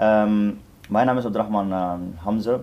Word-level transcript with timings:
Ehm, 0.00 0.50
mijn 0.88 1.06
naam 1.06 1.18
is 1.18 1.24
Abdurrahman 1.24 1.72
uh, 1.72 1.92
Hamza. 2.16 2.58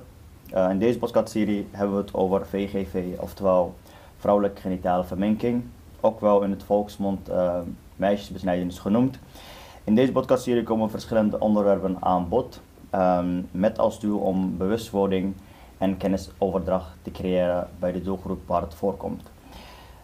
Uh, 0.54 0.70
in 0.70 0.80
deze 0.80 0.98
podcastserie 0.98 1.68
hebben 1.72 1.96
we 1.96 2.02
het 2.02 2.14
over 2.14 2.46
VGV, 2.46 3.04
oftewel 3.20 3.76
vrouwelijke 4.18 4.62
genitale 4.62 5.04
verminking, 5.04 5.64
ook 6.02 6.20
wel 6.20 6.42
in 6.42 6.50
het 6.50 6.64
volksmond 6.64 7.30
uh, 7.30 7.56
meisjesbesnijdenis 7.96 8.80
genoemd. 8.80 9.20
In 9.84 9.96
deze 9.96 10.12
podcastserie 10.12 10.64
komen 10.64 10.90
verschillende 10.90 11.40
onderwerpen 11.40 11.98
aan 12.00 12.30
bod, 12.30 12.62
um, 12.96 13.48
met 13.52 13.80
als 13.80 14.00
doel 14.00 14.20
om 14.20 14.58
bewustwording 14.58 15.34
en 15.78 15.98
kennisoverdracht 15.98 16.98
te 17.02 17.12
creëren 17.12 17.68
bij 17.80 17.92
de 17.92 18.02
doelgroep 18.02 18.48
waar 18.48 18.62
het 18.62 18.76
voorkomt. 18.76 19.32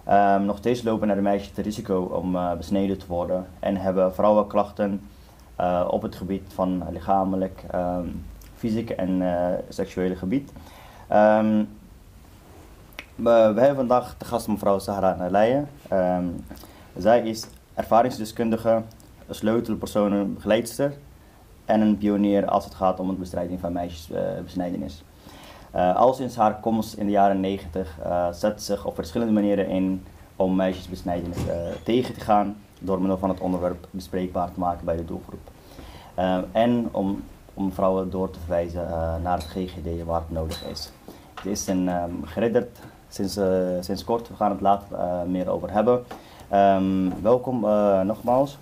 Um, 0.09 0.45
nog 0.45 0.57
steeds 0.57 0.84
lopen 0.84 1.09
er 1.09 1.21
meisjes 1.21 1.55
het 1.55 1.65
risico 1.65 2.02
om 2.02 2.38
besneden 2.57 2.97
te 2.97 3.07
worden 3.07 3.47
en 3.59 3.75
hebben 3.75 4.13
vrouwen 4.13 4.47
klachten 4.47 5.02
uh, 5.60 5.88
op 5.90 6.02
het 6.02 6.16
gebied 6.16 6.54
van 6.54 6.84
lichamelijk, 6.92 7.64
um, 7.76 8.26
fysiek 8.56 8.90
en 8.90 9.21
uh, 9.21 9.48
seksuele 9.70 10.16
gebied. 10.16 10.52
Um, 11.11 11.70
we, 13.16 13.30
hebben 13.30 13.75
vandaag 13.75 14.18
de 14.18 14.25
gast 14.25 14.47
mevrouw 14.47 14.80
Sahra 14.80 15.16
Naleije. 15.16 15.64
zij 16.97 17.21
is 17.21 17.46
ervaringsdeskundige, 17.74 18.82
sleutelpersoon, 19.30 20.34
begeleidster 20.34 20.94
en 21.66 21.82
een 21.82 21.97
pionier 21.97 22.47
als 22.47 22.64
het 22.66 22.75
gaat 22.75 23.00
om 23.00 23.08
de 23.08 23.14
bestrijding 23.14 23.60
van 23.60 23.74
meisjesbesnijdenis. 23.74 25.04
Uh, 25.75 25.96
al 25.96 26.14
sinds 26.14 26.36
haar 26.36 26.60
komst 26.60 26.94
in 26.94 27.06
de 27.06 27.11
jaren 27.11 27.39
90 27.39 27.97
uh, 28.06 28.28
zet 28.32 28.61
zich 28.61 28.86
op 28.86 28.96
verschillende 28.96 29.33
manieren 29.33 29.68
in 29.68 30.04
om 30.36 30.56
meisjesbesnijdenis 30.56 31.38
tegen 31.83 32.14
te 32.14 32.20
gaan 32.20 32.56
door 32.83 33.00
middel 33.00 33.17
van 33.17 33.30
het 33.30 33.39
onderwerp 33.39 33.88
bespreekbaar 33.92 34.52
te 34.53 34.59
maken 34.59 34.86
bij 34.86 34.95
de 34.95 35.05
doelgroep. 35.05 35.50
en 36.52 36.89
om, 36.91 37.23
om 37.53 37.72
vrouwen 37.72 38.09
door 38.09 38.30
te 38.30 38.39
verwijzen 38.39 38.88
naar 39.22 39.38
het 39.38 39.45
GGD 39.45 40.03
waar 40.05 40.19
het 40.19 40.31
nodig 40.31 40.64
is. 40.64 40.91
Het 41.33 41.45
is 41.45 41.67
een 41.67 41.88
um, 41.88 42.23
sinds, 43.08 43.39
sinds 43.80 44.03
kort, 44.03 44.27
we 44.27 44.35
gaan 44.35 44.52
het 44.52 44.61
later 44.61 44.97
meer 45.27 45.49
over 45.49 45.71
hebben. 45.71 46.03
Um, 46.53 47.21
welkom 47.21 47.59
nogmaals. 48.05 48.58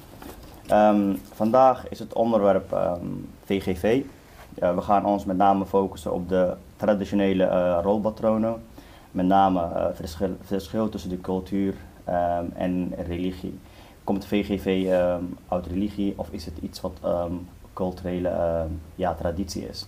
Um, 0.72 1.22
vandaag 1.34 1.90
is 1.90 2.00
het 2.00 2.14
onderwerp 2.14 2.98
VGV. 3.46 4.03
we 4.53 4.81
gaan 4.81 5.06
ons 5.06 5.26
met 5.26 5.38
name 5.38 5.66
focussen 5.66 6.14
op 6.14 6.30
de 6.30 6.53
traditionele 6.76 7.74
rolpatronen, 7.81 8.62
met 9.12 9.26
name 9.26 9.59
uh, 9.59 9.86
verschil, 9.94 10.36
verschil 10.42 10.90
tussen 10.90 11.09
de 11.09 11.22
cultuur 11.22 11.76
en 12.53 12.94
religie. 13.08 13.59
Komt 14.04 14.26
VGV 14.26 14.88
um, 14.90 15.38
uit 15.48 15.66
religie 15.66 16.14
of 16.18 16.28
is 16.32 16.46
het 16.46 16.58
iets 16.62 16.82
wat 16.82 17.00
um, 17.06 17.48
culturele 17.74 18.66
ja, 18.96 19.14
traditie 19.14 19.68
is? 19.68 19.88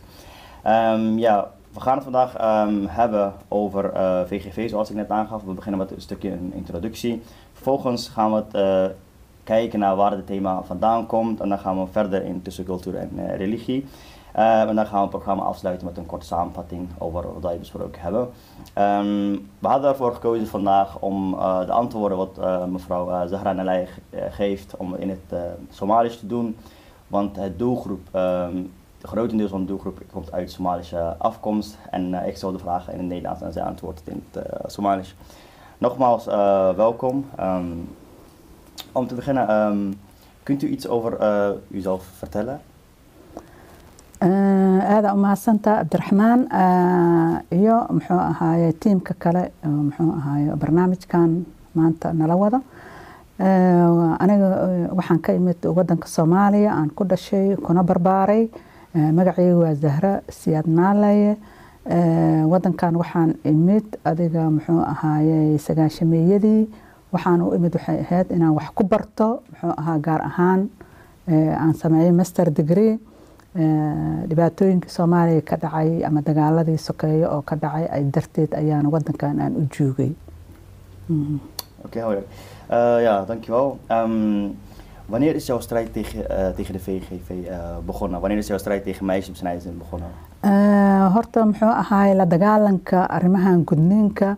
ja, 1.16 1.52
we 1.74 1.80
gaan 1.80 1.96
het 1.96 2.04
vandaag 2.04 2.34
hebben 2.88 3.34
over 3.48 3.94
uh, 3.94 4.22
VGV 4.26 4.70
zoals 4.70 4.90
ik 4.90 4.96
net 4.96 5.10
aangaf. 5.10 5.44
We 5.44 5.54
beginnen 5.54 5.80
met 5.80 5.92
een 5.92 6.02
stukje 6.02 6.32
een 6.32 6.52
introductie. 6.54 7.22
Vervolgens 7.54 8.08
gaan 8.10 8.34
we 8.34 8.44
het 8.52 8.94
kijken 9.44 9.80
naar 9.80 9.96
waar 9.96 10.12
het 10.12 10.28
thema 10.28 10.64
vandaan 10.64 11.06
komt 11.06 11.40
en 11.40 11.50
dan 11.50 11.60
gaan 11.60 11.80
we 11.80 11.92
verder 11.92 12.24
in 12.24 12.42
tussen 12.42 12.66
cultuur 12.66 12.96
en 12.96 13.36
religie. 13.36 13.86
Uh, 14.36 14.62
en 14.62 14.76
dan 14.76 14.86
gaan 14.86 14.96
we 14.96 15.02
het 15.02 15.10
programma 15.10 15.44
afsluiten 15.44 15.88
met 15.88 15.98
een 15.98 16.06
korte 16.06 16.26
samenvatting 16.26 16.90
over 16.98 17.34
wat 17.34 17.44
wij 17.44 17.60
besproken 17.60 18.02
hebben. 18.02 18.22
Um, 18.78 19.50
we 19.60 19.68
hadden 19.68 19.90
ervoor 19.90 20.14
gekozen 20.14 20.48
vandaag 20.48 21.00
om 21.00 21.34
uh, 21.34 21.66
de 21.66 21.72
antwoorden 21.72 22.18
wat 22.18 22.38
uh, 22.40 22.66
mevrouw 22.66 23.28
Zahra 23.28 23.86
geeft 24.12 24.78
om 24.78 24.96
in 24.96 25.10
het 25.10 25.42
Somalisch 25.70 26.20
te 26.20 26.28
doen. 26.28 26.58
Want 27.08 27.36
het 27.36 27.60
doelgroep, 27.60 28.08
um, 28.16 28.72
de 29.02 29.08
grotendeels 29.08 29.50
van 29.50 29.60
de 29.60 29.66
doelgroep 29.66 30.02
komt 30.12 30.32
uit 30.32 30.52
Somalische 30.52 31.16
afkomst. 31.18 31.78
En 31.90 32.14
ik 32.14 32.38
zal 32.38 32.52
de 32.52 32.60
vragen 32.60 32.94
in 32.94 33.00
het 33.00 33.08
Nederlands 33.08 33.42
en 33.42 33.54
zij 33.54 33.64
antwoordt 33.64 34.02
in 34.06 34.24
het 34.32 34.72
Somalisch. 34.72 35.16
Nogmaals, 35.78 36.26
welkom. 36.76 37.26
Um, 37.40 37.96
om 38.92 39.08
te 39.08 39.16
beginnen, 39.16 40.00
kunt 40.44 40.64
u 40.64 40.68
iets 40.68 40.88
over 40.88 41.18
uzelf 41.68 42.04
vertellen? 42.04 42.62
Aada 44.24 45.14
umahadsantaa 45.14 45.78
cabdiraxmaan 45.84 46.40
iyo 47.52 47.76
muxuu 47.96 48.20
ahaaye 48.32 48.72
tiimka 48.82 49.14
kale 49.20 49.44
muxuu 49.66 50.12
ahaaye 50.20 50.56
barnaamijkan 50.62 51.30
maanta 51.76 52.14
nala 52.14 52.36
wada 52.36 52.60
aniga 54.24 54.48
waxaan 54.98 55.20
ka 55.26 55.34
imid 55.34 55.60
wadanka 55.78 56.08
soomaaliya 56.08 56.72
aan 56.72 56.90
ku 56.96 57.04
dhashay 57.04 57.56
kuna 57.58 57.84
barbaaray. 57.84 58.50
Magacayga 58.94 59.56
waa 59.58 59.74
zahra 59.74 60.22
siyaad 60.30 60.68
naalaye 60.68 61.36
wadankan 62.52 62.96
waxaan 62.96 63.36
imid 63.44 63.86
adiga 64.06 64.50
muxuu 64.50 64.80
ahaaye 64.94 65.58
sagaashameeyadii 65.58 66.62
waxaan 67.12 67.42
u 67.42 67.56
imid 67.58 67.74
waxay 67.76 68.00
ahayd 68.06 68.28
inaan 68.32 68.54
wax 68.56 68.70
ku 68.78 68.84
barto 68.84 69.44
muxuu 69.52 69.74
ahaa 69.82 69.98
gaar 70.00 70.22
ahaan 70.30 70.70
aan 71.28 71.74
sameeyey 71.74 72.12
master 72.12 72.48
degree 72.54 73.00
dhibaatooyinka 74.30 74.90
soomaaliya 74.90 75.42
ka 75.42 75.56
dhacay 75.58 76.04
ama 76.06 76.22
dagaaladii 76.22 76.78
sokeeyo 76.78 77.28
oo 77.36 77.42
ka 77.42 77.56
dhacay 77.56 77.86
ay 77.96 78.04
darteed 78.16 78.54
ayaan 78.62 78.86
wadankan 78.94 79.40
aan 79.40 79.56
u 79.62 79.68
joogay 79.78 80.12
Oké, 81.86 82.00
okay, 82.06 82.18
uh, 82.72 83.02
ja, 83.04 83.24
dankjewel. 83.28 83.78
Um, 83.92 84.56
wanneer 85.06 85.36
is 85.36 85.46
jouw 85.46 85.60
strijd 85.60 85.94
tegen, 85.94 86.20
uh, 86.32 86.50
tegen 86.56 86.74
de 86.74 86.80
VGV 86.80 87.30
uh, 87.30 87.58
begonnen? 87.86 88.20
Wanneer 88.20 88.40
is 88.40 88.48
jouw 88.48 88.58
strijd 88.58 88.84
tegen 88.84 89.06
meisjesbesnijdenis 89.06 89.78
begonnen? 89.78 90.10
horta 91.14 91.46
muxuu 91.46 91.68
ahaay 91.68 92.16
la 92.16 92.26
dagaalanka 92.26 93.08
arrimahan 93.10 93.62
gudniinka 93.66 94.36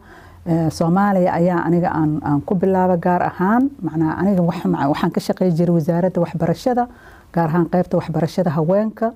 soomaaliya 0.69 1.31
ayaa 1.33 1.63
aniga 1.65 1.89
aan, 1.89 2.19
aan 2.23 2.43
ku 2.43 2.55
bilaaba 2.55 2.97
gaar 2.99 3.21
ahaan 3.21 3.69
macnaa 3.81 4.13
aniga 4.17 4.41
waxaan 4.41 5.11
ka 5.11 5.19
shaqey 5.19 5.49
jiray 5.51 5.73
wasaaradda 5.73 6.21
waxbarashada 6.21 6.87
gaar 7.35 7.47
ahaan 7.50 7.68
qaybta 7.73 7.97
waxbarashada 8.00 8.50
haweenka 8.57 9.07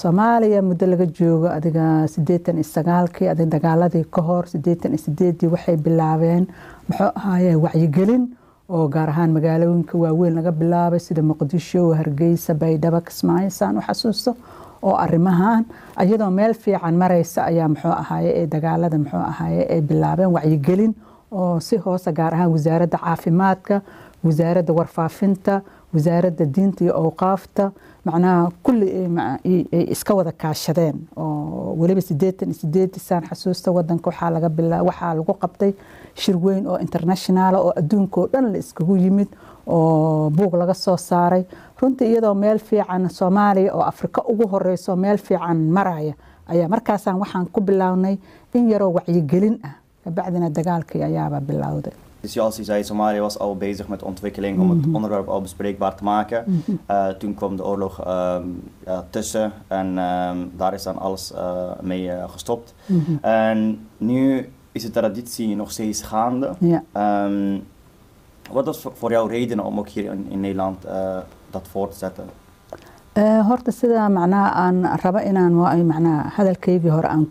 soomaaliya 0.00 0.62
muddo 0.62 0.86
laga 0.92 1.06
joogo 1.18 1.48
adiga 1.58 1.84
sideetan 2.14 2.56
iyo 2.60 2.64
sagaalkii 2.76 3.28
adig 3.32 3.48
dagaaladii 3.54 4.04
ka 4.14 4.22
hor 4.28 4.44
sideetan 4.52 4.92
iyo 4.94 5.02
sideedii 5.06 5.48
waxay 5.54 5.76
bilaabeen 5.76 6.44
muxuu 6.88 7.10
ahaaye 7.20 7.54
wacyigelin 7.64 8.24
oo 8.68 8.88
gaar 8.94 9.08
ahaan 9.10 9.30
magaalooyinka 9.36 9.98
waaweyn 10.02 10.34
laga 10.38 10.52
bilaabay 10.60 11.00
sida 11.06 11.22
muqdisho 11.30 11.82
hargeysa 12.00 12.54
baydhabo 12.54 13.00
kismaayo 13.08 13.50
saan 13.50 13.78
u 13.78 13.82
xasuusto 13.88 14.36
oo 14.82 14.94
arrimahan 15.04 15.64
iyadoo 16.04 16.30
meel 16.30 16.54
fiican 16.54 16.94
maraysa 17.02 17.44
ayaa 17.50 17.68
muxuu 17.68 17.94
ahaaye 18.02 18.30
ee 18.42 18.46
dagaalada 18.54 18.98
muxuu 18.98 19.24
ahaaye 19.32 19.62
ay 19.74 19.80
bilaabeen 19.80 20.30
wacyigelin 20.36 20.92
oo 21.32 21.60
si 21.60 21.76
hoose 21.76 22.12
gaar 22.18 22.34
ahaan 22.34 22.52
wasaaradda 22.52 22.98
caafimaadka 23.04 23.80
wasaaradda 24.24 24.72
warfaafinta 24.78 25.54
wasaaradda 25.94 26.44
diinta 26.54 26.84
iyo 26.84 26.94
awqaafta 27.02 27.64
macnaha 28.04 28.50
kulli 28.62 28.88
ay 29.48 29.84
iska 29.94 30.14
wada 30.14 30.32
kaashadeen 30.32 30.96
oo 31.16 31.74
weliba 31.80 32.00
sideetan 32.00 32.48
iyo 32.50 32.58
sideedii 32.62 33.00
saan 33.08 33.24
xasuusta 33.30 33.70
wadanka 33.72 34.10
waxaa 34.10 34.30
laga 34.30 34.48
bila 34.48 34.82
waxaa 34.88 35.14
lagu 35.14 35.32
qabtay 35.42 35.72
shir 36.14 36.36
weyn 36.44 36.66
oo 36.66 36.78
international 36.86 37.54
oo 37.54 37.72
adduunka 37.80 38.20
oo 38.20 38.26
dhan 38.32 38.52
la 38.52 38.58
iskagu 38.58 38.96
yimid 38.96 39.28
oo 39.66 40.30
buug 40.30 40.54
laga 40.54 40.74
soo 40.74 40.96
saaray. 40.96 41.44
Runtii 41.80 42.08
iyadoo 42.12 42.34
meel 42.34 42.58
fiican 42.58 43.08
soomaaliya 43.10 43.74
oo 43.74 43.82
afrika 43.82 44.22
ugu 44.28 44.46
horeyso 44.48 44.96
meel 44.96 45.18
fiican 45.18 45.58
maraya 45.76 46.14
ayaa 46.48 46.68
markaasaan 46.68 47.18
waxaan 47.22 47.46
ku 47.52 47.60
bilownay 47.60 48.16
in 48.54 48.70
yaroo 48.70 48.92
wacyigelin 48.96 49.58
ah. 49.64 49.74
Kabacdina 50.04 50.48
dagaalkii 50.50 51.02
ayaaba 51.02 51.40
bilowday 51.40 51.92
Dus 52.28 52.36
zoals 52.36 52.58
u 52.58 52.64
zei, 52.64 52.84
Somalië 52.84 53.20
was 53.20 53.38
al 53.38 53.56
bezig 53.56 53.88
met 53.88 54.02
ontwikkeling 54.02 54.60
om 54.60 54.70
het 54.70 54.86
onderwerp 54.92 55.28
al 55.28 55.40
bespreekbaar 55.40 55.96
te 55.96 56.04
maken. 56.04 56.44
-hmm. 56.44 56.80
uh, 56.90 57.08
toen 57.08 57.34
kwam 57.34 57.56
de 57.56 57.64
oorlog 57.64 58.06
um, 58.08 58.62
ja, 58.86 59.06
tussen 59.10 59.52
en 59.66 59.98
um, 59.98 60.50
daar 60.56 60.74
is 60.74 60.82
dan 60.82 60.98
alles 60.98 61.32
uh, 61.32 61.70
mee 61.80 62.04
uh, 62.04 62.28
gestopt. 62.28 62.74
-hmm. 62.86 63.18
En 63.20 63.86
nu 63.96 64.48
is 64.72 64.82
de 64.82 64.90
traditie 64.90 65.56
nog 65.56 65.70
steeds 65.70 66.02
gaande. 66.02 66.54
Ja. 66.58 67.24
Um, 67.24 67.64
wat 68.50 68.64
was 68.64 68.84
voor 68.92 69.10
jou 69.10 69.30
reden 69.30 69.60
om 69.60 69.78
ook 69.78 69.88
hier 69.88 70.12
in, 70.12 70.26
in 70.28 70.40
Nederland 70.40 70.86
dat 71.50 71.68
voor 71.70 71.88
te 71.88 71.96
zetten? 71.96 72.24
Horta 73.18 73.72
sida 73.72 74.08
macnaha 74.08 74.50
aan 74.54 74.76
rabo 75.02 75.18
inaan 75.18 75.52
macnaha 75.52 76.30
hadalkaygii 76.36 76.90
hore 76.90 77.08
aan 77.08 77.26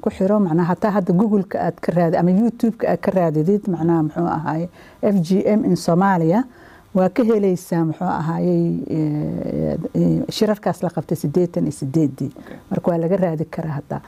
ku 0.00 0.10
xiro 0.10 0.38
macnaha 0.40 0.68
hataa 0.74 0.90
hadda 0.96 1.12
google-ka 1.12 1.58
aad 1.66 1.80
ka 1.80 1.92
raadi 1.92 2.16
ama 2.16 2.30
youtube-ka 2.30 2.86
aad 2.92 3.00
ka 3.00 3.10
raadidid 3.10 3.66
macnaha 3.68 4.02
muxuu 4.06 4.26
ahaaye 4.38 4.68
f 5.02 5.16
g 5.26 5.42
m 5.58 5.64
in 5.64 5.76
soomaaliya 5.76 6.44
waa 6.94 7.08
ka 7.08 7.22
helaysaa 7.24 7.84
muxuu 7.84 8.06
ahaayey 8.06 8.62
shirarkaas 10.30 10.82
la 10.82 10.90
qabtay 10.94 11.16
sideetan 11.16 11.64
iyo 11.66 11.72
sideedii 11.80 12.30
marka 12.70 12.90
waa 12.90 12.98
laga 12.98 13.16
raadi 13.16 13.44
karaa 13.44 13.74
hataa 13.80 14.00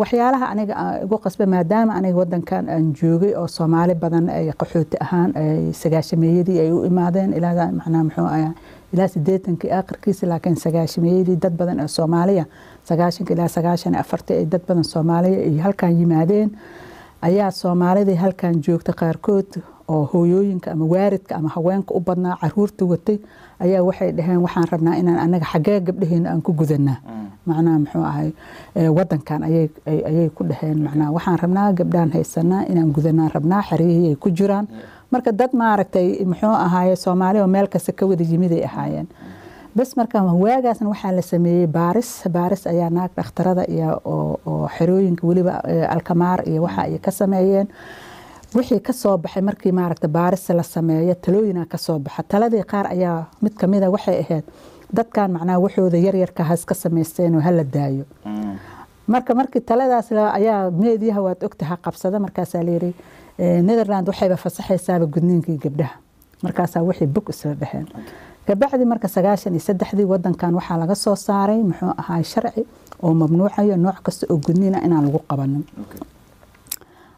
waxyaalaha 0.00 0.46
aniga 0.52 0.74
igu 1.04 1.16
qasba 1.24 1.46
maadaama 1.46 1.92
aniga 1.98 2.16
wadankan 2.22 2.64
aan 2.68 2.92
joogay 3.00 3.34
oo 3.36 3.46
soomaali 3.46 3.94
badan 3.94 4.28
ay 4.28 4.50
qaxooti 4.60 4.96
ahaan 5.04 5.30
ay 5.36 5.72
sagaashameeyadii 5.82 6.58
ay 6.64 6.70
u 6.72 6.84
imaadeen 6.90 7.32
ilaa 7.38 7.70
macnaha 7.78 8.04
muxuu 8.08 8.26
ahaa 8.26 8.52
ilaa 8.92 9.08
sideetankii 9.08 9.70
aakhirkiisa 9.78 10.26
laakiin 10.28 10.56
sagaashameeyadii 10.64 11.36
dad 11.42 11.54
badan 11.60 11.80
ee 11.84 11.88
soomaaliya 11.88 12.44
sagaashanka 12.88 13.34
ilaa 13.34 13.48
sagaashan 13.56 13.94
afarta 14.02 14.34
ay 14.34 14.44
dad 14.52 14.62
badan 14.68 14.84
soomaaliya 14.84 15.38
ay 15.48 15.56
halkan 15.64 15.92
yimaadeen 16.00 16.50
ayaa 17.28 17.50
soomaalidii 17.50 18.14
halkan 18.24 18.54
joogta 18.66 18.92
qaarkood 19.00 19.50
oo 19.88 20.04
hooyooyinka 20.12 20.70
ama 20.72 20.84
waaridka 20.92 21.32
ama 21.36 21.48
haweenka 21.54 21.94
u 21.94 22.00
badnaa 22.00 22.36
carruurta 22.40 22.84
watay 22.92 23.18
ayaa 23.64 23.82
waxay 23.88 24.10
dhaheen 24.16 24.40
waxaan 24.44 24.68
rabnaa 24.72 24.94
inaan 25.00 25.18
anaga 25.24 25.46
xaggee 25.52 25.80
gabdhaheena 25.86 26.30
aan 26.30 26.42
ku 26.42 26.52
gudanaa 26.60 26.96
macnaha 27.46 27.78
muxuu 27.78 28.02
ahay 28.10 28.30
wadankan 28.98 29.42
ayay 29.48 30.28
ku 30.36 30.42
dhaheen 30.50 30.78
macnaha 30.86 31.10
waxaan 31.16 31.38
rabnaa 31.42 31.72
gabdhaan 31.78 32.10
haysanaa 32.16 32.62
inaan 32.70 32.90
gudanaan 32.96 33.30
rabnaa 33.36 33.62
xeryihii 33.70 34.08
ay 34.08 34.16
ku 34.24 34.30
jiraan 34.30 34.66
marka 35.12 35.32
dad 35.32 35.52
maaragtay 35.60 36.24
muxuu 36.30 36.54
ahaaye 36.66 36.96
soomaali 36.96 37.38
oo 37.40 37.46
meel 37.46 37.68
kasta 37.68 37.92
ka 37.92 38.06
wada 38.06 38.24
yimiday 38.24 38.62
ahaayeen. 38.68 39.08
Bas 39.76 39.90
marka 39.96 40.18
waagaasna 40.22 40.88
waxaa 40.92 41.12
la 41.16 41.22
sameeyey 41.22 41.66
baaris. 41.66 42.10
Baaris 42.36 42.66
ayaa 42.66 42.90
naag 42.90 43.10
dhakhtarada 43.16 43.64
iyo 43.74 44.00
oo 44.04 44.68
xerooyinka 44.76 45.26
weliba 45.26 45.54
alkamaar 45.94 46.40
iyo 46.48 46.62
waxa 46.62 46.82
ay 46.82 46.98
ka 46.98 47.10
sameeyeen. 47.10 47.68
Wixii 48.54 48.80
ka 48.80 48.92
soo 48.92 49.16
baxay 49.18 49.42
markii 49.42 49.72
maaragta 49.72 50.08
baaris 50.08 50.48
la 50.48 50.62
sameeyo 50.62 51.14
talooyina 51.14 51.66
ka 51.66 51.78
soo 51.78 51.98
baxa. 51.98 52.22
Taladii 52.22 52.62
qaar 52.64 52.86
ayaa 52.92 53.26
mid 53.42 53.54
kamida 53.60 53.90
waxay 53.90 54.20
ahayd 54.24 54.44
dadkan 54.92 55.30
macnaha 55.32 55.58
waxooda 55.60 55.98
yaryarka 56.06 56.42
has 56.44 56.64
ka 56.64 56.74
samaysteenoo 56.74 57.40
hala 57.40 57.64
daayo. 57.64 58.04
Marka 59.06 59.34
markii 59.34 59.60
taladaas 59.60 60.12
ayaa 60.12 60.70
meediyaha 60.70 61.20
waad 61.22 61.40
ogtaha 61.44 61.76
qabsada 61.76 62.18
markaasaa 62.18 62.62
layiri 62.62 62.94
netherland 63.38 64.06
waxayba 64.10 64.36
fasaxaysaaba 64.36 65.06
gudniinkii 65.14 65.58
gabdhaha. 65.64 65.96
Markaasaa 66.42 66.82
wixii 66.82 67.06
bog 67.06 67.26
isla 67.30 67.54
dheheen 67.54 67.86
kabacdi 68.46 68.84
marka 68.84 69.08
sagaashan 69.08 69.52
iyo 69.52 69.60
saddexdii 69.68 70.04
wadankan 70.12 70.54
waxaa 70.58 70.78
laga 70.82 70.94
soo 70.94 71.16
saaray 71.16 71.60
muxuu 71.70 71.92
ahaa 72.00 72.22
sharci 72.22 72.62
oo 73.02 73.14
mamnuucayo 73.14 73.76
nooc 73.76 73.98
kasta 74.06 74.26
oo 74.30 74.36
gudniina 74.46 74.78
inaan 74.86 75.04
lagu 75.06 75.18
qabanin. 75.28 75.64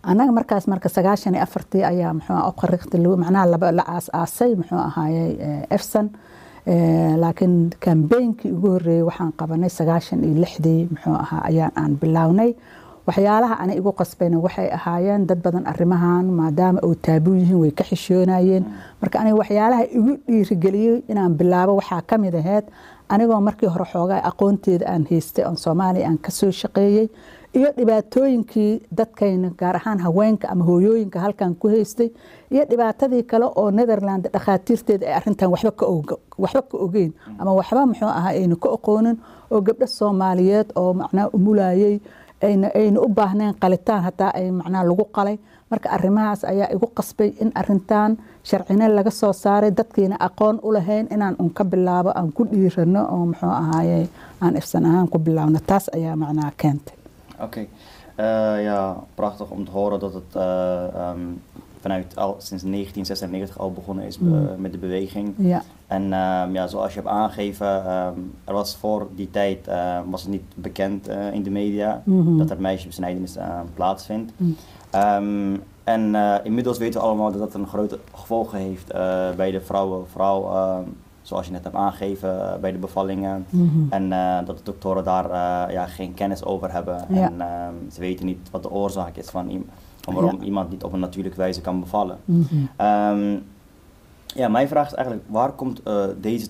Annaga 0.03 0.33
markaas 0.33 0.67
marka 0.73 0.89
sagaashan 0.89 1.35
iyo 1.35 1.43
afartii 1.43 1.83
ayaa 1.85 2.13
muxuu 2.19 2.41
oqariqti 2.51 2.97
macnaha 3.23 3.47
laba 3.53 3.73
la 3.79 3.85
aas 3.95 4.07
aasay 4.21 4.55
muxuu 4.61 4.79
ahaayey 4.89 5.31
efson 5.77 6.07
laakiin 7.23 7.55
kambeynkii 7.85 8.51
ugu 8.57 8.69
horreeyey 8.75 9.03
waxaan 9.09 9.33
qabanay 9.41 9.71
sagaashan 9.79 10.25
iyo 10.25 10.35
lixdii 10.43 10.89
muxuu 10.93 11.15
ahaa 11.25 11.43
ayaan 11.51 11.73
aan 11.81 11.93
bilownay 12.01 12.51
waxyaalaha 13.11 13.55
ani 13.62 13.75
igu 13.81 13.91
qasbayna 14.01 14.39
waxay 14.47 14.69
ahaayeen 14.79 15.27
dad 15.27 15.43
badan 15.43 15.67
arrimahan 15.73 16.27
maadaama 16.41 16.81
uu 16.87 16.95
taabuu 17.07 17.35
yihiin 17.41 17.59
way 17.62 17.71
ka 17.79 17.85
xishoonayeen. 17.91 18.65
Marka 19.03 19.19
aniga 19.21 19.37
waxyaalaha 19.43 19.85
igu 19.99 20.12
dhiirigeliyey 20.29 21.03
inaan 21.11 21.35
bilaabo 21.39 21.73
waxaa 21.81 22.03
ka 22.07 22.19
mid 22.19 22.35
anigoo 23.11 23.41
markii 23.41 23.67
hore 23.75 23.85
xoogaa 23.93 24.23
aqoonteeda 24.31 24.87
aan 24.93 25.05
haystay 25.11 25.45
oon 25.45 25.57
soomaaliya 25.57 26.07
aan 26.09 26.19
ka 26.25 26.31
soo 26.31 26.51
shaqeeyey 26.61 27.07
iyo 27.59 27.69
dhibaatooyinkii 27.79 28.73
dadkayna 28.99 29.49
gaar 29.61 29.77
ahaan 29.77 29.99
haweenka 30.07 30.47
ama 30.53 30.65
hooyooyinka 30.65 31.19
halkan 31.21 31.55
ku 31.61 31.69
haystay 31.69 32.09
iyo 32.55 32.62
dhibaatadii 32.71 33.23
kale 33.31 33.47
oo 33.61 33.71
netherland 33.71 34.25
dhakhaatiirteeda 34.35 35.07
ay 35.07 35.15
arintan 35.19 35.51
waxba 35.51 35.73
ka 36.71 36.77
ogeyn. 36.87 37.12
Ama 37.39 37.53
waxba 37.59 37.87
muxuu 37.87 38.09
ahaa 38.19 38.31
ayna 38.39 38.57
ka 38.57 38.69
aqoonin 38.77 39.17
oo 39.51 39.61
gabdho 39.67 39.87
soomaaliyeed 39.87 40.69
oo 40.81 40.93
macnaha 40.95 41.29
umulayey 41.37 42.01
ayna 42.43 43.01
u 43.01 43.09
baahneen 43.09 43.55
qalitaan 43.63 44.03
hataa 44.03 44.31
ay 44.35 44.51
macnaha 44.51 44.85
lagu 44.85 45.05
qalay. 45.17 45.39
Marka 45.71 45.89
arrimahaas 45.97 46.45
ayaa 46.45 46.69
igu 46.75 46.87
qasbay 46.99 47.31
in 47.43 47.53
arintan 47.55 48.19
sharcine 48.49 48.89
laga 48.89 49.11
soo 49.11 49.33
saaray 49.33 49.71
dadkiina 49.71 50.17
aqoon 50.19 50.59
u 50.63 50.73
lahayn 50.73 51.07
inaan 51.15 51.37
un 51.39 51.51
ka 51.51 51.65
bilaabo 51.65 52.11
aan 52.15 52.33
ku 52.33 52.43
dhiirano 52.51 53.03
oo 53.15 53.25
muxuu 53.31 53.51
ahaaye 53.63 54.09
aan 54.41 54.57
ifsan 54.57 54.85
ahaan 54.87 55.09
ku 55.09 55.19
bilaabno. 55.19 55.59
Taas 55.67 55.87
ayaa 55.95 56.17
macnaha 56.17 56.51
keentay. 56.57 56.95
Okay. 57.45 57.67
uh, 58.19 58.59
ja, 58.65 58.97
prachtig 59.17 59.53
om 59.53 59.65
vanuit 61.81 62.17
al 62.17 62.35
sinds 62.38 62.62
1996 62.62 63.59
al 63.59 63.73
begonnen 63.73 64.05
is 64.05 64.19
mm. 64.19 64.35
uh, 64.35 64.41
met 64.56 64.73
de 64.73 64.79
beweging. 64.79 65.35
Ja. 65.37 65.62
En 65.87 66.03
um, 66.03 66.53
ja, 66.55 66.67
zoals 66.67 66.94
je 66.94 67.00
hebt 67.00 67.12
aangegeven, 67.12 67.93
um, 67.97 68.32
er 68.44 68.53
was 68.53 68.77
voor 68.77 69.09
die 69.15 69.31
tijd 69.31 69.69
was 70.11 70.23
het 70.23 70.31
niet 70.31 70.43
bekend 70.55 71.09
in 71.32 71.43
de 71.43 71.50
media 71.50 72.03
mm 72.05 72.27
-hmm. 72.27 72.38
dat 72.38 72.50
er 72.50 72.61
meisjesbesnijdenis 72.61 73.37
plaatsvindt. 73.75 74.32
Mm. 74.37 74.56
en 75.85 76.15
inmiddels 76.44 76.79
weten 76.79 77.00
we 77.00 77.06
allemaal 77.06 77.31
dat 77.31 77.41
dat 77.41 77.55
een 77.55 77.67
grote 77.67 77.99
gevolgen 78.15 78.59
heeft 78.59 78.93
bij 79.37 79.50
de 79.50 79.61
vrouwen, 79.61 80.09
vooral 80.09 80.50
zoals 81.23 81.47
je 81.47 81.53
net 81.53 81.65
hebt 81.65 81.76
aangegeven 81.76 82.59
bij 82.61 82.73
de 82.73 82.79
bevallingen. 82.79 83.47
Mm 83.50 83.71
-hmm. 83.73 83.87
En 83.91 84.44
dat 84.44 84.56
de 84.56 84.65
doktoren 84.65 85.05
daar 85.05 85.29
ja, 85.73 85.87
geen 85.87 86.15
kennis 86.15 86.44
over 86.44 86.73
hebben. 86.73 87.05
Ja. 87.09 87.31
En 87.31 87.43
ze 87.93 88.00
weten 88.00 88.26
niet 88.26 88.50
wat 88.50 88.62
de 88.62 88.71
oorzaak 88.71 89.17
is 89.17 89.31
van, 89.31 89.65
van 90.00 90.14
waarom 90.14 90.37
Ja. 90.41 90.44
iemand 90.44 90.70
niet 90.70 90.82
op 90.85 90.93
een 90.93 91.00
natuurlijke 91.00 91.38
wijze 91.38 91.61
kan 91.61 91.81
bevallen. 91.81 92.19
Mhm. 92.25 92.55
Um, 92.87 93.43
ja, 94.26 94.49
mijn 94.49 94.69
vraag 94.69 94.87
is 94.87 94.94
eigenlijk, 94.94 95.26
waar 95.31 95.52
komt 95.52 95.82
deze 96.20 96.47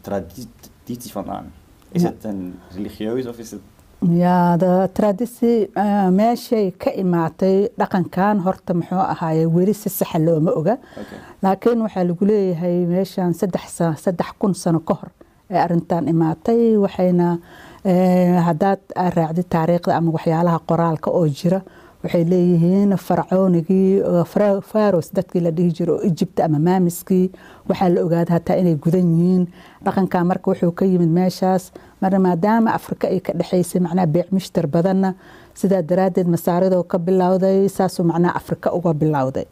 traditie 0.00 1.12
vandaan? 1.12 1.52
Is 1.92 2.02
Ja. 2.02 2.08
het 2.08 2.24
een 2.24 2.54
religieus 2.74 3.26
of 3.26 3.38
is 3.38 3.50
het... 3.50 3.60
ja 4.00 4.56
de 4.56 4.88
traditie 4.92 5.70
uh, 5.74 6.08
meeshay 6.08 6.70
ka 6.76 6.92
imaatay 6.92 7.68
dhaqankan 7.76 8.38
horta 8.46 8.72
muxuu 8.74 8.98
ahaaye 8.98 9.48
weli 9.54 9.74
si 9.74 9.88
saxa 9.88 10.18
looma 10.18 10.50
oga 10.50 10.72
Oké. 11.00 11.16
laakiin 11.42 11.80
waxaa 11.82 12.04
lagu 12.04 12.24
leeyahay 12.24 12.76
meeshan 12.86 13.34
saddex 13.34 13.74
sa- 13.76 13.94
saddex 14.04 14.30
kun 14.38 14.54
sano 14.54 14.78
ka 14.80 14.94
hor 14.94 15.10
ee 15.50 15.58
arintan 15.64 16.06
imaatay 16.08 16.76
waxayna 16.84 17.38
eh, 17.82 18.38
haddaad 18.48 18.78
aad 18.94 19.12
raacdid 19.18 19.48
taariikhda 19.48 19.96
ama 19.96 20.10
waxyaalaha 20.16 20.58
qoraalka 20.70 21.10
oo 21.10 21.26
jira 21.26 21.60
waxay 22.02 22.24
leeyihiin 22.30 22.90
farcoonigii 23.06 24.02
oo 24.10 24.24
Fra- 24.32 24.60
faros 24.70 25.10
dadkii 25.16 25.40
la 25.46 25.50
dhihi 25.56 25.70
jiro 25.78 25.94
egypt 26.08 26.40
ama 26.40 26.58
maamiskii 26.58 27.26
waxaa 27.68 27.88
la 27.94 28.00
ogaaday 28.06 28.34
hataa 28.38 28.56
inay 28.60 28.74
gudan 28.84 29.06
yihiin. 29.18 29.44
Dhaqankan 29.84 30.26
marka 30.30 30.50
wuxuu 30.50 30.72
ka 30.78 30.84
yimid 30.84 31.10
meeshaas 31.18 31.72
marna 32.00 32.18
maadaama 32.26 32.70
afrika 32.78 33.08
ay 33.08 33.20
ka 33.20 33.32
dhexaysay 33.38 33.80
macnaha 33.80 34.06
beec 34.06 34.28
mishtar 34.32 34.66
badanna 34.66 35.14
sidaa 35.60 35.82
daraaddeed 35.82 36.28
masaaridoo 36.34 36.82
ka 36.92 36.98
bilowday 36.98 37.68
saasuu 37.68 38.04
macnaha 38.10 38.34
afrika 38.40 38.68
uga 38.78 38.92
bilowday. 38.94 39.46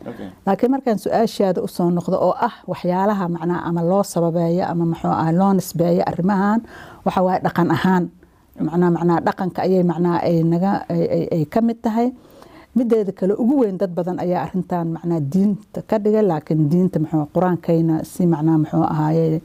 Laakiin 0.46 0.70
markaan 0.70 0.99
su'aashaada 1.02 1.60
u 1.62 1.69
soo 1.69 1.90
noqdo 1.90 2.16
oo 2.26 2.34
ah 2.49 2.54
waxyaalaha 2.70 3.25
macnaha 3.28 3.60
ama 3.69 3.82
loo 3.90 4.02
sababeeyo 4.02 4.64
ama 4.70 4.84
muxuu 4.87 5.10
ah 5.25 5.32
loo 5.38 5.52
nisbeeyo 5.58 6.02
arrimahan 6.10 6.60
waxa 7.04 7.20
waaye 7.26 7.40
dhaqan 7.46 7.70
ahaan. 7.76 8.04
Macnaha 8.66 8.90
macnaha 8.97 9.18
dhaqanka 9.26 9.61
ayay 9.66 9.82
macnaha 9.90 10.18
ay 10.28 10.37
naga 10.52 10.73
ay 11.35 11.44
ka 11.52 11.61
mid 11.61 11.78
tahay 11.85 12.09
mideeda 12.76 13.12
kale 13.18 13.35
ugu 13.42 13.54
weyn 13.62 13.78
dad 13.80 13.92
badan 13.99 14.18
ayaa 14.25 14.42
arintan 14.47 14.87
macnaha 14.95 15.21
diinta 15.33 15.80
ka 15.90 15.97
dhigay 16.04 16.25
laakiin 16.30 16.68
diinta 16.73 16.99
muxuu 17.02 17.25
qur'aankayna 17.35 17.95
si 18.12 18.23
macnaha 18.33 18.59
muxuu 18.62 18.85
ahaaye 18.95 19.40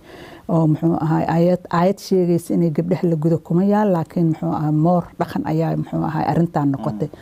oo 0.53 0.63
muxuu 0.71 0.95
ahaay 1.05 1.25
aayad 1.35 1.61
aayad 1.79 1.97
sheegaysa 2.07 2.53
inay 2.57 2.71
gabdhaha 2.77 3.07
la 3.11 3.15
gudo 3.23 3.37
kuma 3.47 3.63
yaal 3.73 3.89
laakiin 3.95 4.27
muxuu 4.31 4.51
ahaa 4.59 4.71
moor 4.85 5.03
dhaqan 5.19 5.43
ayaa 5.53 5.71
muxuu 5.81 6.03
ahaay 6.09 6.25
arintan 6.31 6.67
noqotay. 6.73 7.09
Eh, 7.09 7.19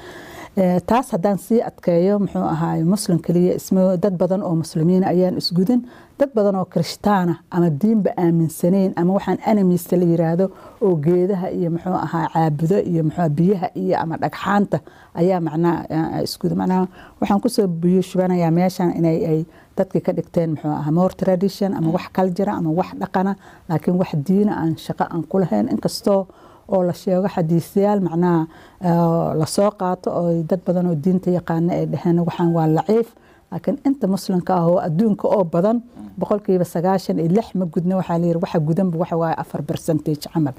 taas 0.86 1.12
haddaan 1.12 1.38
sii 1.38 1.62
adkeeyo 1.64 2.20
muxuu 2.20 2.44
ahaay 2.44 2.84
muslim 2.84 3.20
keliya 3.20 3.56
isma 3.56 3.98
dad 4.04 4.18
badan 4.18 4.42
oo 4.44 4.56
muslimiin 4.56 5.04
ayaan 5.04 5.38
isgudin 5.38 5.88
dad 6.20 6.32
badan 6.36 6.56
oo 6.56 6.66
kirishtaana 6.66 7.36
ama 7.52 7.70
diinba 7.82 8.12
aaminsaneyn 8.18 8.94
ama 8.96 9.14
waxaan 9.14 9.40
animista 9.52 10.00
la 10.00 10.06
yiraahdo 10.12 10.46
oo 10.82 10.96
geedaha 11.06 11.48
iyo 11.50 11.72
muxuu 11.72 11.94
ahaa 11.94 12.28
caabudo 12.34 12.80
iyo 12.80 13.04
muxuu 13.04 13.30
biyaha 13.30 13.68
iyo 13.76 13.96
ama 14.02 14.18
dhagxaanta 14.18 14.80
ayaa 15.14 15.40
macnaha 15.40 15.86
eh, 15.90 16.24
isguda 16.24 16.56
macnaha 16.56 16.88
waxaan 17.22 17.42
ku 17.42 17.50
soo 17.50 17.68
biyo 17.68 18.02
shubanayaa 18.02 18.52
meeshan 18.52 18.92
inay 19.00 19.18
ay 19.32 19.40
dadkii 19.78 20.02
ka 20.02 20.12
dhigteen 20.18 20.50
muxuu 20.50 20.76
ahaa 20.82 20.92
more 20.92 21.14
tradition 21.14 21.74
ama 21.74 21.90
wax 21.96 22.12
culture 22.12 22.52
ama 22.52 22.70
wax 22.80 22.90
dhaqana 23.00 23.36
laakiin 23.70 23.98
wax 24.02 24.12
diina 24.28 24.60
aan 24.62 24.76
shaqo 24.78 25.04
aan 25.04 25.24
ku 25.24 25.40
inkastoo 25.74 26.28
oo 26.74 26.84
la 26.90 26.94
sheego 26.94 27.28
xadiisyaal 27.36 28.00
macnaha 28.08 28.42
eh, 28.88 29.28
la 29.40 29.46
soo 29.56 29.72
qaato 29.80 30.10
oo 30.20 30.30
dad 30.50 30.62
badan 30.68 30.86
oo 30.92 30.96
diinta 31.04 31.30
yaqaana 31.38 31.72
ay 31.78 31.86
dhaheen 31.94 32.20
waxaan 32.28 32.50
waa 32.58 32.68
laciif 32.78 33.08
laakiin 33.52 33.78
inta 33.88 34.06
muslimka 34.08 34.52
ah 34.60 34.66
oo 34.72 34.78
adduunka 34.88 35.26
oo 35.36 35.44
badan 35.54 35.78
boqolkiiba 36.20 36.66
sagaashan 36.74 37.18
iyo 37.20 37.30
lix 37.38 37.48
ma 37.60 37.66
gudna 37.74 37.94
waxaa 38.00 38.18
layiri 38.22 38.40
waxa 38.44 38.60
gudanba 38.68 38.96
waxa 39.02 39.16
waaye 39.22 39.36
afar 39.44 39.62
percentage 39.70 40.24
camal. 40.34 40.54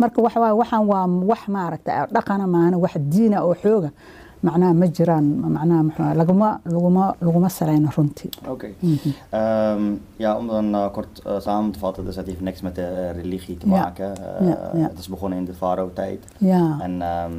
Marka 0.00 0.18
waxa 0.24 0.38
waaye 0.42 0.54
waxaan 0.62 0.84
waa 0.90 1.06
wax 1.30 1.42
maaragta 1.54 2.06
dhaqana 2.14 2.46
maana 2.54 2.76
wax 2.84 2.94
diina 3.12 3.38
oo 3.46 3.54
xooga 3.62 3.90
macnaha 4.46 4.72
ma 4.80 4.86
jiraan 4.96 5.26
macnaha 5.54 5.82
muxuu 5.88 6.14
laguma 6.20 6.48
laguma 6.74 7.04
laguma 7.26 7.48
salayno 7.48 7.88
runtii 7.96 8.30
Oké. 8.48 8.68
Ehm, 9.30 9.82
ja, 10.16 10.36
om 10.36 10.46
dan 10.46 10.90
kort 10.92 11.20
eh, 11.26 11.32
samen 11.40 11.70
te 11.72 11.78
vatten, 11.78 12.04
dus 12.04 12.16
het 12.16 12.26
heeft 12.26 12.40
niks 12.40 12.60
met 12.60 12.74
de 12.74 13.10
religie 13.10 13.56
te 13.56 13.68
Ja. 13.68 13.72
maken. 13.80 14.10
Eh, 14.16 14.48
Ja, 14.48 14.58
ja. 14.74 14.88
Het 14.88 14.98
is 14.98 15.08
begonnen 15.08 15.38
in 15.38 15.44
de 15.44 15.54
farao-tijd. 15.54 16.24
ja 16.38 16.76
En 16.80 17.02
ehm, 17.02 17.32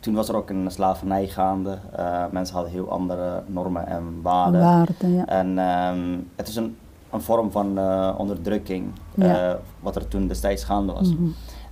toen 0.00 0.14
was 0.14 0.28
er 0.28 0.36
ook 0.36 0.50
een 0.50 0.70
slavernij 0.70 1.26
gaande. 1.28 1.78
Eh, 1.96 2.24
mensen 2.30 2.54
hadden 2.54 2.72
heel 2.72 2.90
andere 2.90 3.42
normen 3.46 3.86
en 3.86 4.02
waarden. 4.22 4.60
waarde 4.60 5.08
ja 5.12 5.24
En 5.26 5.58
ehm, 5.58 6.18
het 6.36 6.48
is 6.48 6.56
een 6.56 6.76
een 7.10 7.20
vorm 7.20 7.50
van 7.50 7.78
eh, 7.78 8.14
onderdrukking, 8.18 8.84
Ja. 9.14 9.58
wat 9.80 9.96
er 9.96 10.08
toen 10.08 10.26
destijds 10.26 10.64
gaande 10.64 10.92
was. 10.92 11.14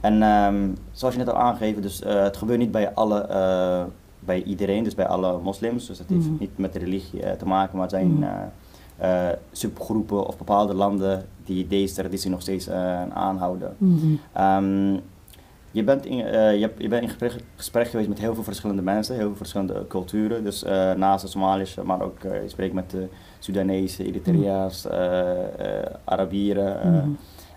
En 0.01 0.23
ehm, 0.23 0.69
zoals 0.93 1.15
je 1.15 1.21
net 1.21 1.29
al 1.35 1.39
aangegeven, 1.41 1.83
dus, 1.83 2.03
het 2.07 2.37
gebeurt 2.37 2.59
niet 2.59 2.71
bij, 2.71 2.95
alle, 2.95 3.27
bij 4.27 4.43
iedereen, 4.43 4.85
dus 4.85 4.95
bij 4.95 5.07
alle 5.07 5.39
moslims. 5.39 5.87
Dus 5.87 5.99
het 5.99 6.09
heeft 6.09 6.27
Mhm. 6.31 6.37
niet 6.39 6.59
met 6.59 6.73
de 6.73 6.79
religie 6.79 7.23
eh, 7.23 7.33
te 7.33 7.47
maken, 7.47 7.73
maar 7.79 7.83
het 7.87 7.95
zijn 7.97 8.11
Mhm. 8.13 8.23
eh, 8.23 9.29
eh, 9.29 9.37
subgroepen 9.53 10.27
of 10.27 10.39
bepaalde 10.39 10.75
landen 10.75 11.25
die 11.45 11.67
deze 11.67 11.95
traditie 11.95 12.31
nog 12.31 12.41
steeds 12.41 12.71
aanhouden. 13.13 13.75
Mhm. 13.79 14.07
Ehm, 14.33 14.93
je, 15.71 15.85
bent 15.85 16.07
in, 16.07 16.17
je, 16.17 16.23
hebt- 16.61 16.83
je 16.83 16.89
bent 16.89 17.03
in 17.03 17.09
gesprek, 17.09 17.33
gesprek 17.57 17.89
geweest 17.89 18.09
met 18.09 18.19
heel 18.19 18.35
veel 18.35 18.43
verschillende 18.43 18.83
mensen, 18.83 19.15
heel 19.15 19.27
veel 19.27 19.37
verschillende 19.37 19.85
culturen. 19.89 20.45
Dus 20.45 20.63
naast 20.97 21.25
de 21.25 21.31
Somalische, 21.31 21.83
maar 21.83 22.01
ook 22.03 22.23
je 22.23 22.43
spreekt 22.47 22.75
met 22.75 22.91
de 22.91 23.07
Soedanese, 23.39 24.05
Eritrea's, 24.05 24.87
Arabieren. 26.05 26.81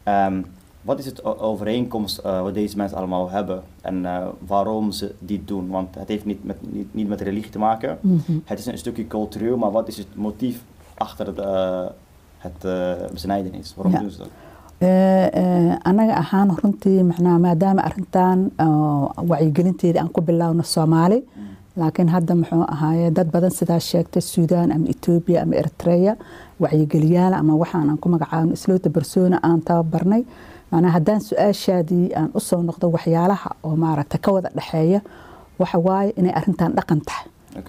eh. 0.03 0.37
Wat 0.81 0.99
is 0.99 1.05
het 1.05 1.23
overeenkomst 1.39 2.17
eh, 2.17 2.41
wat 2.41 2.53
deze 2.53 2.77
mensen 2.77 2.97
allemaal 2.97 3.29
hebben 3.29 3.61
en 3.81 4.05
eh, 4.05 4.27
waarom 4.47 4.91
ze 4.91 5.13
dit 5.19 5.47
doen? 5.47 5.67
Want 5.69 5.95
het 5.95 6.07
heeft 6.07 6.25
niet 6.25 6.43
met, 6.43 6.57
niet, 6.73 6.93
niet 6.93 7.07
met 7.07 7.21
religie 7.21 7.51
te 7.51 7.59
maken. 7.59 7.97
Mhm. 8.01 8.31
Het 8.45 8.59
is 8.59 8.65
een 8.65 8.77
stukje 8.77 9.07
cultureel, 9.07 9.57
maar 9.57 9.71
wat 9.71 9.87
is 9.87 9.97
het 9.97 10.07
motief 10.15 10.63
achter 10.97 11.39
eh, 11.39 11.85
het 12.37 12.63
eh, 12.65 12.91
besnijdenis? 13.11 13.73
Waarom 13.75 13.93
Ja. 13.93 13.99
doen 13.99 14.09
ze 14.11 14.17
dat? 14.17 14.27
Anaga 15.83 16.13
ahaan 16.13 16.55
runtii 16.61 17.03
macnaha 17.03 17.37
maadaama 17.37 17.81
arrintan 17.83 18.51
oo 18.57 19.11
wacyigelinteeda 19.27 19.99
aan 19.99 20.11
ku 20.11 20.21
bilowno 20.21 20.61
soomaali 20.63 21.19
laakiin 21.73 22.09
hadda 22.09 22.35
muxuu 22.35 22.63
ahaaye 22.67 23.11
dad 23.11 23.29
badan 23.31 23.51
sidaa 23.51 23.79
sheegtay 23.79 24.21
suudaan 24.21 24.71
ama 24.71 24.87
etoobiya 24.87 25.41
ama 25.41 25.55
eritrea 25.55 26.15
wacyigeliyaal 26.63 27.33
ama 27.33 27.53
waxaan 27.61 27.89
aan 27.89 27.99
ku 27.99 28.09
magacaabno 28.09 28.51
isloota 28.53 28.89
barsoona 28.89 29.37
aan 29.41 29.59
tababarnay 29.63 30.23
macnaha 30.71 30.93
haddaan 30.97 31.21
su'aashaadii 31.29 32.05
aan 32.19 32.29
u 32.37 32.39
soo 32.39 32.61
noqdo 32.69 32.85
waxyaalaha 32.95 33.49
oo 33.63 33.75
maaragta 33.83 34.17
ka 34.17 34.29
wada 34.35 34.49
dhexeeya 34.57 34.99
waxa 35.59 35.77
waaye 35.87 36.11
inay 36.19 36.33
arrintan 36.39 36.71
dhaqan 36.77 37.01
tahay. 37.07 37.25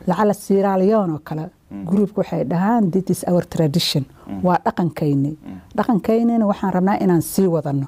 Lacala 0.06 0.34
Sierra 0.34 0.76
Leone 0.78 1.12
oo 1.16 1.20
kale 1.28 1.44
groupka 1.88 2.18
waxay 2.22 2.44
dhahaan 2.44 2.90
this 2.92 3.04
is 3.10 3.20
our 3.30 3.44
tradition. 3.54 4.04
Waa 4.46 4.58
dhaqankayni 4.66 5.32
dhaqankaynina 5.76 6.44
waxaan 6.50 6.72
rabnaa 6.76 6.96
inaan 7.04 7.22
sii 7.22 7.46
wadano. 7.54 7.86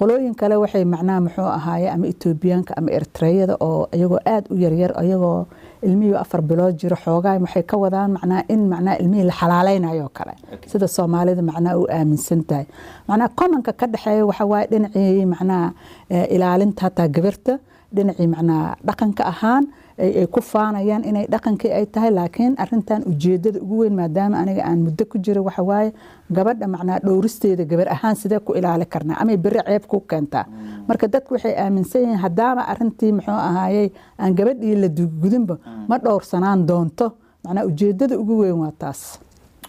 Qolooyin 0.00 0.34
kale 0.40 0.56
waxay 0.62 0.84
macnaha 0.94 1.20
muxuu 1.26 1.48
ahaaye 1.58 1.88
ama 1.94 2.06
etoobiyaanka 2.12 2.72
ama 2.78 2.90
eritreyada 2.96 3.54
oo 3.66 3.88
iyagoo 3.96 4.20
aada 4.32 4.46
u 4.54 4.56
yaryar 4.64 4.92
iyagoo 5.04 5.46
ilmihii 5.86 6.14
afar 6.22 6.40
bilood 6.50 6.74
jiro 6.80 6.96
xoogaa 7.04 7.36
waxay 7.44 7.62
ka 7.70 7.76
wadaan 7.82 8.10
macnaha 8.16 8.42
in 8.54 8.60
macnaha 8.72 8.96
ilmihii 9.02 9.26
la 9.30 9.34
xalaaleynayo 9.40 10.02
oo 10.04 10.12
kale 10.18 10.34
sida 10.72 10.88
soomaalida 10.96 11.42
macnaha 11.50 11.74
u 11.82 11.84
aaminsan 11.96 12.40
tahay. 12.48 12.66
Macnaha 13.08 13.28
commonka 13.38 13.72
ka 13.80 13.86
dhexeeya 13.92 14.24
waxa 14.30 14.44
waaye 14.52 14.66
dhinacii 14.72 15.26
macnaha 15.34 15.66
eh, 16.14 16.26
ilaalinta 16.34 16.80
hataa 16.86 17.08
gabarta 17.16 17.58
dhinacii 17.96 18.26
macnaha 18.34 18.76
dhaqanka 18.86 19.22
ahaan 19.32 19.64
ay 20.00 20.26
ku 20.34 20.40
faanayaan 20.52 21.02
inay 21.10 21.26
dhaqankii 21.32 21.72
ay 21.78 21.86
tahay 21.94 22.10
laakiin 22.18 22.54
arintan 22.62 23.02
ujeedada 23.10 23.58
ugu 23.64 23.76
weyn 23.82 23.94
maadaama 24.00 24.36
aniga 24.42 24.62
aan 24.68 24.80
muddo 24.86 25.04
ku 25.10 25.16
jiro 25.24 25.40
waxa 25.48 25.62
waaye 25.70 25.90
gabadha 26.36 26.66
macnaha 26.74 26.98
dhowristeeda 27.06 27.64
gabar 27.70 27.88
ahaan 27.96 28.16
sidee 28.22 28.40
ku 28.46 28.50
ilaali 28.58 28.86
karnaa 28.94 29.20
amay 29.22 29.36
beri 29.44 29.60
ceeb 29.68 29.84
ku 29.92 29.96
keentaa 30.10 30.46
marka 30.88 31.06
dadku 31.14 31.34
waxay 31.36 31.54
aaminsan 31.64 32.00
yihiin 32.02 32.20
haddaama 32.24 32.62
arintii 32.72 33.12
muxuu 33.16 33.38
ahaayey 33.48 33.88
aan 34.22 34.32
gabadhii 34.38 34.76
la 34.82 34.88
gudinba 35.22 35.54
ma 35.88 35.96
dhowrsanaan 36.04 36.60
doonto 36.70 37.06
macnaha 37.44 37.66
ujeedada 37.70 38.14
ugu 38.22 38.34
weyn 38.42 38.58
waa 38.64 38.72
taas 38.84 39.02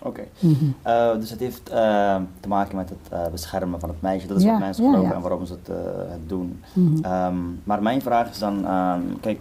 Oké. 0.03 0.23
Eh, 0.83 1.13
dus 1.19 1.29
het 1.29 1.39
heeft 1.39 1.69
eh, 1.69 2.15
te 2.39 2.47
maken 2.47 2.75
met 2.75 2.89
het 2.89 3.05
eh, 3.11 3.27
beschermen 3.31 3.79
van 3.79 3.89
het 3.89 4.01
meisje. 4.01 4.27
Dat 4.27 4.37
is 4.37 4.43
Ja, 4.43 4.51
wat 4.51 4.59
mensen 4.59 4.83
ja, 4.83 4.89
geloven 4.89 5.09
ja. 5.09 5.15
en 5.15 5.21
waarom 5.21 5.45
ze 5.45 5.53
het, 5.53 5.69
eh, 5.69 5.75
het 6.11 6.29
doen. 6.29 6.59
Mhm. 6.73 7.03
Ehm, 7.03 7.35
maar 7.63 7.81
mijn 7.81 8.01
vraag 8.01 8.29
is 8.29 8.39
dan, 8.39 8.65
ehm, 8.65 9.01
kijk, 9.19 9.39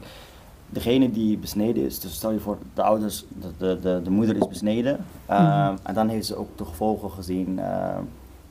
degene 0.71 1.11
die 1.11 1.39
besneden 1.39 1.85
is, 1.85 2.00
dus 2.00 2.15
stel 2.15 2.31
je 2.31 2.39
voor 2.39 2.59
de 2.75 2.83
ouders, 2.83 3.25
de, 3.41 3.49
de, 3.59 3.79
de, 3.83 4.00
de 4.05 4.11
moeder 4.11 4.37
is 4.37 4.49
besneden. 4.49 5.05
ehm, 5.27 5.77
En 5.83 5.95
dan 5.95 6.09
heeft 6.09 6.27
ze 6.27 6.37
ook 6.37 6.59
de 6.59 6.65
gevolgen 6.65 7.11
gezien, 7.11 7.59
ehm, 7.59 8.03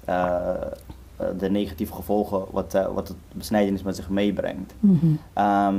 eh, 0.05 0.49
eh, 1.15 1.27
de 1.37 1.49
negatieve 1.49 1.93
gevolgen 1.93 2.43
wat, 2.51 2.73
eh, 2.73 2.93
wat 2.93 3.07
het 3.07 3.17
besnijdenis 3.33 3.83
met 3.83 3.95
zich 3.95 4.09
meebrengt. 4.09 4.73
Mhm. 4.79 5.05
Ehm, 5.33 5.75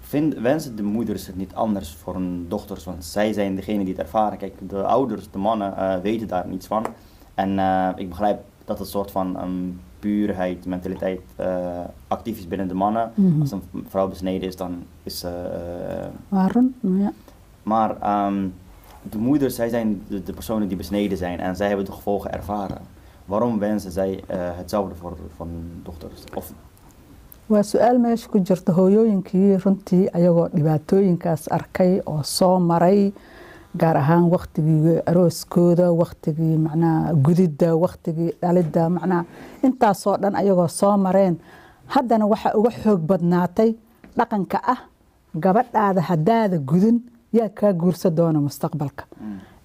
vind, 0.00 0.34
wensen 0.34 0.76
de 0.76 0.82
moeders 0.82 1.26
het 1.26 1.36
niet 1.36 1.54
anders 1.54 1.94
voor 1.94 2.14
hun 2.14 2.46
dochters? 2.48 2.84
Want 2.84 3.04
zij 3.04 3.32
zijn 3.32 3.54
degene 3.54 3.84
die 3.84 3.94
het 3.94 4.02
ervaren. 4.02 4.38
Kijk, 4.38 4.54
de 4.68 4.82
ouders, 4.82 5.30
de 5.30 5.38
mannen, 5.38 6.02
weten 6.02 6.28
daar 6.28 6.46
niets 6.48 6.66
van. 6.66 6.86
En 7.34 7.58
ik 7.96 8.08
begrijp 8.08 8.40
dat 8.64 8.78
het 8.78 8.88
soort 8.88 9.10
van 9.10 9.36
puurheid, 10.04 10.66
mentaliteit 10.66 11.20
eh, 11.36 11.84
actief 12.08 12.38
is 12.38 12.48
binnen 12.48 12.68
de 12.68 12.74
mannen. 12.74 13.10
Mhm. 13.14 13.40
Als 13.40 13.52
een 13.52 13.62
vrouw 13.88 14.08
besneden 14.08 14.48
is, 14.48 14.56
dan 14.56 14.72
is 15.02 15.18
ze... 15.18 15.28
eh, 15.28 16.08
waa 16.28 16.46
run 16.46 16.74
ja 16.80 17.12
maar 17.62 18.00
ehm, 18.00 18.48
de 19.02 19.18
moeders, 19.18 19.54
zij 19.54 19.68
zijn 19.68 20.02
de, 20.08 20.22
de 20.22 20.32
personen 20.32 20.68
die 20.68 20.76
besneden 20.76 21.18
zijn 21.18 21.40
en 21.40 21.56
zij 21.56 21.66
hebben 21.66 21.84
de 21.86 21.92
gevolgen 21.92 22.32
ervaren. 22.32 22.78
Waarom 23.24 23.58
wensen 23.58 23.92
zij 23.92 24.22
eh, 24.26 24.38
hetzelfde 24.56 24.94
voor, 24.94 25.16
hun 25.36 25.80
dochters? 25.82 26.24
Of 26.34 26.52
waa 27.46 27.62
su-aal 27.62 27.98
meesha 27.98 28.28
ku 28.28 28.40
jirta 28.40 28.72
hooyooyinkii 28.72 29.56
runtii 29.56 30.08
ayagoo 30.16 30.48
dhibaatooyinkaas 30.52 31.48
arkay 31.48 32.00
oo 32.04 32.22
soo 32.22 32.58
maray 32.58 33.12
gaar 33.80 33.96
ahaan 34.02 34.24
waktigii 34.34 35.00
arooskooda 35.10 35.86
waktigii 36.02 36.56
macnaha 36.66 37.12
gudidda 37.26 37.68
waktigii 37.84 38.30
dhalidda 38.42 38.82
macnaha 38.96 39.24
intaasoo 39.66 40.16
dhan 40.22 40.34
ayagoo 40.40 40.68
soo 40.68 40.96
mareen. 40.96 41.36
Haddana 41.94 42.24
waxaa 42.32 42.54
uga 42.58 42.70
xoog 42.82 43.00
badnaatay 43.10 43.70
dhaqanka 44.18 44.58
ah 44.74 44.80
gabadhaada 45.44 46.00
haddaada 46.10 46.56
gudin 46.70 46.96
yaa 47.38 47.48
kaa 47.58 47.72
guursa 47.72 48.08
doona 48.10 48.38
mustaqbalka. 48.46 49.04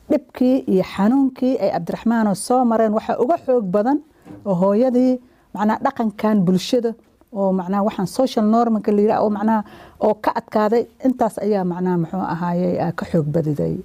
Dhibkii 0.09 0.57
iyo 0.73 0.83
xanuunkii 0.93 1.53
ay 1.63 1.69
cabdiraxmaanoo 1.75 2.35
soo 2.47 2.61
mareen 2.71 2.93
waxaa 2.97 3.17
uga 3.23 3.37
xoog 3.45 3.65
badan 3.75 3.97
oo 4.45 4.55
hooyadii 4.61 5.13
macnaha 5.53 5.79
dhaqankan 5.85 6.37
bulshada 6.45 6.91
oo 7.33 7.51
macnaha 7.59 7.83
waxaan 7.87 8.07
social 8.07 8.45
normanka 8.55 8.91
la 8.91 9.01
yidhaha 9.01 9.21
oo 9.25 9.29
macnaha 9.37 9.61
oo 10.05 10.13
ka 10.23 10.31
adkaaday 10.39 10.83
intaas 11.05 11.35
ayaa 11.45 11.63
macnaha 11.71 11.97
muxuu 12.01 12.25
ahaayey 12.33 12.75
aa 12.85 12.91
ka 12.99 13.05
xoog 13.11 13.27
badiday 13.35 13.75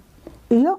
iyo 0.59 0.73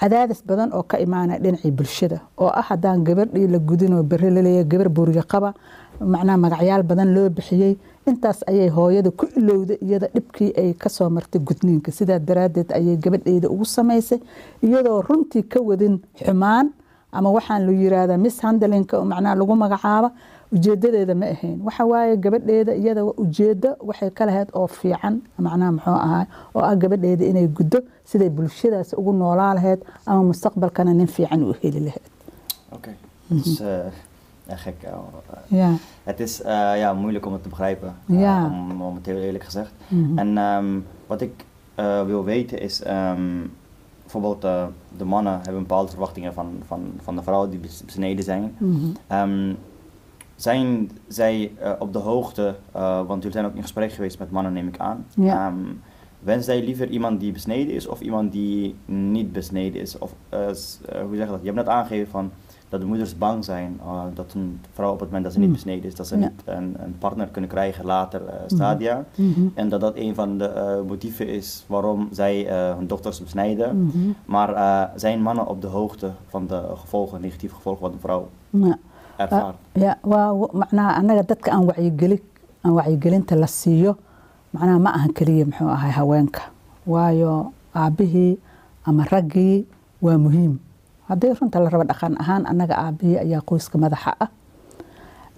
cadaadis 0.00 0.40
badan 0.48 0.70
oo 0.76 0.82
ka 0.90 0.96
imaanaya 1.04 1.38
dhinacii 1.44 1.70
bulshada 1.78 2.18
oo 2.42 2.50
ah 2.60 2.64
haddaan 2.68 3.04
gabadhii 3.08 3.46
la 3.54 3.58
gudin 3.58 3.92
oo 3.98 4.02
beri 4.02 4.30
la 4.36 4.40
leeyahay 4.46 4.64
gabar 4.72 4.88
buuriga 4.96 5.22
qaba 5.32 5.50
macnaha 6.00 6.36
magacyaal 6.44 6.82
badan 6.90 7.08
loo 7.16 7.28
bixiyey 7.36 7.72
intaas 8.10 8.38
ayay 8.50 8.68
hooyada 8.76 9.10
ku 9.10 9.24
ilowday 9.38 9.78
iyada 9.86 10.06
dhibkii 10.14 10.50
ay 10.60 10.70
ka 10.82 10.88
soo 10.96 11.08
martay 11.16 11.40
gudniinka. 11.48 11.90
Sidaa 11.98 12.18
daraaddeed 12.28 12.68
ayay 12.78 12.96
gabadheeda 13.04 13.48
ugu 13.54 13.64
samaysay 13.64 14.18
iyadoo 14.66 15.00
runtii 15.08 15.42
ka 15.52 15.58
wadin 15.68 15.94
xumaan 16.18 16.66
ama 17.12 17.30
waxaan 17.36 17.62
la 17.66 17.72
yiraahdaa 17.72 18.18
mishandlinka 18.26 18.98
oo 18.98 19.04
macnaha 19.12 19.34
lagu 19.40 19.54
magacaabo 19.64 20.08
ujeedadeeda 20.52 21.14
ma 21.14 21.26
ahayn 21.26 21.58
waxa 21.64 21.84
waaye 21.86 22.16
gabadheeda 22.16 22.72
iyada 22.74 23.02
ujeedo 23.04 23.70
waxay 23.88 24.10
ka 24.10 24.24
lahayd 24.26 24.48
oo 24.52 24.66
fiican 24.66 25.22
macnaha 25.38 25.70
muxuu 25.72 25.92
ahaa 26.06 26.26
oo 26.54 26.60
ah 26.62 26.74
gabadheeda 26.76 27.24
inay 27.24 27.46
guddo 27.58 27.78
siday 28.04 28.30
bulshadaas 28.30 28.92
ugu 28.98 29.12
noolaa 29.12 29.54
lahayd 29.54 29.80
ama 30.06 30.22
mustaqbalkana 30.30 30.92
nin 30.94 31.06
fiican 31.06 31.42
u 31.42 31.54
heli 31.62 31.80
lahayd 31.80 32.12
dat 33.28 33.46
is 33.46 33.60
eh, 33.60 33.68
ja, 34.48 34.56
gek. 34.56 34.82
eh, 34.82 34.92
ja 35.48 35.70
het 36.04 36.20
is 36.20 36.42
eh, 36.42 36.78
ja, 36.78 36.94
moeilijk 36.94 37.26
om 37.26 37.32
het 37.32 37.42
te 37.42 37.48
begrijpen, 37.48 37.94
eh, 38.08 38.20
Ja. 38.20 38.46
om, 38.46 38.82
om 38.82 38.94
het 38.94 39.06
heel 39.06 39.16
eerlijk 39.16 39.44
gezegd. 39.44 39.72
Mhm. 39.88 40.18
En 40.18 40.38
ehm, 40.38 40.78
wat 41.06 41.20
ik 41.20 41.44
eh, 41.74 42.02
wil 42.04 42.24
weten 42.24 42.60
is, 42.60 42.82
ehm, 42.82 43.20
bijvoorbeeld 44.02 44.44
eh, 44.44 44.64
de 44.98 45.04
mannen 45.04 45.32
hebben 45.42 45.58
bepaalde 45.62 45.90
verwachtingen 45.90 46.34
van, 46.34 46.46
van, 46.66 46.80
van 47.02 47.16
de 47.16 47.22
vrouwen 47.22 47.50
die 47.50 47.58
bes- 47.58 47.82
besneden 47.84 48.24
zijn. 48.24 48.54
Mhm. 48.58 48.76
Ehm, 49.06 49.52
zijn 50.36 50.90
zij 51.06 51.52
eh, 51.58 51.72
op 51.78 51.92
de 51.92 51.98
hoogte, 51.98 52.54
eh, 52.72 52.96
want 52.96 53.16
jullie 53.22 53.32
zijn 53.32 53.44
ook 53.46 53.54
in 53.54 53.62
gesprek 53.62 53.92
geweest 53.92 54.18
met 54.18 54.30
mannen 54.30 54.52
neem 54.52 54.68
ik 54.68 54.78
aan. 54.78 55.06
Ja. 55.16 55.46
Ehm, 56.26 56.42
zij 56.42 56.64
liever 56.64 56.88
iemand 56.88 57.20
die 57.20 57.32
besneden 57.32 57.74
is 57.74 57.86
of 57.86 58.00
iemand 58.00 58.32
die 58.32 58.74
niet 58.84 59.32
besneden 59.32 59.80
is? 59.80 59.98
Of 59.98 60.14
eh, 60.28 60.38
hoe 61.06 61.16
zeg 61.16 61.26
je 61.26 61.30
dat? 61.32 61.38
Je 61.40 61.44
hebt 61.46 61.56
net 61.56 61.68
aangegeven 61.68 62.10
van 62.10 62.30
dat 62.68 62.80
de 62.80 62.86
moeders 62.86 63.18
bang 63.18 63.44
zijn 63.44 63.80
dat 64.14 64.32
een 64.34 64.60
vrouw 64.72 64.92
op 64.92 64.98
het 65.00 65.08
moment 65.08 65.24
dat 65.24 65.32
ze 65.32 65.38
niet 65.38 65.48
Mm. 65.48 65.54
besneden 65.54 65.84
is, 65.84 65.94
dat 65.94 66.06
ze 66.06 66.18
Ja. 66.18 66.20
niet 66.20 66.42
een, 66.44 66.76
een 66.78 66.98
partner 66.98 67.26
kunnen 67.26 67.50
krijgen 67.50 67.84
later 67.84 68.22
stadia. 68.46 69.04
Mhm. 69.16 69.46
En 69.54 69.68
dat 69.68 69.80
dat 69.80 69.96
een 69.96 70.14
van 70.14 70.38
de 70.38 70.82
motieven 70.86 71.28
is 71.28 71.64
waarom 71.66 72.08
zij 72.10 72.46
hun 72.76 72.86
dochters 72.86 73.22
besnijden. 73.22 73.82
Mhm. 73.84 73.98
Maar 74.24 74.90
zijn 74.96 75.22
mannen 75.22 75.46
op 75.46 75.60
de 75.60 75.66
hoogte 75.66 76.10
van 76.28 76.46
de 76.46 76.62
gevolgen, 76.74 77.20
negatieve 77.20 77.54
gevolgen 77.54 77.82
wat 77.82 77.92
een 77.92 78.00
vrouw 78.00 78.28
Ja. 78.50 78.78
W- 80.40 80.52
macnaha 80.60 80.90
annaga 80.98 81.22
dadka 81.22 81.48
aan 81.54 81.64
wacyigeli 81.70 82.18
aan 82.64 82.72
wacyigelinta 82.78 83.34
la 83.36 83.46
siiyo 83.46 83.92
macnaha 84.52 84.78
ma 84.78 84.90
ahan 84.96 85.12
keliya 85.12 85.44
muxuu 85.46 85.68
ahay 85.70 85.90
haweenka. 85.98 86.42
Waayo 86.86 87.52
aabbihii 87.74 88.38
ama 88.86 89.04
raggii 89.04 89.66
waa 90.02 90.18
muhiim. 90.18 90.58
Haddii 91.08 91.32
runta 91.40 91.58
la 91.60 91.68
rabo 91.70 91.84
dhaqan 91.84 92.16
ahaan 92.20 92.46
annaga 92.46 92.74
aabihii 92.78 93.18
ayaa 93.24 93.40
qoyska 93.48 93.78
madaxa 93.78 94.12
ah. 94.20 94.28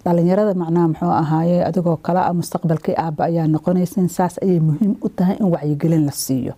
Dhalinyarada 0.05 0.53
macnaha 0.55 0.87
muxuu 0.87 1.11
ahaaye 1.21 1.57
adigoo 1.65 1.97
kale 2.05 2.19
ah 2.19 2.33
mustaqbalkii 2.33 2.95
aabba 2.95 3.23
ayaa 3.29 3.47
noqonaysin 3.47 4.07
saas 4.09 4.35
ayay 4.43 4.59
muhiim 4.59 4.95
u 5.01 5.07
tahay 5.09 5.35
in 5.41 5.47
wacyigelin 5.53 6.05
la 6.05 6.11
siiyo. 6.11 6.53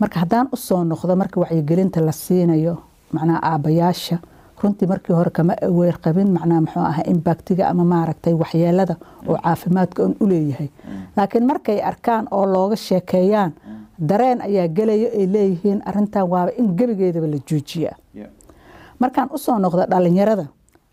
Marka 0.00 0.20
haddaan 0.22 0.48
u 0.52 0.56
soo 0.56 0.84
noqdo 0.84 1.16
marka 1.16 1.40
wacyigelinta 1.40 2.00
la 2.00 2.12
siinayo 2.12 2.74
macnaha 3.12 3.38
aabbayaasha 3.42 4.16
runtii 4.62 4.86
markii 4.88 5.12
hore 5.14 5.30
kama 5.30 5.54
aweer 5.62 5.96
qabin 6.04 6.28
macnaha 6.32 6.60
muxuu 6.60 6.80
ahaa 6.90 7.04
imbaktiga 7.12 7.68
ama 7.68 7.84
maaragtay 7.84 8.32
waxyeelada 8.34 8.96
oo 9.28 9.36
caafimaadka 9.44 10.02
un 10.04 10.14
u 10.20 10.26
leeyahay. 10.26 10.68
Laakiin 11.16 11.46
markay 11.46 11.78
arkaan 11.82 12.28
oo 12.30 12.46
looga 12.46 12.76
sheekeeyaan 12.76 13.52
dareen 14.08 14.40
ayaa 14.40 14.68
gelaya 14.68 15.08
ay 15.18 15.26
leeyihiin 15.32 15.82
arintan 15.86 16.28
waaba 16.30 16.50
in 16.58 16.66
gebigeedaba 16.78 17.26
la 17.26 17.38
joojiya 17.48 17.92
markaan 18.98 19.28
u 19.34 19.38
soo 19.38 19.58
noqdo 19.58 19.84
dhalinyarada 19.90 20.46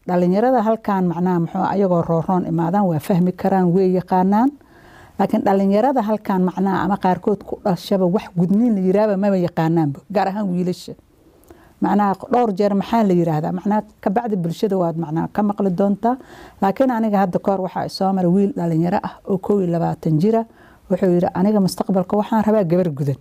dhalinyarada 0.08 0.62
halkan 0.62 1.04
macnaha 1.08 1.40
muxuu 1.40 1.64
ayagoo 1.74 2.02
rooroon 2.02 2.46
imaadaan 2.46 2.86
waa 2.88 3.00
fahmi 3.00 3.32
karaan 3.32 3.68
way 3.76 3.88
yaqaanaan. 3.96 4.50
Laakiin 5.20 5.44
dhalinyarada 5.46 6.02
halkan 6.02 6.42
macnaha 6.44 6.84
ama 6.84 6.98
qaarkood 6.98 7.44
ku 7.48 7.60
dhashaba 7.64 8.06
wax 8.06 8.26
gudniin 8.38 8.76
la 8.76 8.82
yiraahba 8.82 9.18
maba 9.18 9.38
yaqaanaanba 9.38 10.00
gaar 10.16 10.28
ahaan 10.28 10.48
wiilasha 10.52 10.94
macnaha 11.84 12.12
dhowr 12.34 12.50
jeer 12.58 12.74
maxaa 12.82 13.04
la 13.10 13.14
yiraahdaa? 13.20 13.52
Macnaha 13.58 13.82
kabacdi 14.04 14.36
bulshada 14.44 14.76
waad 14.82 14.96
macnaha 15.04 15.28
ka 15.36 15.42
maqli 15.50 15.70
doontaa 15.80 16.16
laakiin 16.62 16.92
aniga 16.98 17.18
hadda 17.24 17.40
kahor 17.46 17.62
waxaa 17.68 17.90
soo 17.98 18.12
mara 18.18 18.30
wiil 18.36 18.52
dhalinyaro 18.58 19.00
ah 19.08 19.14
oo 19.32 19.38
kow 19.46 19.60
iyo 19.62 19.68
labaatan 19.76 20.16
jira. 20.22 20.42
Wuxuu 20.90 21.12
yidhi 21.16 21.30
aniga 21.40 21.60
mustaqbalka 21.66 22.14
waxaan 22.22 22.44
rabaa 22.48 22.64
gabar 22.72 22.90
gudan. 23.00 23.20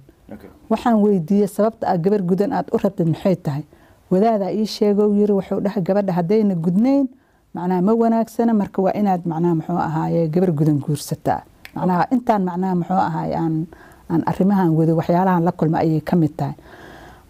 Waxaan 0.70 0.96
weydiiyey 1.04 1.48
sababta 1.56 1.84
ah 1.92 1.96
gabar 2.04 2.22
gudan 2.30 2.50
aad 2.52 2.66
u 2.74 2.76
rabtid 2.82 3.06
maxay 3.12 3.36
tahay? 3.44 3.64
Wadaadaa 4.10 4.50
ii 4.52 4.66
sheego 4.66 5.02
yiri 5.18 5.32
wuxuu 5.38 5.60
dhahay 5.64 5.82
gabadha 5.82 6.12
haddayna 6.18 6.54
gudnayn. 6.54 7.06
Macnaha 7.54 7.80
ma 7.86 7.92
wanaagsana 8.02 8.52
marka 8.60 8.78
waa 8.84 8.94
inaad 9.00 9.22
macnaha 9.30 9.54
muxuu 9.58 9.78
ahaaye 9.88 10.28
gabar 10.34 10.50
gudan 10.58 10.78
guursataa 10.84 11.40
macnaha 11.76 12.02
intaan 12.14 12.42
macnaha 12.48 12.74
muxuu 12.80 13.00
ahaaye 13.08 13.34
aan 13.42 13.54
aan 14.12 14.22
arrimahan 14.30 14.70
wado 14.78 14.92
waxyaalahan 15.00 15.42
la 15.48 15.52
kulma 15.52 15.78
ayay 15.84 16.00
ka 16.00 16.16
mid 16.16 16.32
tahay 16.36 16.54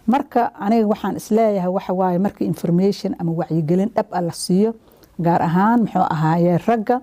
marka 0.07 0.51
aniga 0.59 0.87
waxaan 0.87 1.15
is 1.15 1.31
leeyahay 1.31 1.71
waxa 1.77 1.93
waaye 1.93 2.17
marka 2.19 2.41
information 2.45 3.15
ama 3.19 3.31
wacyigelin 3.39 3.89
dhab 3.95 4.07
ah 4.11 4.21
la 4.21 4.31
siiyo 4.31 4.71
gaar 5.25 5.41
ahaan 5.41 5.79
muxuu 5.85 6.05
ahaaye 6.15 6.57
ragga 6.67 6.97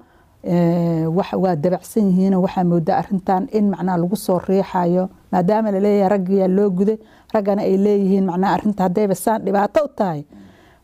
waa 1.45 1.57
dabacsan 1.57 2.05
yihiin 2.11 2.35
waxaa 2.45 2.65
moodaa 2.65 2.99
arintan 3.03 3.49
in 3.53 3.71
macnaha 3.73 3.97
lagu 4.03 4.17
soo 4.17 4.39
riixayo 4.39 5.09
maadaama 5.33 5.71
la 5.75 5.81
leeyahay 5.81 6.09
raggiyaa 6.15 6.49
loo 6.57 6.71
guday 6.71 6.99
raggana 7.35 7.63
ay 7.63 7.77
leeyihiin 7.77 8.25
macnaha 8.31 8.53
arinta 8.57 8.83
haddayba 8.87 9.15
saan 9.15 9.43
dhibaato 9.45 9.81
u 9.85 9.89
tahay. 9.99 10.23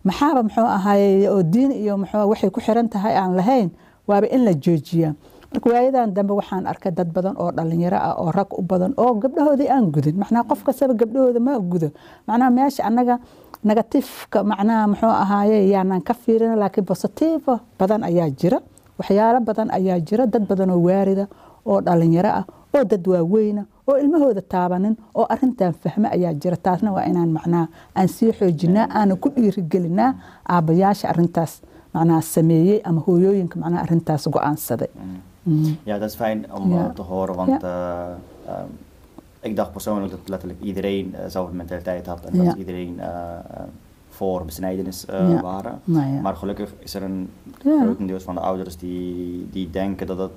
Maxaaba 0.05 0.43
muxuu 0.43 0.67
ahaaye 0.77 1.29
oo 1.29 1.43
diin 1.43 1.73
iyo 1.73 1.97
muxuu 1.99 2.29
waxay 2.33 2.51
ku 2.51 2.61
xiran 2.61 2.89
tahay 2.89 3.15
aan 3.17 3.33
lahayn 3.37 3.71
waaba 4.09 4.27
in 4.35 4.45
la 4.45 4.53
joojiyaa 4.55 5.13
marka 5.53 5.67
waayadan 5.73 6.11
dambe 6.17 6.33
waxaan 6.39 6.67
arkay 6.67 6.93
dad 6.93 7.09
badan 7.17 7.35
oo 7.39 7.51
dhalinyaro 7.57 7.97
ah 8.09 8.15
oo 8.21 8.31
rag 8.39 8.51
u 8.59 8.63
badan 8.63 8.93
oo 8.97 9.15
gabdhahoodii 9.23 9.69
aan 9.71 9.91
gudin. 9.95 10.17
Macnaha 10.19 10.45
qof 10.51 10.61
kastaba 10.67 10.95
gabdhahooda 10.95 11.41
ma 11.41 11.59
gudo. 11.59 11.89
Macnaha 12.29 12.51
meesha 12.51 12.83
annaga 12.89 13.19
negatifka 13.65 14.45
macnaha 14.45 14.87
muxuu 14.91 15.09
ahaaye 15.23 15.59
yaanaan 15.73 16.03
ka 16.03 16.15
fiirin 16.15 16.55
laakiin 16.61 16.85
positiiva 16.85 17.61
badan 17.79 18.03
ayaa 18.05 18.31
jira. 18.31 18.59
Waxyaalo 18.99 19.41
badan 19.49 19.69
ayaa 19.71 20.01
jira 20.01 20.27
dad 20.27 20.45
badan 20.51 20.71
oo 20.71 20.81
waarida 20.87 21.25
oo 21.67 21.81
dhalinyaro 21.81 22.31
ah 22.41 22.45
oo 22.75 22.85
dad 22.85 23.05
waaweyna 23.07 23.63
oo 23.89 23.97
ilmahooda 24.03 24.43
taabanin 24.43 24.97
oo 25.15 25.27
arintan 25.29 25.73
fahme 25.73 26.09
ayaa 26.17 26.35
jira. 26.35 26.57
Taasna 26.57 26.93
waa 26.93 27.05
inaan 27.11 27.31
macnaha 27.33 27.67
aan 27.97 28.09
sii 28.09 28.33
xoojinaa 28.39 28.87
aana 28.99 29.17
ku 29.17 29.29
dhiirigelinaa 29.35 30.11
aabbayaasha 30.49 31.09
arintaas 31.09 31.63
macnaha 31.95 32.21
sameeyey 32.23 32.81
ama 32.85 33.01
hooyooyinka 33.07 33.57
macnaha 33.63 33.83
arintaas 33.87 34.29
go'aansaday 34.29 34.91
Ja, 35.83 35.99
dat 35.99 36.09
is 36.11 36.17
fijn 36.17 36.53
om 36.53 36.73
Ja. 36.73 36.85
uh, 36.85 36.91
te 36.95 37.03
horen, 37.03 37.35
want 37.35 37.63
uh, 37.63 38.05
um, 38.49 38.79
ik 39.41 39.57
dacht 39.57 39.73
persoonlijk 39.73 40.11
dat 40.11 40.29
letterlijk 40.29 40.61
iedereen 40.63 41.11
uh, 41.15 41.19
dezelfde 41.21 41.57
mentaliteit 41.57 42.07
had 42.07 42.25
en 42.25 42.37
Ja. 42.37 42.45
dat 42.45 42.55
iedereen 42.57 43.01
voor 44.09 44.45
besnijdenis 44.45 45.05
waren. 45.43 45.81
Nou. 45.85 46.21
Maar 46.21 46.37
gelukkig 46.37 46.75
is 46.79 46.95
er 46.95 47.03
een 47.03 47.31
grotendeels 47.63 48.23
van 48.23 48.35
de 48.35 48.41
ouders 48.41 48.77
die, 48.77 49.49
die 49.51 49.71
denken 49.71 50.07
dat 50.07 50.19
het, 50.19 50.31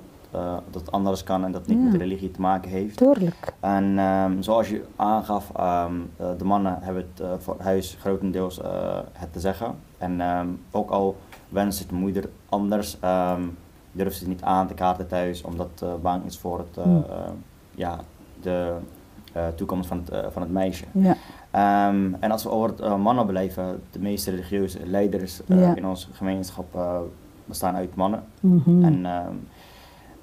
dat 0.70 0.80
het 0.82 0.92
anders 0.92 1.24
kan 1.24 1.44
en 1.44 1.52
dat 1.52 1.60
het 1.66 1.70
niet 1.76 1.84
met 1.92 2.00
religie 2.00 2.30
te 2.30 2.40
maken 2.40 2.70
heeft. 2.70 2.96
tuurlijk 2.96 3.54
En 3.60 3.98
ehm, 3.98 4.40
zoals 4.42 4.68
je 4.68 4.84
aangaf, 4.96 5.50
ehm, 5.56 5.94
eh, 6.16 6.26
de 6.38 6.44
mannen 6.44 6.78
hebben 6.80 7.06
het 7.12 7.20
eh, 7.20 7.28
voor 7.38 7.56
huis 7.58 7.96
grotendeels 8.00 8.60
eh, 8.60 8.98
het 9.12 9.32
te 9.32 9.40
zeggen. 9.40 9.74
En 9.98 10.20
ehm, 10.20 10.46
ook 10.70 10.90
al 10.90 11.16
wenst 11.48 11.78
het 11.78 11.88
de 11.88 11.94
moeder 11.94 12.28
anders, 12.48 12.98
durft 13.92 14.16
ze 14.16 14.28
niet 14.28 14.42
aan 14.42 14.66
te 14.66 14.74
kaarten 14.74 15.06
thuis, 15.06 15.42
omdat 15.42 15.68
ze 15.74 15.96
bang 16.02 16.24
is 16.24 16.38
voor 16.38 16.58
het, 16.58 16.76
eh, 16.76 16.82
Hmm. 16.84 17.04
eh, 17.10 17.16
ja, 17.74 17.98
de 18.42 18.74
eh, 19.32 19.46
toekomst 19.54 19.88
van 19.88 19.98
het, 19.98 20.10
eh, 20.10 20.26
van 20.30 20.42
het 20.42 20.50
meisje. 20.50 20.84
ja 20.92 21.16
Ehm, 21.50 22.14
en 22.20 22.30
als 22.30 22.42
we 22.42 22.50
over 22.50 22.82
eh, 22.82 22.96
mannenbeleid 22.96 23.54
hebben, 23.56 23.82
de 23.90 23.98
meeste 23.98 24.30
religieuze 24.30 24.78
leiders 24.86 25.44
eh, 25.46 25.60
Ja. 25.60 25.74
in 25.76 25.86
onze 25.86 26.06
gemeenschap 26.12 26.74
eh, 26.74 26.98
bestaan 27.44 27.74
uit 27.74 27.94
mannen. 27.94 28.22
Mhm. 28.40 28.84
En 28.84 29.06
ehm, 29.06 29.34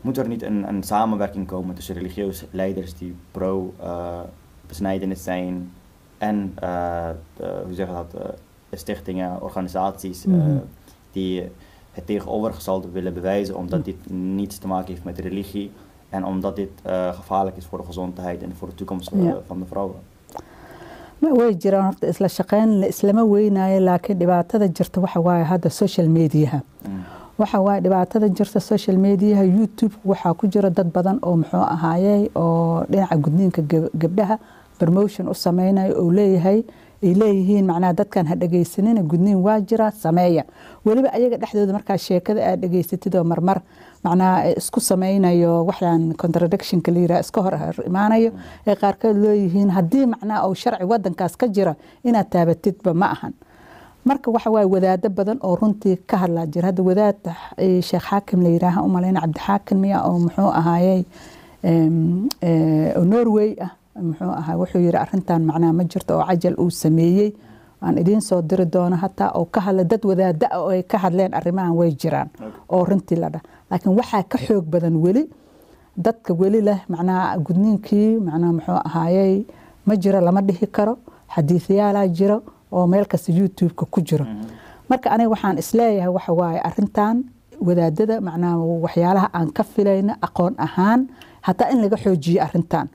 moet 0.02 0.18
er 0.18 0.28
niet 0.28 0.42
een, 0.44 0.68
een 0.68 0.84
samenwerking 0.84 1.48
komen 1.48 1.76
tussen 1.76 1.96
religieuze 1.96 2.46
leiders 2.52 2.94
die 2.98 3.16
pro-besnijdenis 3.32 5.24
zijn 5.24 5.72
en 6.18 6.52
eh, 6.56 7.10
de- 7.36 7.62
hoe 7.66 7.74
zeg 7.74 7.88
je 7.88 7.94
dat, 7.94 8.14
eh, 8.14 8.30
stichtingen, 8.72 9.42
organisaties 9.42 10.26
eh, 10.26 10.32
Mhm. 10.34 10.58
die 11.12 11.52
het 11.98 12.06
tegenovergestelde 12.06 12.88
willen 12.98 13.14
bewijzen 13.14 13.56
omdat 13.62 13.86
dit 13.86 14.00
niets 14.40 14.58
te 14.58 14.68
maken 14.68 14.88
heeft 14.94 15.04
met 15.04 15.20
religie 15.20 15.72
en 16.10 16.26
omdat 16.26 16.56
dit 16.56 16.70
eh, 16.84 17.14
gevaarlijk 17.20 17.58
is 17.58 17.66
voor 17.66 17.78
de 17.78 17.86
gezondheid 17.92 18.40
en 18.44 18.52
voor 18.58 18.68
de 18.68 18.76
toekomst 18.76 19.12
eh, 19.12 19.24
Ja. 19.24 19.38
van 19.48 19.60
de 19.60 19.66
vrouwen. 19.66 19.96
ma 21.20 21.30
way 21.40 21.52
jiraan 21.64 21.86
horta 21.86 22.08
isla 22.14 22.28
shaqeyn 22.28 22.70
la 22.80 22.86
islama 22.94 23.24
weynaayo 23.28 23.80
laakiin 23.90 24.18
dhibaatada 24.20 24.66
jirta 24.78 25.00
waxa 25.02 25.22
waaye 25.28 25.44
hadda 25.44 25.70
social 25.70 26.08
mediaha 26.18 26.60
Mm. 26.88 27.00
waxa 27.36 27.62
waaye 27.62 27.82
dhibaatada 27.82 28.28
jirta 28.38 28.60
social 28.60 28.98
mediaha 28.98 29.44
youtube 29.58 29.96
waxaa 30.12 30.34
ku 30.34 30.48
jira 30.54 30.70
dad 30.70 30.92
badan 30.98 31.18
oo 31.22 31.36
muxuu 31.42 31.60
ahaayey 31.76 32.30
oo 32.36 32.84
dhinaca 32.92 33.16
gudniinka 33.26 33.62
gab- 33.72 33.90
gabdhaha 34.02 34.38
promotion 34.78 35.28
u 35.30 35.34
sameynayo 35.34 35.94
oo 36.02 36.12
leeyahay 36.12 36.60
ay 37.04 37.14
leeyihiin 37.22 37.66
macnaha 37.70 37.94
dadkan 38.00 38.26
ha 38.30 38.36
dhegaysanina 38.36 39.02
gudniin 39.12 39.38
waa 39.46 39.60
jira 39.70 39.92
sameeya. 39.92 40.44
Weliba 40.86 41.10
ayaga 41.18 41.38
dhexdooda 41.42 41.74
markaa 41.78 41.98
sheekada 41.98 42.42
aad 42.50 42.60
dhegaysatid 42.64 43.14
marmar 43.32 43.62
macnaha 44.04 44.50
isku 44.60 44.80
sameynayo 44.80 45.66
waxaan 45.70 46.14
contradictionka 46.22 46.90
la 46.96 47.00
yiraha 47.04 47.22
iska 47.26 47.40
hor 47.46 47.54
imaanayo 47.90 48.32
ee 48.68 48.76
qaarkood 48.82 49.18
leeyihiin 49.26 49.70
haddii 49.78 50.06
macnaha 50.14 50.48
uu 50.50 50.56
sharci 50.64 50.86
wadankaas 50.92 51.34
ka 51.42 51.48
jira 51.56 51.74
inaad 52.04 52.30
taabatidba 52.34 52.94
ma 52.94 53.08
ahan. 53.16 53.34
Marka 54.08 54.32
waxa 54.36 54.50
waaye 54.56 54.66
wadaado 54.74 55.10
badan 55.10 55.38
oo 55.48 55.56
runtii 55.62 55.96
ka 56.10 56.16
hadlaa 56.22 56.46
jira. 56.54 56.68
Hadda 56.72 56.84
wadaad 56.90 57.22
sheekh 57.90 58.06
xaakim 58.10 58.40
la 58.46 58.50
yiraaha 58.56 58.80
u 58.82 58.90
malayna 58.96 59.22
cabdixaakim 59.22 59.78
miya 59.84 60.00
oo 60.08 60.18
muxuu 60.24 60.50
ahaayey 60.60 61.02
norway 63.14 63.56
ah 63.66 63.72
muxuu 64.02 64.32
ahaa 64.42 64.56
wuxuu 64.62 64.80
yiri 64.86 64.98
arintan 64.98 65.42
macnaha 65.50 65.74
ma 65.74 65.84
jirto 65.84 66.14
oo 66.20 66.26
cajal 66.30 66.56
uu 66.62 66.70
sameeyey. 66.72 67.30
Aan 67.82 67.98
idiin 68.02 68.22
soo 68.22 68.42
diri 68.42 68.66
doono 68.66 68.96
hataa 68.96 69.32
oo 69.38 69.46
ka 69.46 69.60
hadla 69.62 69.84
dad 69.84 70.02
wadaada 70.10 70.48
oo 70.60 70.70
ay 70.74 70.84
ka 70.84 70.98
hadleen 70.98 71.34
arrimahan 71.34 71.74
way 71.80 71.92
jiraan 72.02 72.30
oo 72.74 72.84
runtii 72.90 73.16
la 73.22 73.30
dhah 73.30 73.42
laakiin 73.70 73.94
waxaa 74.00 74.24
ka 74.32 74.38
xoog 74.38 74.66
badan 74.66 74.96
weli 75.04 75.24
dadka 76.06 76.34
weli 76.34 76.62
leh 76.62 76.80
macnaha 76.90 77.38
gudniinkii 77.46 78.18
macnaha 78.26 78.52
muxuu 78.58 78.80
ahaayey 78.88 79.46
ma 79.86 79.94
jiro 79.96 80.20
lama 80.22 80.42
dhihi 80.42 80.68
karo 80.68 80.98
xadiisyaalaa 81.36 82.08
jiro 82.18 82.38
oo 82.72 82.88
meel 82.88 83.06
kasta 83.06 83.32
youtube-ka 83.32 83.86
ku 83.94 84.02
jiro. 84.02 84.26
Marka 84.90 85.12
aniga 85.14 85.30
waxaan 85.30 85.58
is 85.62 85.70
leeyahay 85.78 86.10
waxa 86.18 86.34
waaye 86.34 86.60
arintan 86.70 87.16
wadaadada 87.68 88.22
macnaha 88.22 88.58
waxyaalaha 88.86 89.28
aan 89.38 89.50
ka 89.58 89.64
filayna 89.64 90.14
aqoon 90.28 90.54
ahaan 90.66 91.08
hataa 91.48 91.70
in 91.74 91.80
laga 91.84 91.98
xoojiyo 92.04 92.42
arintan 92.48 92.88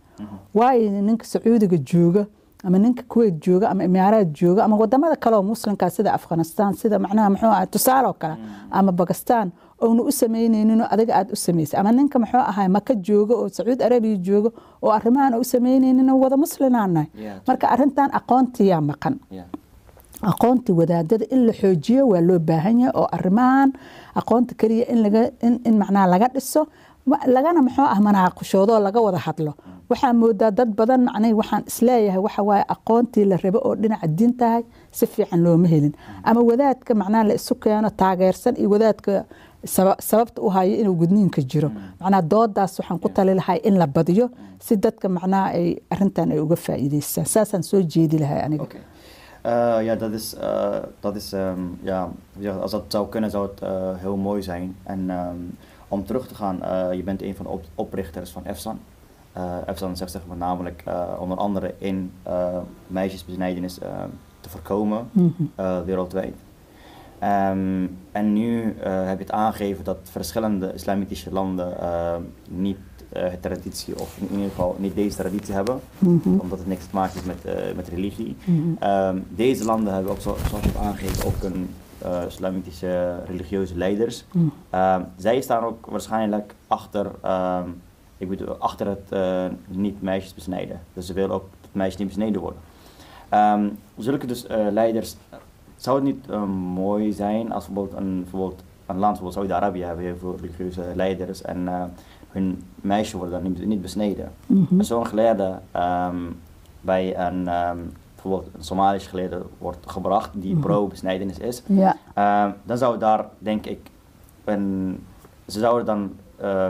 waayo 0.54 0.90
ninka 1.08 1.24
sacuudiga 1.32 1.76
jooga 1.90 2.26
ama 2.64 2.78
ninka 2.78 3.02
kuwait 3.08 3.34
jooga 3.46 3.70
ama 3.70 3.84
imaaraad 3.84 4.28
jooga 4.40 4.64
ama 4.64 4.76
waddamada 4.76 5.16
kale 5.16 5.36
oo 5.36 5.42
muslimka 5.42 5.90
sida 5.90 6.12
afghanistan 6.18 6.74
sida 6.74 6.98
macnaha 6.98 7.30
muxuu 7.30 7.46
ahaa 7.54 7.66
tusaale 7.66 8.06
oo 8.08 8.12
kale 8.22 8.36
ama 8.70 8.92
bakistan 8.92 9.50
oona 9.82 10.02
u 10.02 10.12
sameyneyninoo 10.12 10.86
adiga 10.94 11.12
aad 11.18 11.28
u 11.34 11.36
samaysay 11.36 11.80
ama 11.80 11.92
ninka 11.92 12.18
muxuu 12.22 12.38
ahaa 12.52 12.68
maka 12.68 12.94
jooga 12.94 13.34
oo 13.34 13.48
sacuud 13.48 13.82
arabiya 13.82 14.16
jooga 14.16 14.50
oo 14.82 14.90
arrimahan 14.98 15.34
u 15.34 15.44
sameyneyninoo 15.44 16.18
wada 16.22 16.36
nahay. 16.70 17.06
Yeah. 17.18 17.40
marka 17.46 17.66
arintan 17.74 18.10
aqoontiyaa 18.18 18.80
maqan. 18.80 19.14
Ja. 19.30 19.44
aqoontii 20.22 20.72
wadaadada 20.80 21.24
in 21.34 21.46
la 21.46 21.52
xoojiyo 21.52 22.02
waa 22.08 22.20
loo 22.20 22.38
baahan 22.38 22.78
yahay 22.80 22.92
oo 23.00 23.06
arrimahan 23.16 23.72
aqoonta 24.20 24.54
keliya 24.54 24.86
in 24.92 24.98
laga 25.02 25.22
in, 25.46 25.54
in 25.64 25.74
macnaha 25.82 26.06
laga 26.06 26.28
dhiso 26.34 26.66
lagana 27.26 27.60
muxuu 27.66 27.82
ah 27.94 28.00
manaaqashoodo 28.06 28.72
oo 28.76 28.80
laga 28.86 29.00
wada 29.06 29.18
hadlo 29.26 29.52
waxaa 29.92 30.12
moodaa 30.22 30.50
dad 30.58 30.70
badan 30.78 31.00
macnaha 31.08 31.34
waxaan 31.40 31.62
is 31.70 31.78
leeyahay 31.88 32.20
waxa 32.26 32.42
waaye 32.48 32.64
aqoontii 32.74 33.24
la 33.30 33.36
rabo 33.44 33.58
oo 33.66 33.74
dhinaca 33.82 34.06
diintahay 34.18 34.62
si 34.98 35.04
fiican 35.12 35.40
looma 35.44 35.68
helin 35.72 35.94
ama 36.28 36.40
wadaadka 36.50 36.92
macnaha 37.02 37.24
la 37.28 37.34
isu 37.40 37.54
keeno 37.64 37.88
taageersan 38.00 38.54
iyo 38.60 38.68
wadaadka 38.74 39.12
sababta 40.08 40.42
u 40.42 40.48
hayo 40.56 40.74
inuu 40.80 40.94
gudniinka 41.02 41.40
jiro 41.50 41.70
macnaha 42.00 42.22
doodaas 42.32 42.72
waxaan 42.78 42.98
ku 43.02 43.08
tali 43.16 43.34
lahay 43.40 43.58
in 43.68 43.74
la 43.78 43.86
badiyo 43.86 44.26
si 44.66 44.76
dadka 44.76 45.08
macnaha 45.08 45.46
ay 45.58 45.68
arintan 45.90 46.30
ay 46.32 46.38
uga 46.44 46.56
faa'iideystaan 46.66 47.26
saasaan 47.34 47.62
soo 47.62 47.80
jeedi 47.92 48.18
lahay 48.18 48.40
aniga. 48.46 48.66
Eh, 49.44 49.80
ja, 49.86 49.94
dat 49.96 50.12
is, 50.12 50.34
eh, 50.34 50.82
dat 51.00 51.16
is 51.16 51.32
ehm, 51.32 51.62
ja, 51.82 52.08
als 52.62 52.70
dat 52.70 52.84
zou 52.88 53.08
kunnen, 53.08 53.30
zou 53.30 53.48
het 53.50 53.60
eh, 53.62 53.70
heel 54.04 54.16
mooi 54.16 54.42
zijn. 54.42 54.76
En 54.84 55.10
ehm, 55.10 55.36
om 55.88 56.04
terug 56.04 56.26
te 56.28 56.34
gaan, 56.34 56.62
eh, 56.62 56.92
je 56.98 57.02
bent 57.02 57.22
een 57.22 57.34
van 57.34 57.46
de 57.46 57.52
op- 57.52 57.64
oprichters 57.74 58.30
van 58.30 58.42
EFSAN. 58.44 58.78
Eh 59.32 59.96
zegt 59.96 60.10
zeg 60.10 60.22
maar 60.26 60.36
namelijk 60.36 60.82
eh, 60.86 61.02
onder 61.18 61.38
andere 61.38 61.74
in 61.78 62.12
eh, 62.22 62.58
meisjesbesnijdenis 62.86 63.74
te 64.40 64.48
voorkomen 64.48 65.08
Mhm. 65.12 65.30
wereldwijd. 65.84 66.34
Ehm, 67.18 67.86
en 68.12 68.32
nu 68.32 68.62
heb 68.82 69.18
je 69.18 69.24
het 69.24 69.30
aangegeven 69.32 69.84
dat 69.84 69.98
verschillende 70.02 70.72
islamitische 70.74 71.32
landen 71.32 71.76
niet 72.48 72.76
het 73.12 73.42
traditie, 73.42 74.00
of 74.00 74.16
in 74.20 74.28
ieder 74.30 74.48
geval 74.48 74.76
niet 74.78 74.94
deze 74.94 75.16
traditie 75.16 75.54
hebben, 75.54 75.80
Mhm. 75.98 76.38
omdat 76.38 76.58
het 76.58 76.66
niks 76.68 76.84
te 76.86 76.94
maken 76.94 77.12
heeft 77.12 77.26
met, 77.44 77.76
met 77.76 77.88
religie. 77.88 78.36
Mhm. 78.44 78.60
Ehm, 78.78 79.18
deze 79.28 79.64
landen 79.64 79.94
hebben 79.94 80.12
ook, 80.12 80.20
zo- 80.20 80.36
zoals 80.48 80.64
je 80.64 80.70
hebt 80.70 80.84
aangegeven, 80.84 81.26
ook 81.26 81.42
een 81.42 81.70
eh, 81.98 82.22
islamitische 82.26 83.18
religieuze 83.26 83.76
leiders. 83.76 84.24
Ehm, 84.70 85.02
zij 85.16 85.40
staan 85.40 85.64
ook 85.64 85.86
waarschijnlijk 85.86 86.54
achter, 86.66 87.06
ik 88.22 88.28
bedoel, 88.28 88.56
achter 88.58 88.86
het 88.86 89.12
eh, 89.12 89.44
niet 89.68 90.02
meisjes 90.02 90.34
besnijden. 90.34 90.80
Dus 90.92 91.06
ze 91.06 91.12
willen 91.12 91.30
ook 91.34 91.48
dat 91.60 91.70
meisjes 91.72 91.96
niet 91.98 92.08
besneden 92.08 92.40
worden. 92.40 92.60
Ehm, 93.28 93.68
zulke 93.96 94.26
dus 94.26 94.46
eh, 94.46 94.66
leiders, 94.70 95.16
zou 95.76 95.96
het 95.96 96.04
niet 96.04 96.30
eh, 96.30 96.44
mooi 96.74 97.12
zijn 97.12 97.52
als 97.52 97.66
bijvoorbeeld 97.66 97.96
een, 98.00 98.20
bijvoorbeeld 98.22 98.62
een 98.86 98.98
land 98.98 99.16
zoals 99.16 99.34
Saudi-Arabië 99.34 99.82
hebben 99.82 100.04
heel 100.04 100.16
veel 100.16 100.36
religieuze 100.40 100.82
leiders 100.94 101.42
en 101.42 101.68
hun 102.30 102.62
meisjes 102.74 103.12
worden 103.12 103.42
dan 103.42 103.52
niet, 103.52 103.66
niet 103.66 103.82
besneden. 103.82 104.32
En 104.78 104.84
Zo'n 104.84 105.06
geleerde 105.06 105.58
ehm, 105.70 106.16
bij 106.80 107.18
een, 107.18 107.48
ehm, 107.48 107.78
bijvoorbeeld 108.14 108.54
een 108.54 108.64
Somalisch 108.64 109.06
geleerde 109.06 109.42
wordt 109.58 109.90
gebracht 109.90 110.30
die 110.32 110.52
Mhm. 110.52 110.60
pro-besnijdenis 110.62 111.38
is. 111.38 111.62
Ja, 111.66 111.96
dan 112.64 112.78
zou 112.78 112.98
daar, 112.98 113.26
denk 113.38 113.66
ik, 113.66 113.78
een, 114.44 114.98
ze 115.46 115.58
zouden 115.58 115.86
dan, 115.86 116.12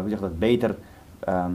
hoe 0.01 0.09
zeg 0.09 0.21
dat, 0.21 0.39
beter 0.39 0.77
ehm, 1.25 1.53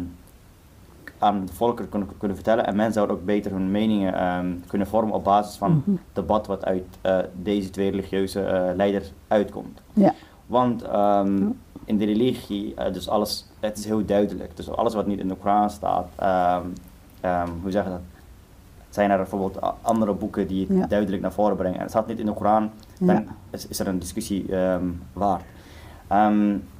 aan 1.19 1.45
de 1.45 1.53
volkeren 1.53 1.89
kunnen, 1.89 2.09
kunnen 2.17 2.37
vertellen. 2.37 2.65
En 2.67 2.75
mensen 2.75 2.93
zouden 2.93 3.15
ook 3.15 3.25
beter 3.25 3.51
hun 3.51 3.71
meningen 3.71 4.13
ehm, 4.13 4.53
kunnen 4.67 4.87
vormen 4.87 5.13
op 5.15 5.23
basis 5.23 5.55
van 5.57 5.83
het 5.85 5.97
debat 6.13 6.47
wat 6.47 6.65
uit 6.65 6.83
eh, 7.01 7.17
deze 7.41 7.69
twee 7.69 7.89
religieuze 7.89 8.41
eh, 8.41 8.75
leiders 8.75 9.11
uitkomt. 9.27 9.81
ja. 9.93 10.13
Want 10.45 10.83
ehm, 10.83 11.43
in 11.85 11.97
de 11.97 12.05
religie, 12.05 12.73
eh, 12.75 12.93
dus 12.93 13.09
alles, 13.09 13.45
het 13.59 13.77
is 13.77 13.85
heel 13.85 14.05
duidelijk. 14.05 14.55
Dus 14.57 14.69
alles 14.69 14.93
wat 14.93 15.07
niet 15.07 15.19
in 15.19 15.27
de 15.27 15.35
Koran 15.35 15.69
staat, 15.69 16.07
hoe 17.61 17.71
zeg 17.71 17.83
je 17.83 17.89
dat? 17.89 17.99
Zijn 18.89 19.11
er 19.11 19.17
bijvoorbeeld 19.17 19.59
andere 19.81 20.13
boeken 20.13 20.47
die 20.47 20.67
het 20.67 20.77
Ja. 20.77 20.85
duidelijk 20.87 21.21
naar 21.21 21.31
voren 21.31 21.55
brengen? 21.55 21.75
En 21.75 21.81
het 21.81 21.89
staat 21.89 22.07
niet 22.07 22.19
in 22.19 22.25
de 22.25 22.33
Koran, 22.33 22.69
dan 22.99 23.15
Ja. 23.15 23.23
is, 23.49 23.67
is 23.67 23.79
er 23.79 23.87
een 23.87 23.99
discussie 23.99 24.45
waard. 25.13 25.43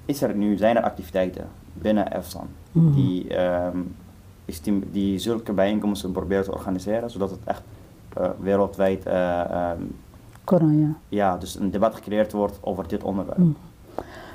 Is 0.06 0.22
er 0.22 0.36
nu, 0.36 0.58
zijn 0.58 0.78
er 0.78 0.84
activiteiten 0.84 1.48
binnen 1.74 2.12
EFSAN 2.12 2.48
Mhm. 2.82 2.94
die, 2.94 3.28
ehm, 3.28 3.78
stim- 4.48 4.84
die 4.92 5.20
zulke 5.20 5.52
bijeenkomsten 5.54 6.12
proberen 6.12 6.44
te 6.44 6.52
organiseren, 6.54 7.10
zodat 7.10 7.30
het 7.30 7.40
echt 7.46 7.62
eh, 8.18 8.30
wereldwijd 8.40 9.06
eh, 9.06 9.40
ehm, 9.40 9.82
koran 10.44 10.78
ja 10.80 10.88
ja, 11.10 11.38
dus 11.38 11.56
een 11.60 11.72
debat 11.72 11.96
gecreëerd 11.96 12.32
wordt 12.32 12.58
over 12.62 12.88
dit 12.88 13.04
onderwerp? 13.04 13.38
Mm. 13.38 13.56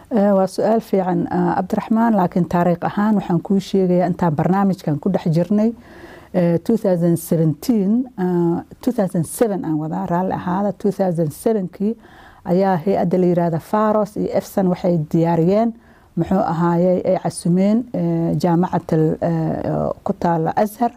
Eh, 0.08 0.32
waa 0.32 0.46
su'aal 0.46 0.80
fiican 0.80 1.26
cabdiraxmaan 1.54 2.14
laakiin 2.14 2.46
taariikh 2.46 2.84
ahaan 2.84 3.14
waxaan 3.14 3.40
kuu 3.40 3.58
sheegayaa 3.60 4.06
intaan 4.06 4.34
barnaamijkan 4.34 4.98
ku 4.98 5.10
dhex 5.10 5.24
jirnay 5.36 5.74
2017 6.32 8.08
2007 8.80 9.64
aan 9.64 9.76
wadaa 9.78 10.06
raalli 10.06 10.32
ahaada 10.32 10.72
2007kii 10.72 11.92
ayaa 12.44 12.76
hay'adda 12.84 13.18
la 13.18 13.26
yiraahda 13.26 13.58
faros 13.60 14.16
iyo 14.16 14.28
efsan 14.32 14.68
waxay 14.68 14.98
diyaariyeen 15.12 15.74
muxuu 16.18 16.42
ahaayey 16.52 16.98
ay 17.10 17.16
casumeen 17.24 17.78
eh, 18.00 18.30
jaamacad 18.42 18.90
eh, 18.92 19.88
ku 20.04 20.12
taala 20.22 20.50
ashar 20.64 20.92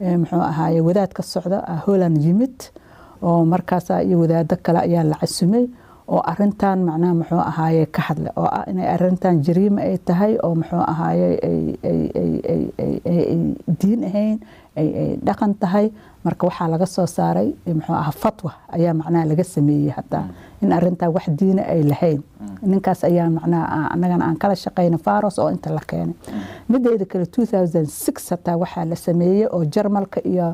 eh, 0.00 0.16
muxuu 0.20 0.42
ahaaye 0.50 0.80
wadaad 0.88 1.12
ka 1.18 1.22
socda 1.22 1.58
ah, 1.72 1.80
holland 1.86 2.18
yimid 2.24 2.56
oo 3.22 3.44
markaas 3.52 3.88
iyo 4.06 4.16
wadaado 4.22 4.56
kale 4.64 4.78
ayaa 4.86 5.04
la 5.10 5.16
casumay 5.22 5.64
oo 6.12 6.20
arintan 6.32 6.78
macnaha 6.88 7.14
muxuu 7.20 7.40
ahaaye 7.50 7.86
ka 7.94 8.00
hadle 8.08 8.30
oo 8.36 8.48
ah 8.58 8.64
inay 8.70 8.88
arintan 8.94 9.40
jariima 9.46 9.80
ay 9.88 9.96
tahay 10.08 10.32
oo 10.44 10.54
muxuu 10.60 10.82
ahaaye 10.92 11.28
ay- 11.48 11.76
ay- 11.90 12.10
ay- 12.20 12.42
ay- 12.52 12.70
ay- 12.84 13.00
ay- 13.12 13.26
ay 13.32 13.40
diin 13.80 14.00
ahayn 14.08 14.38
ay 14.80 14.88
ay 15.02 15.10
dhaqan 15.26 15.52
tahay 15.62 15.86
marka 16.24 16.46
waxaa 16.48 16.68
laga 16.72 16.86
soo 16.86 17.06
saaray 17.16 17.48
muxuu 17.78 17.94
ahaa 18.02 18.12
fatwa 18.22 18.50
ayaa 18.76 18.94
macnaha 19.00 19.24
laga 19.30 19.44
sameeyey 19.54 19.90
hataa 19.98 20.24
in 20.62 20.72
arintaa 20.72 21.08
wax 21.16 21.26
diina 21.40 21.62
ay 21.72 21.82
lahayn 21.90 22.20
ninkaas 22.72 23.00
ayaa 23.08 23.28
macnaha 23.36 23.88
annagana 23.94 24.24
aan 24.28 24.36
kala 24.42 24.54
shaqeyna 24.64 24.98
faros 25.06 25.38
oo 25.38 25.48
inta 25.54 25.70
la 25.76 25.80
keenay. 25.90 26.14
Mideeda 26.68 27.04
kale 27.12 27.24
2006 27.24 28.30
hataa 28.30 28.56
waxaa 28.62 28.84
la 28.90 28.96
sameeyey 29.06 29.46
oo 29.54 29.64
jarmalka 29.74 30.20
iyo 30.32 30.48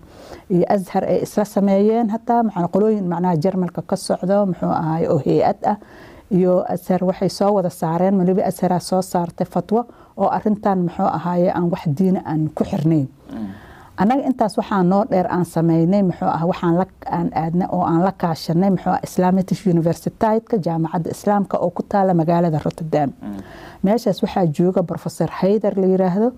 iyo 0.55 0.65
ashar 0.75 1.05
ay 1.05 1.19
isla 1.27 1.45
sameeyeen 1.45 2.09
hataa. 2.15 2.43
Macnaa 2.47 2.69
qolooyin 2.75 3.07
macnaha 3.13 3.37
jarmalka 3.45 3.83
ka 3.91 3.97
socdo 3.97 4.47
muxuu 4.47 4.71
ahaay 4.81 5.05
oo 5.13 5.19
hay'ad 5.27 5.61
ah. 5.73 5.77
Iyo 6.31 6.53
ashar 6.75 7.01
waxay 7.09 7.29
soo 7.39 7.51
wada 7.57 7.71
saareen 7.71 8.15
maliba 8.21 8.43
asharaa 8.51 8.81
soo 8.81 9.03
saartay 9.03 9.47
fatwo 9.55 9.81
oo 10.17 10.29
arintan 10.37 10.79
muxuu 10.87 11.07
ahaaye 11.19 11.51
aan 11.57 11.67
wax 11.73 11.83
diina 11.99 12.21
aan 12.31 12.49
ku 12.57 12.63
xirnayn 12.71 13.07
annaga 14.03 14.23
intaas 14.31 14.55
waxaa 14.61 14.83
noo 14.83 15.05
dheer 15.11 15.27
aan 15.37 15.45
sameynay 15.45 16.03
muxuu 16.09 16.29
ah 16.37 16.43
waxaan 16.51 16.75
aan 17.19 17.29
aadnay 17.43 17.69
oo 17.77 17.83
aan 17.91 18.03
la 18.07 18.13
kaashanay 18.23 18.71
muxuu 18.75 18.93
ah 18.97 19.01
islamitic 19.09 19.59
universitydka 19.75 20.57
jaamacadda 20.67 21.11
islaamka 21.17 21.57
oo 21.65 21.71
ku 21.71 21.83
taala 21.93 22.13
magaalada 22.21 22.59
rotterdam. 22.65 23.11
Meeshaas 23.85 24.19
waxaa 24.25 24.47
jooga 24.59 24.83
professor 24.91 25.29
haydar 25.41 25.75
la 25.81 25.87
yiraahdo 25.93 26.29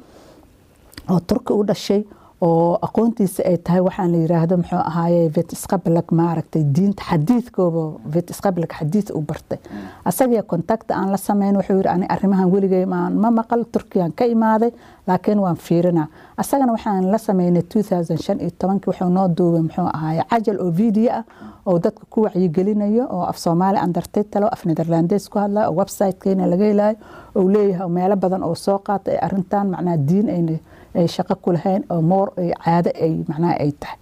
oo 1.13 1.21
turki 1.29 1.53
u 1.53 1.65
dhashay 1.69 2.01
oo 2.41 2.79
aqoontiisa 2.87 3.43
ay 3.51 3.57
tahay 3.59 3.81
waxaan 3.81 4.13
la 4.13 4.19
yiraahdo 4.19 4.57
muxuu 4.57 4.79
ahaaye 4.91 5.29
vet 5.37 5.53
isqablak 5.53 6.13
maaragtay 6.13 6.63
diinta 6.77 7.03
xadiidkooba 7.11 7.83
vet 8.15 8.31
isqablak 8.31 8.73
xadiid 8.79 9.11
u 9.15 9.21
bartay. 9.21 9.59
Asagiyo 10.05 10.43
kontakta 10.43 10.95
aan 10.95 11.11
la 11.11 11.17
sameyn 11.17 11.57
wuxuu 11.57 11.77
yiri 11.77 11.89
ani 11.89 12.07
arrimahan 12.09 12.51
weligay 12.53 12.85
maan 12.87 13.13
ma 13.23 13.31
maqal 13.31 13.65
turkiyan 13.73 14.13
ka 14.13 14.25
imaaday 14.25 14.71
laakiin 15.09 15.39
waan 15.45 15.57
fiirinaa. 15.57 16.07
Asagana 16.37 16.73
waxaan 16.73 17.11
la 17.11 17.19
sameynay 17.19 17.63
2015 17.63 18.87
wuxuu 18.87 19.09
noo 19.11 19.29
duubay 19.37 19.63
muxuu 19.63 19.89
ahaaye 19.95 20.23
cajal 20.31 20.61
oo 20.61 20.71
video 20.71 21.11
ah 21.13 21.25
oo 21.67 21.79
dadka 21.79 22.03
ku 22.11 22.23
wacyigelinayo 22.23 23.05
oo 23.11 23.23
af 23.31 23.37
soomaali 23.39 23.79
andartaytalo 23.79 24.47
af 24.47 24.65
netherlandes 24.65 25.29
ku 25.29 25.39
hadlayo 25.39 25.71
oo 25.71 25.77
websitekeena 25.81 26.47
laga 26.47 26.65
helayo 26.65 26.97
oo 27.35 27.49
leeyahay 27.55 27.89
meelo 27.89 28.17
badan 28.17 28.43
oo 28.43 28.55
soo 28.55 28.79
qaata 28.79 29.11
ay 29.11 29.19
arintan 29.27 29.67
macnaha 29.71 29.97
diin 29.97 30.29
ayna 30.31 30.59
ay 30.95 31.07
shaqo 31.09 31.35
ku 31.43 31.53
lahayn 31.53 31.83
oo 31.91 32.01
moor 32.03 32.29
caado 32.65 32.91
ay 33.05 33.13
macnaha 33.29 33.55
ay 33.65 33.73
tahay. 33.81 33.99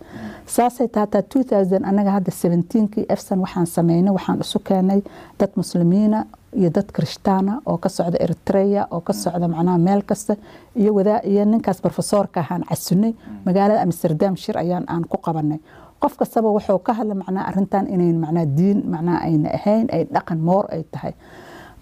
Saasay 0.46 0.88
taataa 0.88 1.22
2000 1.22 1.83
anaga 1.90 2.11
hadda 2.16 2.31
17kii 2.33 3.07
efsan 3.14 3.38
waxaan 3.44 3.66
sameynay 3.66 4.12
waxaan 4.16 4.40
isu 4.40 4.59
keenay 4.68 5.01
dad 5.38 5.51
muslimiina 5.57 6.27
iyo 6.57 6.70
dad 6.70 6.88
kirishtaana 6.94 7.61
oo 7.66 7.77
ka 7.79 7.88
socda 7.88 8.18
eritrea 8.25 8.87
oo 8.90 9.01
ka 9.01 9.12
socda 9.12 9.49
macnaha 9.49 9.79
meel 9.79 10.03
kasta 10.11 10.37
iyo 10.81 10.94
wadaa 10.94 11.20
iyo 11.31 11.44
ninkaas 11.44 11.81
profesoorka 11.81 12.40
ahaan 12.40 12.62
casunay 12.70 13.12
magaalada 13.46 13.83
amsterdam 13.83 14.37
shir 14.37 14.57
ayaan 14.59 14.85
aan 14.88 15.05
ku 15.11 15.16
qabanay. 15.18 15.59
Qof 16.01 16.16
kastaba 16.20 16.49
wuxuu 16.53 16.79
ka 16.87 16.92
hadla 16.92 17.14
macnaha 17.14 17.44
arintan 17.51 17.85
inayn 17.94 18.18
macnaha 18.25 18.46
diin 18.57 18.79
macnaha 18.92 19.18
ayna 19.27 19.49
ahayn 19.59 19.87
ay 19.92 20.03
dhaqan 20.14 20.38
moor 20.49 20.64
ay 20.75 20.83
tahay 20.92 21.12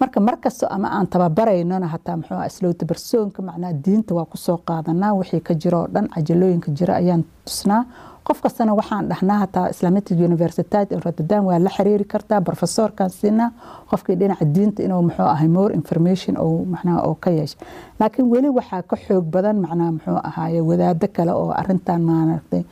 marka 0.01 0.21
markasta 0.21 0.67
ama 0.71 0.89
aan 0.97 1.07
tababaraynona 1.07 1.87
hataa 1.95 2.17
muxuu 2.17 2.37
ah 2.43 2.47
islowta 2.47 2.85
barsoonka 2.87 3.43
macnaha 3.43 3.73
diinta 3.85 4.15
waa 4.15 4.25
ku 4.33 4.37
soo 4.37 4.59
qaadanaa 4.69 5.13
wixii 5.21 5.41
ka 5.41 5.55
jiro 5.55 5.79
oo 5.83 5.89
dhan 5.95 6.09
cajalooyinka 6.15 6.71
jira 6.79 6.95
ayaan 6.97 7.25
tusnaa. 7.45 7.85
Qof 8.29 8.41
kastana 8.43 8.73
waxaan 8.75 9.09
dhahnaa 9.09 9.39
hataa 9.45 9.69
islamitic 9.75 10.19
university 10.29 10.77
in 10.95 11.01
rotterdam 11.05 11.45
waa 11.49 11.59
la 11.59 11.71
xiriiri 11.77 12.05
kartaa 12.05 12.41
profesorkan 12.41 13.11
siinaa 13.11 13.51
qofkii 13.91 14.17
dhinaca 14.21 14.45
diinta 14.55 14.83
inuu 14.83 15.03
muxuu 15.03 15.27
ahay 15.35 15.49
more 15.49 15.75
information 15.75 16.37
oo 16.39 16.65
macnaha 16.73 17.01
oo 17.09 17.15
ka 17.21 17.31
yeesha 17.31 17.59
laakiin 18.01 18.31
weli 18.33 18.49
waxaa 18.49 18.83
ka 18.83 18.97
xoog 18.97 19.25
badan 19.35 19.57
macnaha 19.65 19.91
muxuu 19.93 20.19
ahaaye 20.29 20.61
wadaado 20.61 21.07
kale 21.17 21.33
oo 21.33 21.51
arintan 21.61 22.03
maaragtay 22.03 22.63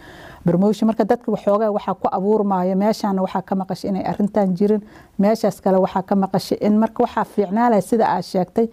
promotion 0.44 0.86
marka 0.90 1.04
dadka 1.04 1.28
waxoogaa 1.34 1.70
waxaa 1.76 1.94
ku 1.94 2.08
abuurmaayo 2.18 2.74
meeshaana 2.76 3.22
waxaa 3.26 3.42
ka 3.48 3.54
maqashay 3.60 3.88
inay 3.90 4.04
arintan 4.10 4.54
jirin 4.58 4.82
meeshaas 5.18 5.60
kale 5.64 5.78
waxaa 5.84 6.02
ka 6.02 6.14
maqashay 6.24 6.58
in 6.66 6.74
marka 6.82 7.02
waxaa 7.04 7.24
fiicnaalaya 7.34 7.82
sida 7.90 8.04
aad 8.14 8.24
sheegtay 8.32 8.66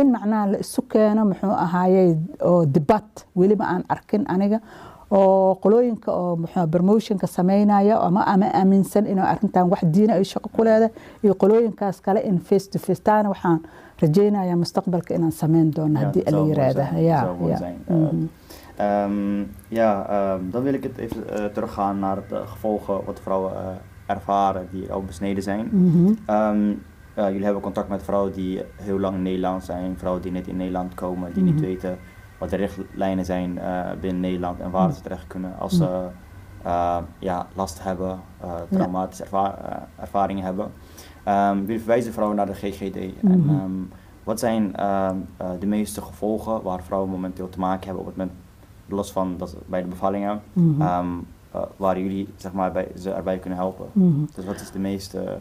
in 0.00 0.06
macnaha 0.14 0.46
la 0.52 0.58
isu 0.64 0.82
keeno 0.92 1.22
muxuu 1.30 1.54
ahaayey 1.64 2.16
oo 2.50 2.64
debat 2.66 3.08
weliba 3.36 3.64
aan 3.72 3.84
arkin 3.94 4.24
aniga 4.34 4.58
oo 5.18 5.54
qolooyinka 5.62 6.10
oo 6.20 6.36
muxuu 6.42 6.66
promotionka 6.74 7.26
sameynaya 7.26 7.94
ama 8.06 8.22
ama 8.32 8.46
aaminsan 8.60 9.06
inuu 9.12 9.26
arintan 9.32 9.68
wax 9.72 9.82
diina 9.94 10.12
ay 10.18 10.24
shaqo 10.32 10.48
ku 10.56 10.64
leedahay 10.64 10.90
iyo 11.24 11.34
qolooyinkaas 11.42 12.00
kale 12.06 12.20
in 12.30 12.38
face 12.48 12.66
to 12.72 12.78
face. 12.78 13.02
Taana 13.08 13.28
waxaan 13.34 13.60
rajeynayaa 14.02 14.56
mustaqbalka 14.64 15.14
inaan 15.14 15.32
sameyn 15.42 15.68
doono 15.76 15.98
haddii 16.00 16.24
la 16.34 16.38
yiraahda 16.48 16.84
ja 18.76 19.06
ja 19.06 19.08
ja 19.68 20.38
dan 20.50 20.62
wil 20.62 20.74
ik 20.74 20.82
het 20.82 20.98
even 20.98 21.24
uh, 21.30 21.44
teruggaan 21.44 21.98
naar 21.98 22.18
de 22.28 22.42
gevolgen 22.46 23.04
wat 23.04 23.20
vrouwen 23.20 23.52
uh, 23.52 23.68
ervaren 24.06 24.68
die 24.70 24.92
al 24.92 25.02
besneden 25.02 25.42
zijn. 25.42 25.68
Mm 25.72 25.90
-hmm. 25.90 26.36
um, 26.36 26.82
uh, 27.18 27.26
jullie 27.26 27.44
hebben 27.44 27.62
contact 27.62 27.88
met 27.88 28.02
vrouwen 28.02 28.32
die 28.32 28.62
heel 28.76 28.98
lang 28.98 29.16
in 29.16 29.22
Nederland 29.22 29.64
zijn, 29.64 29.98
vrouwen 29.98 30.22
die 30.22 30.32
net 30.32 30.46
in 30.46 30.56
Nederland 30.56 30.94
komen, 30.94 31.32
die 31.32 31.42
mm 31.42 31.48
-hmm. 31.48 31.56
niet 31.56 31.64
weten 31.64 31.98
wat 32.38 32.50
de 32.50 32.56
richtlijnen 32.56 33.24
zijn 33.24 33.58
binnen 34.00 34.20
Nederland 34.20 34.60
en 34.60 34.70
waar 34.70 34.92
ze 34.92 35.00
terecht 35.00 35.26
kunnen 35.26 35.58
als 35.58 35.76
ze 35.76 36.08
ja, 37.18 37.46
last 37.54 37.82
hebben, 37.82 38.20
traumatische 38.68 39.22
erva 39.22 39.58
ervaringen 40.00 40.44
hebben. 40.44 40.72
We 41.66 41.78
verwijzen 41.78 42.12
vrouwen 42.12 42.36
naar 42.36 42.46
de 42.46 42.54
GGD. 42.54 42.96
En, 43.22 43.90
wat 44.24 44.38
zijn 44.38 44.72
de 45.58 45.66
meeste 45.66 46.00
gevolgen 46.00 46.62
waar 46.62 46.82
vrouwen 46.82 47.10
momenteel 47.10 47.48
te 47.48 47.58
maken 47.58 47.84
hebben 47.84 48.00
op 48.00 48.06
het 48.06 48.16
moment 48.16 48.38
los 48.86 49.12
van 49.12 49.34
dat 49.38 49.56
bij 49.66 49.82
de 49.82 49.88
bevallingen, 49.88 50.40
mm 50.52 50.74
-hmm. 50.78 50.98
um, 50.98 51.26
uh, 51.54 51.62
waar 51.76 51.98
jullie 51.98 52.28
zeg 52.36 52.52
maar, 52.52 52.72
bij, 52.72 52.88
ze 52.98 53.10
erbij 53.10 53.38
kunnen 53.38 53.58
helpen. 53.58 53.86
Mm 53.92 54.14
-hmm. 54.14 54.28
Dus 54.34 54.44
wat 54.44 54.60
is 54.60 54.70
de 54.70 54.78
meeste 54.78 55.38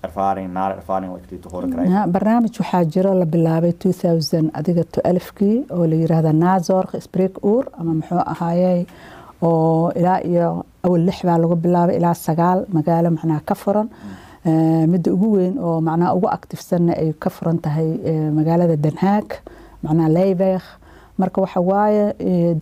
ervaring, 0.00 0.52
nare 0.52 0.74
ervaring 0.74 1.12
wat 1.12 1.20
jullie 1.24 1.40
te 1.40 1.48
horen 1.48 1.70
krijgen? 1.70 1.92
Ja, 1.92 2.06
barnaamij 2.06 2.50
waxaa 2.58 2.82
jiro 2.82 3.14
la 3.14 3.24
bilaabay 3.26 3.72
2000 3.72 4.52
adiga 4.52 4.82
12kii 4.82 5.70
oo 5.70 5.86
la 5.86 5.94
yiraahdo 5.94 6.32
naazorg 6.32 6.94
spreekuur 6.98 7.64
ama 7.78 7.92
muxuu 7.92 8.18
ahaayey 8.18 8.86
oo 9.38 9.90
ilaa 9.94 10.20
iyo 10.22 10.64
awal 10.80 11.00
lix 11.00 11.22
baa 11.22 11.38
lagu 11.38 11.56
bilaabay 11.56 11.96
ilaa 11.96 12.14
sagaal 12.14 12.64
magaalo 12.68 13.10
macnaha 13.10 13.40
ka 13.44 13.54
furan 13.54 13.88
midda 14.92 15.10
ugu 15.12 15.30
weyn 15.36 15.58
oo 15.58 15.80
macnaha 15.80 16.14
ugu 16.14 16.28
actifsanna 16.28 16.92
ay 16.92 17.12
ka 17.18 17.30
furan 17.30 17.58
tahay 17.60 17.90
magaalada 18.38 18.76
Den 18.76 18.96
Haag 18.96 19.28
macnaha 19.82 20.08
Leibeg 20.08 20.62
marka 21.18 21.40
waxa 21.40 21.60
waaye 21.60 22.04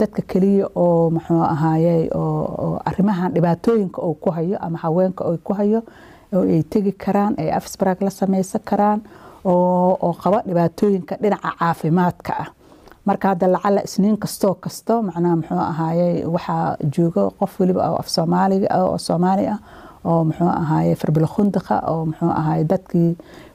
dadka 0.00 0.22
keliya 0.30 0.66
oo 0.76 1.10
muxuu 1.10 1.42
ahaayey 1.54 2.08
oo 2.14 2.80
arrimahan 2.84 3.32
dhibaatooyinka 3.34 4.02
uu 4.02 4.14
ku 4.14 4.30
hayo 4.30 4.56
ama 4.60 4.78
haweenka 4.78 5.24
uu 5.28 5.38
ku 5.46 5.52
hayo 5.54 5.80
oo 6.34 6.42
ay 6.54 6.62
tegi 6.62 6.92
karaan 6.92 7.34
ay 7.38 7.50
afsbrag 7.58 7.98
la 8.02 8.10
sameysan 8.10 8.60
karaan 8.64 9.00
oo 9.44 10.12
qaba 10.22 10.42
dhibaatooyinka 10.48 11.16
dhinaca 11.22 11.50
caafimaadka 11.58 12.32
ah. 12.42 12.48
Marka 13.06 13.28
hadda 13.28 13.46
lacala 13.54 13.80
isniin 13.84 14.16
kastoo 14.16 14.54
kasto 14.54 15.02
macnaha 15.02 15.36
muxuu 15.36 15.58
ahaayey 15.72 16.24
waxaa 16.34 16.76
joogo 16.94 17.24
qof 17.38 17.60
weliba 17.60 17.90
oo 17.90 17.96
af 18.02 18.08
soomaaliga 18.08 18.68
oo 18.84 18.98
soomaali 18.98 19.44
ah 19.54 19.58
oo 20.04 20.24
muxuu 20.28 20.48
ahaayey 20.62 20.94
farbilkhundiqa 21.02 21.76
oo 21.92 22.04
muxuu 22.10 22.30
ahaayey 22.40 22.64
dadkii 22.72 23.10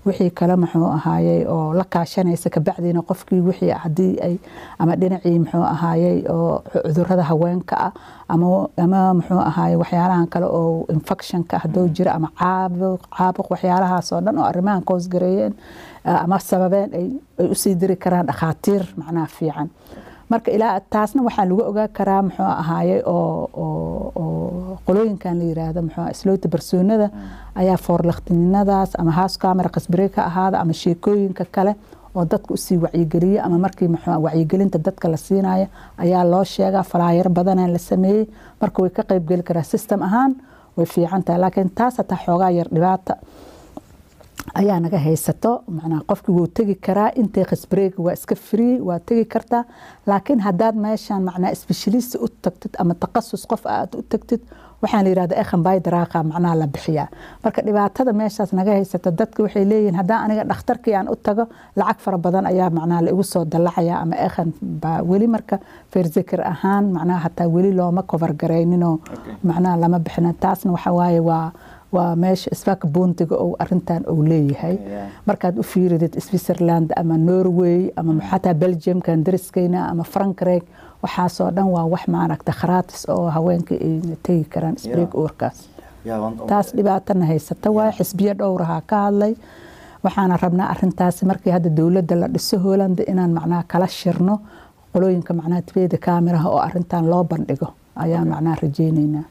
wixii 0.05 0.29
kale 0.39 0.55
muxuu 0.63 0.85
ahaayey 0.97 1.45
oo 1.55 1.73
la 1.79 1.83
kaashanaysa 1.93 2.49
kabacdiina 2.55 3.01
qofkii 3.09 3.41
wixii 3.49 3.71
haddii 3.83 4.13
ay 4.27 4.35
ama 4.79 4.95
dhinacii 5.01 5.39
muxuu 5.43 5.63
ahaayey 5.75 6.17
oo 6.35 6.63
cudurrada 6.85 7.23
haweenka 7.31 7.75
ah 7.87 7.91
ama 8.33 8.47
ama 8.85 9.01
muxuu 9.19 9.39
ahaayey 9.49 9.77
waxyaalahan 9.81 10.27
kale 10.33 10.45
oo 10.59 10.85
infectionka 10.95 11.55
hadduu 11.63 11.87
jiro 11.95 12.11
ama 12.17 12.29
caabuq 12.39 13.01
caabuq 13.17 13.47
waxyaalahaas 13.53 14.11
oo 14.13 14.21
dhan 14.25 14.37
oo 14.37 14.45
arrimahan 14.51 14.83
koosgareeyeen 14.89 15.53
ama 16.23 16.39
sababeen 16.39 16.89
ay 16.99 17.07
u 17.51 17.55
sii 17.61 17.75
diri 17.81 17.95
karaan 18.03 18.25
dhakhaatiir 18.29 18.83
macnaha 18.97 19.27
fiican 19.37 19.69
marka 20.31 20.51
ilaa 20.51 20.79
taasna 20.93 21.21
waxaa 21.27 21.45
lagu 21.49 21.61
ogaa 21.71 21.87
karaa 21.97 22.21
muxuu 22.27 22.45
ahaayey 22.61 23.01
oo 23.05 24.79
qolooyinkan 24.85 25.37
la 25.39 25.43
yiraahdo 25.49 25.81
muxuu 25.87 26.13
slowta 26.21 26.47
barsoonada 26.53 27.07
ayaa 27.61 27.77
foorlaktininadaas 27.85 28.91
ama 29.01 29.11
house 29.19 29.37
camera 29.43 29.69
qasbire 29.75 30.09
ka 30.15 30.21
ahaada 30.29 30.57
ama 30.63 30.73
sheekooyinka 30.81 31.45
kale 31.55 31.75
oo 32.15 32.25
dadka 32.31 32.53
u 32.53 32.57
sii 32.57 32.77
wacyigeliya 32.83 33.43
ama 33.45 33.57
markii 33.65 33.87
muxuu 33.87 34.21
wacyigelinta 34.25 34.77
dadka 34.85 35.07
la 35.11 35.17
siinaya 35.17 35.67
ayaa 35.97 36.23
loo 36.31 36.43
sheegaa 36.43 36.83
falaayar 36.83 37.29
badana 37.29 37.67
la 37.67 37.77
sameeyey. 37.79 38.25
Marka 38.61 38.81
way 38.81 38.89
ka 38.97 39.03
qaybgeli 39.09 39.43
karaa 39.43 39.63
system 39.63 40.01
ahaan 40.01 40.31
way 40.77 40.85
fiican 40.85 41.23
tahay 41.23 41.39
laakiin 41.41 41.69
taas 41.75 41.97
hataa 41.97 42.17
xoogaa 42.25 42.49
yar 42.57 42.67
dhibaata 42.75 43.13
ayaa 44.59 44.79
naga 44.83 44.97
haysato 45.05 45.51
macnaha 45.67 46.01
qofkii 46.09 46.33
wuu 46.37 46.47
tegi 46.57 46.75
karaa 46.85 47.11
intay 47.21 47.43
khasbareega 47.49 47.99
waa 48.05 48.13
iska 48.17 48.35
free 48.35 48.79
waa 48.87 48.99
tegi 48.99 49.25
kartaa 49.33 49.63
laakiin 50.07 50.39
haddaad 50.47 50.75
meeshan 50.85 51.21
macnaha 51.29 51.55
specialist 51.63 52.15
u 52.15 52.27
tagtid 52.43 52.73
ama 52.81 52.93
taqasus 53.03 53.43
qof 53.51 53.63
aad 53.65 53.91
u 53.99 54.01
tagtid 54.11 54.41
waxaan 54.81 55.03
la 55.05 55.09
yirahda 55.11 55.35
ekhan 55.41 55.61
bay 55.63 55.77
daraaqa 55.85 56.23
macnaha 56.23 56.55
la 56.61 56.67
bixiyaa. 56.73 57.07
Marka 57.43 57.61
dhibaatada 57.67 58.13
meeshaas 58.19 58.51
naga 58.59 58.71
haysato 58.77 59.11
dadka 59.19 59.43
waxay 59.43 59.65
leeyihiin 59.71 59.95
haddaan 59.99 60.21
aniga 60.25 60.43
dhakhtarkii 60.51 60.93
aan 60.95 61.07
u 61.13 61.15
tago 61.15 61.43
lacag 61.75 61.99
fara 62.03 62.17
badan 62.17 62.45
ayaa 62.51 62.69
macnaha 62.77 63.01
la 63.05 63.09
igu 63.11 63.23
soo 63.23 63.43
dallacaya 63.45 63.95
ama 64.03 64.15
ekhan 64.27 64.53
baa 64.83 64.99
weli 65.09 65.27
marka 65.27 65.59
ferzikir 65.93 66.39
ahaan 66.53 66.85
macnaha 66.95 67.19
hataa 67.25 67.47
weli 67.55 67.71
looma 67.79 68.03
cover 68.11 68.31
garayninoo 68.41 68.95
macnaha 69.43 69.75
lama 69.83 69.99
bixinin 70.05 70.35
taasna 70.43 70.71
waxa 70.75 70.91
waaye 70.99 71.19
waa 71.29 71.51
waa 71.91 72.15
meesha 72.15 72.49
isfaaka 72.51 72.87
buuntiga 72.87 73.35
ou 73.35 73.55
arintan 73.59 74.03
uu 74.11 74.23
leeyahay. 74.23 74.77
Markaad 75.25 75.57
u 75.59 75.63
fiiridid 75.63 76.13
switzerland 76.21 76.91
ama 76.95 77.17
norway 77.17 77.91
ama 77.95 78.21
xataa 78.31 78.53
belgiumkan 78.53 79.23
dariskeyna 79.25 79.87
ama 79.91 80.03
frankreg 80.03 80.63
waxaasoo 81.03 81.51
dhan 81.55 81.67
waa 81.75 81.85
wax 81.93 82.07
maaragta 82.07 82.51
kharaatis 82.51 83.05
oo 83.09 83.29
haweenka 83.29 83.75
ay 83.75 84.01
tegi 84.23 84.43
karaan 84.53 84.77
sbreak 84.77 85.13
uurkaas. 85.15 85.57
Taas 86.47 86.67
dhibaatana 86.77 87.25
haysata. 87.25 87.71
Waaye 87.71 87.91
xisbiyo 87.97 88.33
dhowrahaa 88.33 88.81
ka 88.81 88.97
hadlay. 89.05 89.33
Waxaana 90.03 90.37
rabnaa 90.37 90.69
arintaasi 90.73 91.25
markii 91.25 91.51
hadda 91.51 91.69
dowladda 91.69 92.15
la 92.15 92.27
dhiso 92.27 92.57
holland 92.59 92.99
inaan 93.07 93.31
macnaha 93.33 93.63
kala 93.67 93.87
shirno. 93.87 94.39
Qolooyinka 94.93 95.33
macnaha 95.33 95.61
tibeyda 95.61 95.97
kaamiraha 95.97 96.49
oo 96.49 96.59
arintan 96.67 97.09
loo 97.09 97.23
bandhigo. 97.23 97.67
Ayaan 97.95 98.27
macnaha 98.29 98.55
rajeyneynaa 98.61 99.23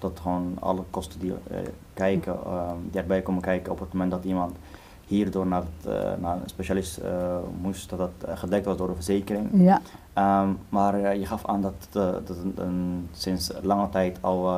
Dat 0.00 0.10
het 0.10 0.20
gewoon 0.20 0.56
alle 0.60 0.82
kosten 0.90 1.20
die 1.20 1.30
uh, 1.30 1.58
kijken, 1.94 2.36
uh, 2.46 2.70
die 2.90 3.00
erbij 3.00 3.22
komen 3.22 3.42
kijken 3.42 3.72
op 3.72 3.80
het 3.80 3.92
moment 3.92 4.10
dat 4.10 4.24
iemand 4.24 4.56
hierdoor 5.06 5.46
naar, 5.46 5.62
het, 5.62 5.92
uh, 5.92 6.10
naar 6.20 6.36
een 6.36 6.48
specialist 6.48 7.00
moest, 7.60 7.90
dat 7.90 7.98
dat 7.98 8.38
gedekt 8.38 8.64
was 8.64 8.76
door 8.76 8.88
de 8.88 8.94
verzekering. 8.94 9.48
Ja. 9.52 9.80
Um, 10.42 10.58
maar 10.68 11.16
je 11.16 11.26
gaf 11.26 11.46
aan 11.46 11.60
dat, 11.60 12.04
een, 12.56 13.08
sinds 13.12 13.52
lange 13.62 13.88
tijd 13.88 14.18
al 14.20 14.50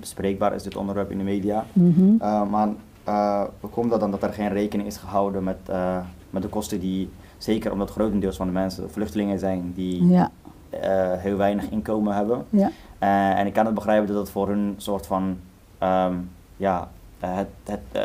bespreekbaar 0.00 0.54
is, 0.54 0.62
dit 0.62 0.76
onderwerp 0.76 1.10
in 1.10 1.18
de 1.18 1.24
media. 1.24 1.64
Mm 1.72 1.94
-hmm. 1.94 2.50
maar 2.50 2.68
hoe 3.60 3.70
komt 3.70 3.90
dat 3.90 4.00
dan 4.00 4.10
dat 4.10 4.22
er 4.22 4.32
geen 4.32 4.48
rekening 4.48 4.88
is 4.88 4.96
gehouden 4.96 5.44
met, 5.44 5.70
met 6.30 6.42
de 6.42 6.48
kosten 6.48 6.80
die, 6.80 7.10
zeker 7.38 7.72
omdat 7.72 7.90
grotendeels 7.90 8.36
van 8.36 8.46
de 8.46 8.52
mensen 8.52 8.90
vluchtelingen 8.90 9.38
zijn 9.38 9.72
die 9.74 10.06
ja. 10.06 10.30
heel 11.16 11.36
weinig 11.36 11.70
inkomen 11.70 12.14
hebben. 12.14 12.44
Ja. 12.48 12.70
Uh, 13.02 13.38
en 13.38 13.46
ik 13.46 13.52
kan 13.52 13.66
het 13.66 13.74
begrijpen 13.74 14.06
dat 14.06 14.16
het 14.16 14.30
voor 14.30 14.48
hun 14.48 14.74
soort 14.76 15.06
van, 15.06 15.36
um, 15.82 16.30
ja, 16.56 16.88
het, 17.18 17.48
het, 17.64 17.80
uh, 17.96 18.02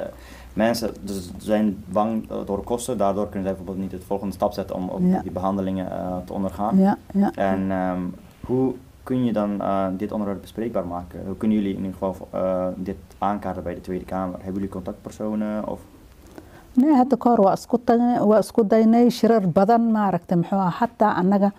mensen 0.54 0.94
dus 1.02 1.32
zijn 1.38 1.84
bang 1.86 2.28
door 2.46 2.64
kosten, 2.64 2.98
daardoor 2.98 3.30
kunnen 3.30 3.44
zij 3.44 3.56
bijvoorbeeld 3.56 3.86
niet 3.86 3.92
het 3.92 4.04
volgende 4.04 4.34
stap 4.34 4.54
zetten 4.54 4.76
om, 4.76 4.90
om 4.90 5.08
ja. 5.08 5.22
die 5.22 5.32
behandelingen 5.32 5.86
uh, 5.92 6.18
te 6.26 6.34
ondergaan. 6.34 6.78
Ja, 6.78 6.98
ja. 7.14 7.32
En 7.32 7.72
um, 7.72 8.16
hoe 8.46 8.74
kun 9.04 9.26
je 9.26 9.34
dan 9.34 9.62
dit 9.98 10.12
onderwerp 10.12 10.42
bespreekbaar 10.42 10.88
maken? 10.88 11.26
Hoe 11.26 11.38
kunnen 11.38 11.58
jullie 11.58 11.76
in 11.76 11.84
ieder 11.84 11.98
geval 12.00 12.28
dit 12.76 12.98
aankaarten 13.18 13.64
bij 13.64 13.74
de 13.74 13.82
Tweede 13.82 14.06
Kamer? 14.06 14.36
Hebben 14.36 14.54
jullie 14.54 14.70
contactpersonen? 14.70 15.68
Of? 15.68 15.80
Nee, 16.74 16.96
hadda 16.96 17.16
kahor 17.16 17.42
waa 17.42 17.54
isku 17.54 17.78
waa 18.28 18.40
isku 18.40 18.68
daynay 18.68 19.10
shirar 19.10 19.50
badan 19.52 19.92
maaragta 19.92 20.36
muxuu 20.36 20.60
ah 20.60 20.74
hataa 20.74 21.14
annaga 21.16 21.52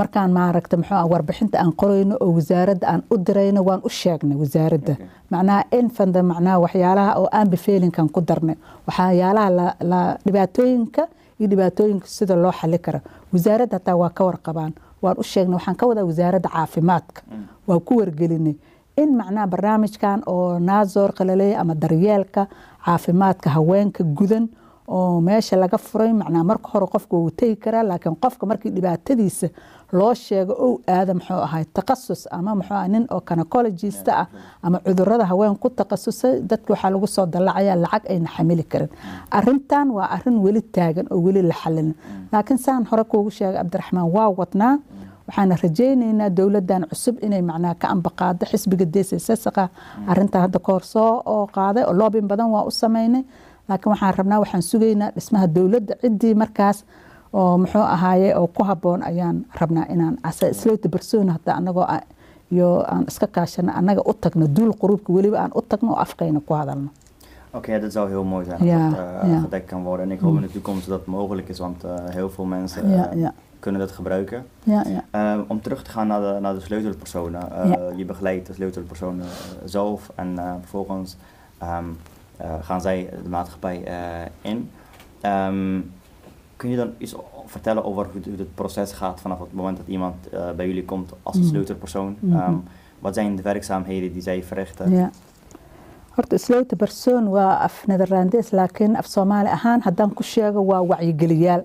markaan 0.00 0.30
maaragta 0.38 0.76
muxuu 0.80 0.96
ah 1.00 1.06
warbixinta 1.12 1.56
aan 1.62 1.72
qorayno 1.80 2.14
oo 2.24 2.30
wasaaradda 2.38 2.86
aan 2.92 3.02
u 3.12 3.16
dirayno 3.26 3.60
waan 3.68 3.80
u 3.84 3.88
sheegnay 4.00 4.36
wasaaradda. 4.42 4.94
Macnaha 5.32 5.62
infanda 5.78 6.20
macnaha 6.30 6.56
waxyaalaha 6.64 7.12
oo 7.20 7.28
aan 7.38 7.48
befeelinkan 7.54 8.08
ku 8.14 8.20
darnay. 8.28 8.56
Waxyaalaha 8.86 9.48
la, 9.90 10.00
dhibaatooyinka 10.26 11.02
iyo 11.38 11.48
dhibaatooyinka 11.52 12.06
sida 12.16 12.34
loo 12.42 12.52
xali 12.52 12.78
karo. 12.78 13.00
Wasaaradda 13.32 13.76
hataa 13.78 13.96
waa 14.02 14.10
ka 14.18 14.22
warqabaan. 14.28 14.72
Waan 15.02 15.16
u 15.18 15.22
sheegnay 15.32 15.54
waxaan 15.58 15.76
ka 15.80 15.84
wadaa 15.86 16.04
wasaaradda 16.10 16.48
caafimaadka. 16.48 17.20
Waa 17.68 17.80
ku 17.80 17.92
wargelinay 18.00 18.54
in 19.02 19.10
macnaha 19.16 19.46
barnaamijkan 19.46 20.22
oo 20.26 20.58
naazoorka 20.58 21.24
la 21.24 21.34
leeyahay 21.36 21.60
ama 21.62 21.74
daryeelka 21.74 22.46
caafimaadka 22.84 23.48
haweenka 23.50 24.04
gudan 24.04 24.48
oo 24.96 25.20
meesha 25.26 25.56
laga 25.62 25.78
furay 25.86 26.12
macnaa 26.20 26.44
marka 26.50 26.68
hore 26.72 26.86
qofka 26.94 27.14
wuu 27.20 27.30
tegi 27.38 27.56
karaa 27.64 27.84
laakiin 27.90 28.16
qofka 28.24 28.44
markii 28.50 28.70
dhibaatadiisa 28.76 29.48
loo 29.98 30.14
sheego 30.24 30.52
ou 30.64 30.72
aada 30.96 31.12
muxuu 31.18 31.40
ahay 31.46 31.64
takhasus 31.76 32.20
ama 32.36 32.52
muxuu 32.60 32.82
nin 32.94 33.04
oo 33.14 33.20
gynecologista 33.28 34.10
ah 34.22 34.26
ama 34.66 34.78
cudurrada 34.86 35.24
haween 35.30 35.56
ku 35.62 35.68
takhasusay 35.80 36.34
dadka 36.50 36.68
waxaa 36.74 36.90
lagu 36.94 37.06
soo 37.16 37.26
dallacaya 37.34 37.74
lacag 37.84 38.02
ayna 38.12 38.28
xamili 38.34 38.64
karin. 38.72 38.90
Arintan 39.38 39.86
waa 39.96 40.08
arrin 40.16 40.36
weli 40.44 40.62
taagan 40.74 41.06
oo 41.12 41.18
weli 41.26 41.42
la 41.50 41.54
xalilin 41.62 41.94
laakiin 42.32 42.58
saan 42.64 42.82
hore 42.90 43.04
kuugu 43.10 43.30
sheegay 43.36 43.56
cabdiraxmaan 43.58 44.08
waa 44.16 44.28
wadnaa 44.38 44.74
waxaana 45.28 45.54
rajaynaynaa 45.62 46.28
dowladan 46.38 46.82
cusub 46.90 47.16
inay 47.26 47.42
macnaa 47.50 47.74
ka 47.82 47.86
ambaqaado 47.94 48.44
xisbiga 48.50 48.84
deesasasaqa 48.94 49.64
arintaa 50.10 50.40
hadda 50.44 50.58
kahor 50.66 50.82
oo 51.32 51.46
qaaday 51.56 51.84
oo 51.88 51.94
loobin 52.00 52.26
badan 52.30 52.48
waa 52.54 52.64
u 52.70 52.70
sameynay 52.82 53.22
laakiin 53.70 53.90
waxaan 53.92 54.14
rabnaa 54.20 54.38
waxaan 54.44 54.62
sugaynaa 54.70 55.10
dhismaha 55.16 55.46
dowladda 55.56 55.94
ciddii 56.02 56.34
markaas 56.42 56.78
oo 57.32 57.58
muxuu 57.62 57.82
ahaaye 57.96 58.30
oo 58.38 58.46
ku 58.56 58.62
haboon 58.70 59.02
ayaan 59.10 59.44
rabnaa 59.60 59.86
inaan 59.94 60.16
asa 60.22 60.46
islowta 60.54 60.88
barsoona 60.88 61.32
hataa 61.32 61.56
anagoo 61.60 61.86
iyo 62.52 62.68
aan 62.92 63.04
iska 63.08 63.26
kaashano 63.26 63.72
annaga 63.78 64.02
u 64.10 64.12
tagno 64.24 64.46
duul 64.56 64.72
quruubka 64.80 65.12
weliba 65.12 65.38
aan 65.38 65.50
u 65.58 65.62
tagno 65.68 65.90
oo 65.92 65.96
afkayna 66.06 66.40
ku 66.40 66.54
hadalno 66.54 66.88
Oké, 67.52 67.80
dat 67.80 67.92
zou 67.92 68.08
heel 68.08 68.24
mooi 68.24 68.44
zijn 68.44 68.58
als 68.60 68.68
Ja, 68.68 68.88
dat 68.90 68.98
uh, 69.24 69.32
ja. 69.32 69.40
gedekt 69.40 69.66
kan 69.68 69.82
worden. 69.82 70.06
En 70.06 70.12
ik 70.12 70.20
hoop 70.20 70.34
in 70.34 70.40
de 70.40 70.50
toekomst 70.50 70.88
dat 70.88 70.98
het 70.98 71.06
mogelijk 71.08 71.48
is, 71.48 71.58
want 71.58 71.84
uh, 71.84 71.90
heel 72.08 72.30
veel 72.30 72.44
mensen 72.44 72.90
Ja, 72.90 73.14
uh, 73.14 73.20
ja. 73.20 73.32
kunnen 73.58 73.80
dat 73.80 73.90
gebruiken. 73.90 74.44
ja, 74.62 74.84
ja. 75.12 75.34
Uh, 75.36 75.40
om 75.48 75.60
terug 75.60 75.82
te 75.82 75.90
gaan 75.90 76.06
naar 76.06 76.20
de, 76.20 76.40
naar 76.40 76.54
de 76.54 76.60
sleutelpersonen. 76.60 77.42
Uh. 77.66 77.96
Je 77.98 78.04
begeleidt 78.04 78.46
de 78.46 78.52
sleutelpersonen 78.52 79.24
uh, 79.26 79.30
zelf 79.64 80.10
en 80.14 80.28
uh, 80.38 80.52
vervolgens 80.60 81.16
uh, 81.62 81.78
gaan 82.60 82.80
zij 82.80 83.08
de 83.22 83.28
maatschappij 83.28 83.82
uh, 83.88 84.50
in. 84.50 84.70
Ehm, 85.20 85.80
kun 86.56 86.70
je 86.70 86.76
dan 86.76 86.90
iets 86.98 87.14
vertellen 87.46 87.84
over 87.84 88.06
hoe, 88.12 88.20
het 88.36 88.54
proces 88.54 88.92
gaat 88.92 89.20
vanaf 89.20 89.38
het 89.38 89.52
moment 89.52 89.76
dat 89.76 89.86
iemand 89.86 90.14
uh, 90.34 90.50
bij 90.56 90.66
jullie 90.66 90.84
komt 90.84 91.12
als 91.22 91.34
een 91.36 91.40
Mhm. 91.42 91.50
sleutelpersoon? 91.50 92.16
Mhm. 92.20 92.36
Ehm, 92.38 92.54
wat 92.98 93.14
zijn 93.14 93.36
de 93.36 93.42
werkzaamheden 93.42 94.12
die 94.12 94.22
zij 94.22 94.42
verrichten? 94.42 94.90
ya 94.90 95.10
horta 96.14 96.76
barsoon 96.76 97.28
waa 97.28 97.54
af 97.56 97.86
nederlandees 97.86 98.50
laakiin 98.50 98.96
af 98.96 99.06
soomaali 99.06 99.48
ahaan 99.48 99.80
haddaan 99.80 100.14
ku 100.14 100.22
sheego 100.22 100.64
waa 100.64 100.84
wacyigeliyaal 100.86 101.64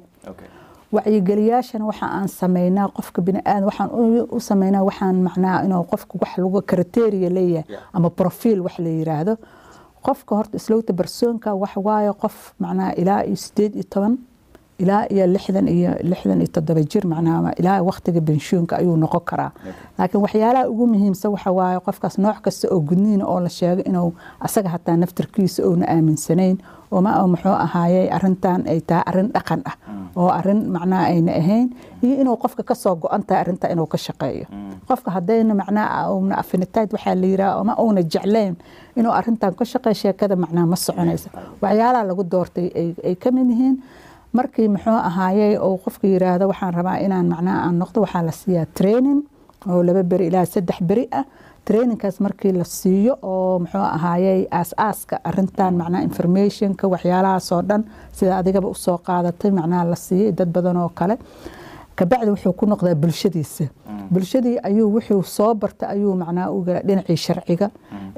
wacyigeliyaashana 0.90 1.86
waxa 1.86 2.08
aan 2.10 2.28
sameynaa 2.28 2.88
qofka 2.94 3.22
biniaadan 3.22 3.64
waxaan 3.64 3.90
u- 4.00 4.40
sameynaa 4.40 4.84
waxaan 4.84 5.16
macnaa 5.24 5.62
inuu 5.64 5.84
qofka 5.92 6.16
wax 6.20 6.38
lagu 6.38 6.62
kriteria 6.62 7.30
leeyahay 7.30 7.66
ama 7.92 8.10
profiil 8.10 8.62
wax 8.62 8.78
la 8.78 8.90
yiraahdo 8.90 9.36
qofka 10.08 10.32
horta 10.38 10.56
islowta 10.62 10.92
barsoonka 11.00 11.50
wax 11.62 11.74
waaye 11.88 12.12
qof 12.24 12.36
macnaa 12.64 12.92
ilaa 13.02 13.22
iyo 13.30 13.36
sideed 13.46 13.74
iyo 13.76 13.86
toban 13.94 14.14
ilaa 14.84 15.04
iyo 15.14 15.26
lixdan 15.36 15.68
iyo 15.68 15.92
lixdan 16.12 16.40
iyo 16.42 16.50
toddoba 16.56 16.82
jir 16.92 17.04
macnaa 17.08 17.52
ilaa 17.60 17.80
waqtiga 17.90 18.22
benshuunka 18.28 18.74
ayuu 18.82 18.98
noqon 19.04 19.24
karaa. 19.30 19.52
Laakiin 19.98 20.22
waxyaalaha 20.26 20.70
ugu 20.72 20.86
muhiimsan 20.94 21.32
waxa 21.36 21.52
waaye 21.58 21.80
qofkaas 21.88 22.16
nooc 22.24 22.38
kasta 22.46 22.68
oo 22.74 22.80
gudniina 22.90 23.26
oo 23.26 23.40
la 23.40 23.50
sheego 23.50 23.82
inuu 23.90 24.10
asaga 24.46 24.70
hataa 24.76 24.98
naftarkiisa 25.02 25.64
oona 25.68 25.86
aaminsanayn 25.94 26.58
oo 26.92 27.02
ma 27.06 27.12
oo 27.22 27.28
muxuu 27.34 27.56
ahaayey 27.66 28.08
arintan 28.18 28.60
ay 28.72 28.80
tahay 28.90 29.04
arrin 29.10 29.30
dhaqan 29.36 29.62
ah 29.72 29.76
oo 30.20 30.30
arrin 30.40 30.62
macnaha 30.76 31.04
ayna 31.12 31.32
ahayn 31.42 31.68
iyo 32.04 32.16
inuu 32.22 32.38
qofka 32.44 32.64
ka 32.70 32.76
soo 32.76 32.96
go-an 33.02 33.24
tahay 33.28 33.42
arinta 33.44 33.66
inuu 33.74 33.88
ka 33.94 33.98
shaqeeyo. 33.98 34.46
Qofka 34.88 35.10
hadayna 35.16 35.54
macnaha 35.62 36.12
una 36.14 36.36
afinitayd 36.44 36.90
waxaa 36.96 37.16
la 37.22 37.28
yiraha 37.32 37.54
ama 37.62 37.74
una 37.88 38.02
jeclayn 38.14 38.54
inuu 39.00 39.12
arintan 39.20 39.54
ka 39.60 39.64
shaqeeyo 39.72 39.96
sheekada 40.02 40.36
macnaha 40.44 40.66
ma 40.72 40.76
soconaysa 40.86 41.30
waxyaalaha 41.64 42.04
lagu 42.10 42.24
doortay 42.34 42.68
ay- 42.80 42.96
ay 43.08 43.16
ka 43.24 43.32
mid 43.36 43.50
yihiin 43.54 43.76
markii 44.38 44.68
muxuu 44.76 44.98
ahaayey 45.10 45.54
oo 45.66 45.78
qofka 45.86 46.08
yiraahdo 46.08 46.46
waxaan 46.52 46.74
rabaa 46.80 46.98
inaan 47.06 47.28
macnaha 47.34 47.60
aan 47.68 47.76
noqdo 47.82 48.00
waxaa 48.06 48.24
la 48.28 48.32
siiyaa 48.42 48.66
training 48.78 49.20
oo 49.70 49.84
laba 49.88 50.04
beri 50.04 50.26
ilaa 50.28 50.46
saddex 50.46 50.80
beri 50.90 51.08
ah. 51.20 51.26
Trainingkaas 51.66 52.20
markii 52.26 52.52
la 52.54 52.64
siiyo 52.64 53.14
oo 53.24 53.60
muxuu 53.60 53.82
ahaayey 53.98 54.42
aas-aaska 54.60 55.16
arintan 55.30 55.74
macnaha 55.82 56.04
informationka 56.10 56.88
waxyaalahaasoo 56.94 57.62
dhan 57.70 57.82
sida 58.18 58.38
adigaba 58.38 58.68
u 58.68 58.76
soo 58.86 58.98
qaadatay 59.08 59.52
macnaha 59.52 59.84
la 59.92 59.96
siiyey 59.96 60.32
dad 60.32 60.50
badan 60.56 60.78
oo 60.78 60.90
kale. 61.00 61.16
Kabacdi 61.96 62.30
wuxuu 62.36 62.54
ku 62.54 62.66
noqdaa 62.66 62.96
bulshadiisa. 62.96 63.66
Bulshadii 64.14 64.58
ayuu 64.68 64.88
wuxuu 64.96 65.24
soo 65.24 65.54
barta 65.56 65.88
ayuu 65.94 66.14
macnaha 66.22 66.52
u 66.52 66.62
gala 66.68 66.80
dhinacii 66.88 67.18
sharciga 67.26 67.68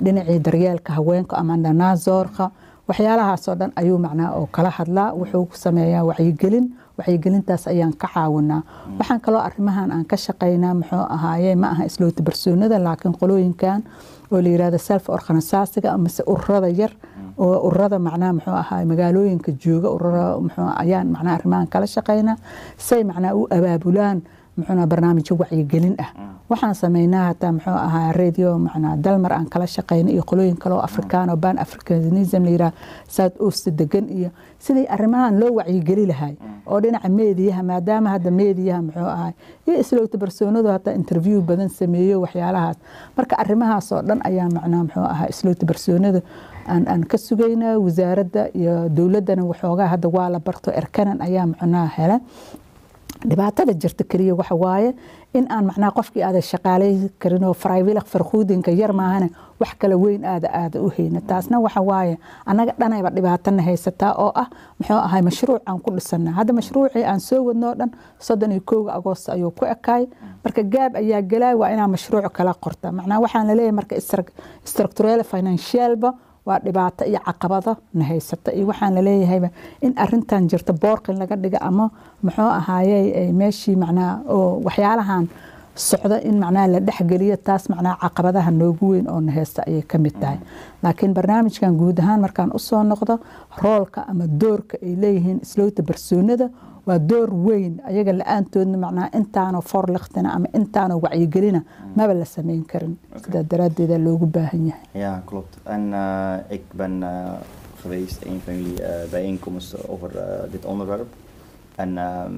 dhinacii 0.03 0.39
daryeelka 0.39 0.93
haweenka 0.97 1.37
ama 1.37 1.57
nanazoorka 1.57 2.51
waxyaalahaasoo 2.89 3.55
dhan 3.59 3.71
ayuu 3.75 3.97
macnaha 3.99 4.31
oo 4.39 4.45
kala 4.55 4.69
hadlaa 4.69 5.11
wuxuu 5.19 5.45
ku 5.51 5.55
sameeyaa 5.65 6.03
wacyigelin 6.09 6.65
wacyigelintaas 6.97 7.67
ayaan 7.67 7.93
ka 8.01 8.07
caawinaa. 8.13 8.61
Waxaan 8.99 9.19
kaloo 9.25 9.41
arrimahan 9.47 9.91
aan 9.91 10.05
ka 10.05 10.15
shaqaynaa 10.17 10.73
muxuu 10.73 11.03
ahaaye 11.15 11.55
ma 11.55 11.67
aha 11.73 11.83
islowta 11.89 12.23
barsoonada 12.23 12.79
laakiin 12.79 13.13
qolooyinkan 13.19 13.83
oo 14.31 14.39
la 14.41 14.49
yiraahdo 14.49 14.77
self 14.79 15.09
organisaasiga 15.09 15.91
amase 15.93 16.23
ururada 16.33 16.69
yar 16.69 16.91
oo 17.37 17.67
ururada 17.67 17.99
macnaha 17.99 18.33
muxuu 18.39 18.55
ahaay 18.63 18.85
magaalooyinka 18.91 19.51
jooga 19.63 19.89
urura 19.95 20.39
muxuu 20.39 20.69
ayaan 20.83 21.07
macnaha 21.11 21.35
arrimahan 21.35 21.67
kala 21.67 21.85
shaqaynaa. 21.95 22.37
Say 22.77 23.03
macnaha 23.03 23.35
u 23.35 23.47
abaabulaan 23.51 24.21
muxuuna 24.57 24.87
barnaamijyo 24.87 25.35
wacyigelin 25.39 25.95
ah. 25.99 26.09
Waxaan 26.49 26.75
sameynaa 26.75 27.25
hataa 27.27 27.51
muxuu 27.51 27.73
ahaa 27.87 28.11
radio 28.11 28.57
macnaa 28.59 28.95
dalmar 28.95 29.33
aan 29.33 29.49
kala 29.49 29.67
shaqeyna 29.67 30.09
iyo 30.11 30.23
qolooyin 30.23 30.57
kale 30.57 30.75
oo 30.75 30.79
afrikaan 30.81 31.29
oo 31.29 31.35
ban 31.37 31.59
africanism 31.59 32.43
la 32.43 32.49
yiraah 32.49 32.71
south 33.07 33.35
oost 33.41 33.67
degan 33.79 34.07
iyo 34.09 34.29
sidii 34.59 34.87
arrimahan 34.87 35.39
loo 35.39 35.51
wacyigeli 35.59 36.05
lahay 36.07 36.35
oo 36.65 36.79
dhinaca 36.81 37.09
meediyaha 37.09 37.63
maadaama 37.63 38.09
hadda 38.15 38.31
meediyaha 38.31 38.81
muxuu 38.81 39.05
ahay 39.15 39.33
iyo 39.67 39.75
islowta 39.79 40.17
barsoonadu 40.17 40.67
hataa 40.71 40.93
interview 41.01 41.41
badan 41.41 41.69
sameeyo 41.69 42.21
waxyaalahaas. 42.21 42.77
Marka 43.17 43.35
arrimahaas 43.43 43.91
oo 43.91 44.01
dhan 44.01 44.19
ayaa 44.23 44.49
macnaa 44.49 44.83
muxuu 44.83 45.03
ahaa 45.03 45.27
islowta 45.29 45.65
barsoonada 45.65 46.21
aan 46.67 47.03
ka 47.11 47.17
sugaynaa 47.17 47.75
wasaaradda 47.85 48.41
iyo 48.55 48.89
dowladdana 48.89 49.43
waxoogaa 49.51 49.87
hadda 49.93 50.07
waa 50.15 50.29
la 50.29 50.39
barto 50.39 50.71
erkanan 50.71 51.19
ayaa 51.27 51.45
macnaha 51.51 51.87
hela 51.97 52.17
dhibaatada 53.25 53.73
jirta 53.73 54.03
keliya 54.03 54.35
waxa 54.35 54.55
waaye 54.55 54.93
in 55.33 55.45
aan 55.51 55.65
macnaha 55.69 55.91
qofkii 55.97 56.23
aada 56.23 56.41
shaqaalay 56.41 57.09
karin 57.19 57.43
oo 57.43 57.53
farayvilaq 57.53 58.05
yar 58.81 58.93
maahane 58.93 59.29
wax 59.59 59.73
kala 59.81 59.95
weyn 59.97 60.25
aada 60.25 60.47
aada 60.53 60.81
u 60.81 60.89
hayna 60.89 61.21
taasna 61.21 61.59
waxa 61.59 61.81
waaye 61.81 62.17
annaga 62.45 62.73
dhanayba 62.79 63.09
dhibaatana 63.09 63.61
haysataa 63.67 64.13
oo 64.25 64.31
ah 64.35 64.47
muxuu 64.79 64.97
ahay 65.07 65.21
mashruuc 65.21 65.61
aan 65.65 65.79
ku 65.79 65.91
dhisana 65.91 66.31
hadda 66.37 66.53
mashruucii 66.53 67.03
aan 67.03 67.19
soo 67.19 67.41
wadno 67.47 67.71
o 67.71 67.75
dhan 67.75 67.91
soddon 68.19 68.51
iyo 68.51 68.61
kowga 68.65 68.91
agoost 68.97 69.29
ayuu 69.29 69.51
ku 69.51 69.65
ekaay. 69.65 70.07
Marka 70.43 70.63
gaab 70.63 70.95
ayaa 70.95 71.21
galay 71.21 71.53
waa 71.55 71.69
inaa 71.73 71.87
mashruuc 71.87 72.29
kala 72.37 72.53
qorta 72.53 72.91
macnaha 72.91 73.19
waxaan 73.25 73.47
la 73.47 73.53
leeyahay 73.55 73.71
marka 73.79 73.95
structural 74.63 75.23
financialba 75.23 76.13
waa 76.47 76.59
dhibaato 76.65 77.03
iyo 77.11 77.19
caqabado 77.27 77.73
na 77.97 78.03
haysata. 78.09 78.49
Iyo 78.57 78.65
waxaan 78.71 78.93
laleeyahayba 78.97 79.49
in 79.85 79.93
arintan 80.03 80.47
jirta 80.51 80.73
boorqin 80.83 81.15
laga 81.21 81.35
dhiga 81.43 81.59
ama 81.69 81.85
muxuu 82.23 82.49
ahaayey 82.59 83.31
meeshii 83.39 83.75
macnaha 83.83 84.13
oo 84.35 84.61
waxyaalahan 84.67 85.25
socda 85.89 86.17
in 86.29 86.35
macnaha 86.43 86.67
la 86.73 86.79
dhexgeliyo 86.87 87.35
taas 87.47 87.63
macnaha 87.71 87.95
caqabadaha 88.03 88.51
noogu 88.59 88.85
weyn 88.91 89.07
oo 89.13 89.19
na 89.25 89.31
haysta 89.37 89.61
ayay 89.69 89.81
ka 89.91 89.97
mid 89.97 90.15
tahay. 90.21 90.39
Laakiin 90.83 91.13
barnaamijkan 91.17 91.73
guud 91.81 91.99
ahaan 91.99 92.21
markaan 92.25 92.49
u 92.57 92.59
soo 92.59 92.83
noqdo 92.91 93.15
roolka 93.63 94.01
ama 94.11 94.25
doorka 94.41 94.75
ay 94.87 94.93
leeyihiin 95.03 95.39
islowta 95.45 95.81
barsoonada 95.89 96.47
waa 96.87 96.99
door 96.99 97.29
weyn 97.47 97.73
ayaga 97.89 98.13
la-aantoodna 98.19 98.77
macnaha 98.83 99.07
intaanoo 99.19 99.61
forlikhtina 99.71 100.29
ama 100.35 100.47
intaanoo 100.59 100.99
wacyigelina 101.05 101.61
maba 101.95 102.13
la 102.13 102.25
sameyn 102.25 102.63
karin 102.71 102.93
sidaa 103.23 103.43
daraaddeeda 103.53 103.97
loogu 104.07 104.25
baahan 104.37 104.63
yahay 104.69 104.85
Ja, 105.03 105.21
klopt. 105.25 105.57
En 105.63 105.83
uh, 105.91 106.35
ik 106.47 106.63
ben 106.71 106.93
uh, 107.01 107.33
geweest 107.81 108.25
een 108.25 108.39
van 108.45 108.53
jullie 108.57 108.81
uh, 108.81 108.87
bijeenkomsten 109.11 109.89
over 109.89 110.09
uh, 110.15 110.51
dit 110.51 110.65
onderwerp. 110.65 111.07
En 111.75 111.97
ehm, 111.97 112.33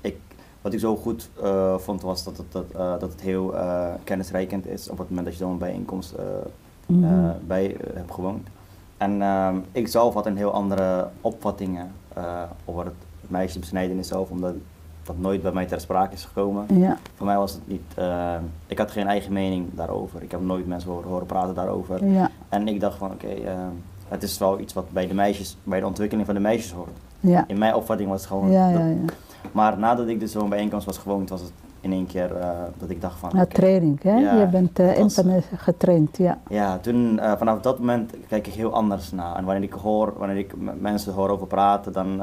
ik, 0.00 0.16
wat 0.62 0.72
ik 0.72 0.80
zo 0.80 0.96
goed 0.96 1.28
uh, 1.42 1.78
vond 1.78 2.02
was 2.02 2.24
dat 2.24 2.36
het, 2.36 2.52
dat, 2.52 2.64
uh, 2.76 2.78
dat 3.00 3.12
het 3.12 3.20
heel 3.20 3.54
uh, 3.54 3.88
kennisrijkend 4.04 4.66
is 4.66 4.88
op 4.90 4.98
het 4.98 5.08
moment 5.08 5.26
dat 5.26 5.36
je 5.36 5.44
zo'n 5.44 5.58
bijeenkomst 5.58 6.14
uh, 6.86 7.30
bij 7.46 7.66
uh, 7.74 7.80
hebt 7.94 8.12
gewoond. 8.12 8.48
En 8.96 9.22
ehm, 9.22 9.56
ik 9.72 9.88
zelf 9.88 10.14
had 10.14 10.26
een 10.26 10.36
heel 10.36 10.52
andere 10.52 11.08
opvattingen 11.20 11.90
uh, 12.18 12.42
over 12.64 12.84
het 12.84 12.94
meisjesbesnijdenis 13.28 14.08
zelf, 14.08 14.30
omdat 14.30 14.54
dat 15.02 15.18
nooit 15.18 15.42
bij 15.42 15.52
mij 15.52 15.66
ter 15.66 15.80
sprake 15.80 16.14
is 16.14 16.24
gekomen. 16.24 16.66
Ja, 16.78 16.98
Voor 17.14 17.26
mij 17.26 17.36
was 17.36 17.52
het 17.52 17.60
niet. 17.68 17.82
eh, 17.94 18.34
ik 18.66 18.78
had 18.78 18.90
geen 18.90 19.06
eigen 19.06 19.32
mening 19.32 19.66
daarover. 19.74 20.22
Ik 20.22 20.30
heb 20.30 20.40
nooit 20.40 20.66
mensen 20.66 20.90
horen, 20.90 21.08
horen 21.08 21.26
praten 21.26 21.54
daarover. 21.54 22.04
ja, 22.06 22.30
En 22.48 22.68
ik 22.68 22.80
dacht 22.80 22.96
van 22.98 23.10
oké, 23.10 23.26
eh, 23.28 23.52
het 24.08 24.22
is 24.22 24.38
wel 24.38 24.58
iets 24.58 24.72
wat 24.74 24.90
bij 24.90 25.06
de 25.06 25.14
meisjes, 25.14 25.56
bij 25.64 25.80
de 25.80 25.86
ontwikkeling 25.86 26.26
van 26.26 26.34
de 26.34 26.40
meisjes 26.40 26.72
hoort. 26.72 26.90
ja, 27.20 27.44
In 27.46 27.58
mijn 27.58 27.74
opvatting 27.74 28.08
was 28.10 28.18
het 28.20 28.28
gewoon. 28.28 28.52
dat-. 28.52 29.12
Maar 29.52 29.78
nadat 29.78 30.08
ik 30.08 30.20
dus 30.20 30.32
zo'n 30.32 30.48
bijeenkomst 30.48 30.86
was 30.86 30.98
gewoond, 30.98 31.28
was 31.28 31.40
het 31.40 31.52
in 31.80 31.92
één 31.92 32.06
keer 32.06 32.36
eh, 32.36 32.48
dat 32.78 32.90
ik 32.90 33.00
dacht 33.00 33.18
van... 33.18 33.30
Ja, 33.34 33.46
training, 33.46 34.02
hè? 34.02 34.16
Ja, 34.18 34.34
je 34.40 34.46
bent 34.46 34.78
was- 34.78 34.96
internet 34.96 35.44
getraind, 35.56 36.16
ja. 36.16 36.38
Ja, 36.48 36.78
toen 36.78 37.20
vanaf 37.38 37.60
dat 37.60 37.78
moment 37.78 38.12
kijk 38.28 38.46
ik 38.46 38.52
heel 38.52 38.72
anders 38.72 39.10
naar. 39.12 39.36
En 39.36 39.44
wanneer 39.44 39.62
ik 39.62 39.72
hoor, 39.72 40.12
wanneer 40.16 40.36
ik 40.36 40.56
met 40.60 40.80
mensen 40.80 41.12
hoor 41.12 41.28
over 41.28 41.46
praten, 41.46 41.92
dan 41.92 42.20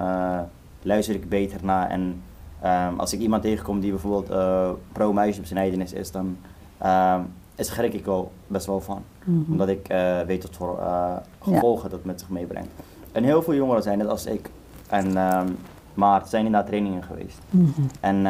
luister 0.86 1.16
ik 1.16 1.30
beter 1.30 1.60
naar. 1.64 1.90
En 1.90 2.22
ehm, 2.62 3.00
als 3.00 3.14
ik 3.14 3.20
iemand 3.20 3.42
tegenkom 3.44 3.80
die 3.80 3.92
bijvoorbeeld 3.92 4.30
eh 4.30 4.70
pro-meisjesbesnijdenis 4.92 5.94
is, 5.94 6.12
dan 6.12 6.38
ehm 6.78 7.22
schrik 7.58 7.94
ik 7.94 8.06
wel 8.06 8.32
best 8.48 8.66
wel 8.66 8.82
van. 8.82 9.04
Mhm. 9.24 9.52
Omdat 9.52 9.68
ik 9.68 9.88
eh, 9.88 10.22
weet 10.22 10.44
wat 10.44 10.56
voor 10.56 10.80
eh, 10.80 11.16
gevolgen 11.42 11.90
dat 11.90 12.06
met 12.06 12.20
zich 12.20 12.30
meebrengt. 12.30 12.70
En 13.12 13.24
heel 13.24 13.42
veel 13.42 13.54
jongeren 13.54 13.84
zijn 13.84 13.98
net 13.98 14.08
als 14.08 14.26
ik. 14.26 14.50
En, 14.90 15.18
ehm, 15.18 15.48
maar 15.94 16.20
het 16.20 16.30
zijn 16.30 16.46
inderdaad 16.46 16.70
trainingen 16.70 17.04
geweest. 17.04 17.40
Mhm. 17.50 17.82
En 18.00 18.28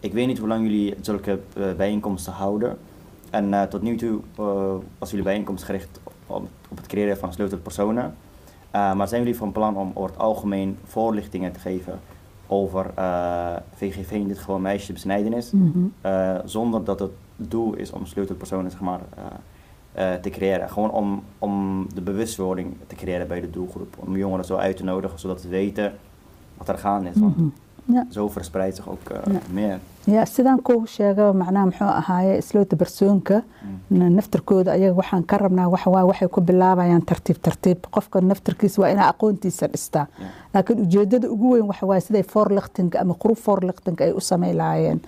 ik 0.00 0.12
weet 0.12 0.26
niet 0.26 0.38
hoe 0.38 0.48
lang 0.48 0.62
jullie 0.62 0.94
zulke 1.00 1.40
bijeenkomsten 1.76 2.32
houden. 2.32 2.78
En 3.30 3.68
tot 3.68 3.82
nu 3.82 3.96
toe 3.96 4.20
was 4.98 5.10
jullie 5.10 5.24
bijeenkomst 5.24 5.64
gericht 5.64 6.00
op, 6.26 6.48
op 6.68 6.76
het 6.76 6.86
creëren 6.86 7.18
van 7.18 7.32
sleutelpersonen. 7.32 8.14
Eh, 8.70 8.94
maar 8.94 9.08
zijn 9.08 9.20
jullie 9.22 9.36
van 9.36 9.52
plan 9.52 9.76
om 9.76 9.90
over 9.94 10.10
het 10.10 10.20
algemeen 10.20 10.78
voorlichtingen 10.84 11.52
te 11.52 11.58
geven 11.60 11.98
over 12.46 12.86
eh, 12.94 13.56
VGV, 13.74 14.10
in 14.10 14.28
dit 14.28 14.38
geval 14.38 14.58
meisjesbesnijdenis, 14.58 15.50
Mhm. 15.50 15.78
eh, 16.00 16.34
zonder 16.44 16.84
dat 16.84 16.98
het 17.00 17.10
doel 17.36 17.74
is 17.74 17.90
om 17.92 18.06
sleutelpersonen 18.06 18.70
zeg 18.70 18.80
maar, 18.80 19.00
eh, 19.14 19.24
eh, 20.14 20.20
te 20.20 20.30
creëren. 20.30 20.70
Gewoon 20.70 20.90
om, 20.90 21.22
om 21.38 21.86
de 21.94 22.00
bewustwording 22.00 22.74
te 22.86 22.94
creëren 22.94 23.28
bij 23.28 23.40
de 23.40 23.50
doelgroep. 23.50 23.94
Om 23.98 24.16
jongeren 24.16 24.44
zo 24.44 24.56
uit 24.56 24.76
te 24.76 24.84
nodigen, 24.84 25.18
zodat 25.18 25.40
ze 25.40 25.48
weten 25.48 25.92
wat 26.56 26.68
er 26.68 26.78
gaande 26.78 27.08
is. 27.10 27.16
Want 27.16 27.36
Mhm. 27.36 27.48
Ja. 27.84 28.06
zo 28.10 28.28
verspreidt 28.28 28.76
zich 28.76 28.88
ook 28.88 29.08
eh, 29.08 29.32
Ja. 29.32 29.38
meer. 29.52 29.78
ya 30.04 30.24
sidaan 30.24 30.62
kuu 30.62 30.86
sheego 30.86 31.32
macnaha 31.32 31.64
muxuu 31.64 31.86
ahaaye 31.86 32.36
isloota 32.36 32.76
barsoonka 32.76 33.42
naftarkooda 33.90 34.72
ayaga 34.72 34.94
waxaan 35.00 35.24
ka 35.24 35.38
rabnaa 35.38 35.68
waxawaa 35.68 36.04
waxay 36.04 36.28
ku 36.28 36.40
bilaabayaan 36.40 37.02
tartiib 37.02 37.38
tartiib. 37.42 37.78
Qofka 37.90 38.20
naftarkiisa 38.20 38.82
waa 38.82 38.90
inaa 38.92 39.08
aqoontiisa 39.12 39.66
dhistaa. 39.72 40.06
Laakiin 40.54 40.80
ujeedada 40.84 41.28
ugu 41.30 41.50
weyn 41.52 41.66
waxa 41.66 41.86
waaye 41.86 42.00
siday 42.00 42.22
forlichtinga 42.22 43.00
ama 43.00 43.14
qurub 43.14 43.36
forlichtinga 43.36 44.04
ay 44.04 44.12
u 44.12 44.20
samay 44.20 44.52
lahaayeen. 44.54 45.00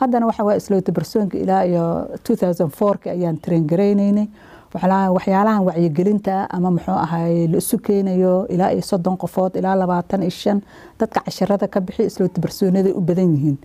Haddana 0.00 0.26
waxa 0.26 0.44
waaye 0.44 0.58
isloota 0.58 0.92
barsoonka 0.92 1.38
ilaa 1.38 1.62
iyo 1.64 2.08
2004 2.28 3.10
ayaan 3.10 3.38
train 3.40 3.66
garaynaynay 3.66 4.28
waxyaalaha 4.74 5.12
waxyaalahan 5.16 5.64
wacyigelinta 5.64 6.46
ama 6.50 6.70
muxuu 6.70 6.92
ahaay 6.94 7.46
la 7.48 7.56
isu 7.58 7.78
keenayo 7.78 8.46
ilaa 8.48 8.70
iyo 8.72 8.82
soddon 8.82 9.16
qofood 9.16 9.56
ilaa 9.56 9.74
labaatan 9.78 10.22
iyo 10.22 10.30
shan. 10.30 10.60
Dadka 11.00 11.20
casharada 11.24 11.68
ka 11.68 11.80
bixi 11.80 12.02
isloota 12.04 12.40
barsoonaday 12.40 12.92
u 12.92 13.00
badan 13.00 13.32
yihiin 13.34 13.58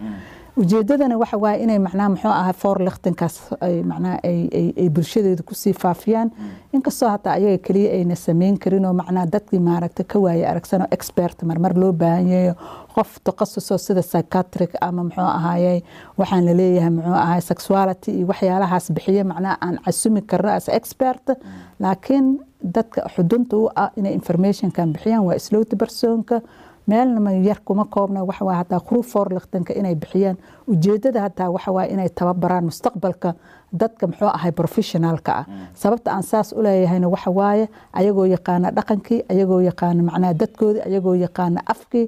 ujeedadana 0.57 1.17
waxa 1.17 1.37
waaye 1.37 1.63
inay 1.63 1.79
macnaha 1.79 2.09
muxuu 2.09 2.29
ahaa 2.31 2.53
forlichtinkaas 2.53 3.35
ay 3.61 3.75
macnaha 3.83 4.17
ay 4.23 4.89
bulshadeeda 4.89 5.43
ku 5.43 5.53
sii 5.55 5.73
faafiyaan. 5.73 6.31
Inkastoo 6.73 7.09
hataa 7.09 7.33
ayaga 7.39 7.57
keliya 7.67 7.91
ayna 7.97 8.15
samayn 8.15 8.57
karin 8.59 8.85
oo 8.85 8.93
macnaha 8.93 9.25
dadkii 9.31 9.59
maaragta 9.59 10.03
ka 10.03 10.19
waaye 10.19 10.43
aragsan 10.47 10.81
oo 10.81 10.87
expert 10.91 11.43
marmar 11.43 11.73
loo 11.77 11.91
baahan 11.93 12.27
yahay 12.27 12.53
qof 12.95 13.19
takhasusoo 13.23 13.77
sida 13.77 14.01
psychiatric 14.03 14.71
ama 14.81 15.03
muxuu 15.03 15.23
ahaaye 15.39 15.83
waxaan 16.17 16.45
la 16.45 16.53
leeyahay 16.53 16.89
muxuu 16.89 17.13
ahaay 17.25 17.41
sexuality 17.41 18.11
iyo 18.11 18.27
waxyaalahaas 18.27 18.91
bixiya 18.91 19.23
macnaha 19.23 19.55
aan 19.61 19.77
casumi 19.85 20.21
karno 20.21 20.49
as 20.51 20.67
expert. 20.69 21.25
Laakiin 21.79 22.39
dadka 22.63 23.07
xudunta 23.15 23.55
u 23.57 23.69
ah 23.75 23.89
inay 23.97 24.13
informationkan 24.13 24.93
bixiyaan 24.93 25.23
waa 25.25 25.35
islowta 25.41 25.75
barsoonka 25.75 26.41
meelna 26.91 27.19
ma 27.25 27.31
yar 27.47 27.59
kuma 27.67 27.85
koobna 27.93 28.23
waxa 28.29 28.45
waa 28.47 28.57
hataa 28.61 28.79
khuruu 28.87 29.03
forlichtanka 29.11 29.73
inay 29.79 29.95
bixiyaan. 30.01 30.37
Ujeedada 30.71 31.21
hataa 31.25 31.49
waxa 31.55 31.71
waa 31.75 31.85
inay 31.93 32.09
tababaraan 32.09 32.65
mustaqbalka 32.69 33.29
dadka 33.81 34.07
muxuu 34.07 34.27
ahay 34.37 34.51
professionaalka 34.51 35.31
ah. 35.39 35.45
Sababta 35.81 36.09
aan 36.15 36.23
saas 36.23 36.53
u 36.57 36.61
leeyahayna 36.65 37.07
waxa 37.15 37.31
waaye 37.39 37.65
ayagoo 37.99 38.25
yaqaana 38.35 38.67
dhaqankii 38.77 39.19
ayagoo 39.31 39.61
yaqaana 39.69 40.01
macnaha 40.09 40.33
dadkoodii 40.41 40.83
ayagoo 40.89 41.15
yaqaana 41.25 41.59
afkii 41.73 42.05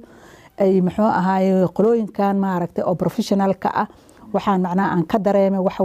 ay 0.64 0.82
muxuu 0.82 1.10
ahaay 1.20 1.46
qolooyinkan 1.78 2.36
maaragtay 2.46 2.84
oo 2.90 2.96
professionaalka 2.96 3.70
ah 3.82 3.88
waxaan 4.34 4.62
macnaha 4.66 4.90
aan 4.94 5.04
ka 5.12 5.18
dareemay 5.26 5.60
waxa 5.68 5.84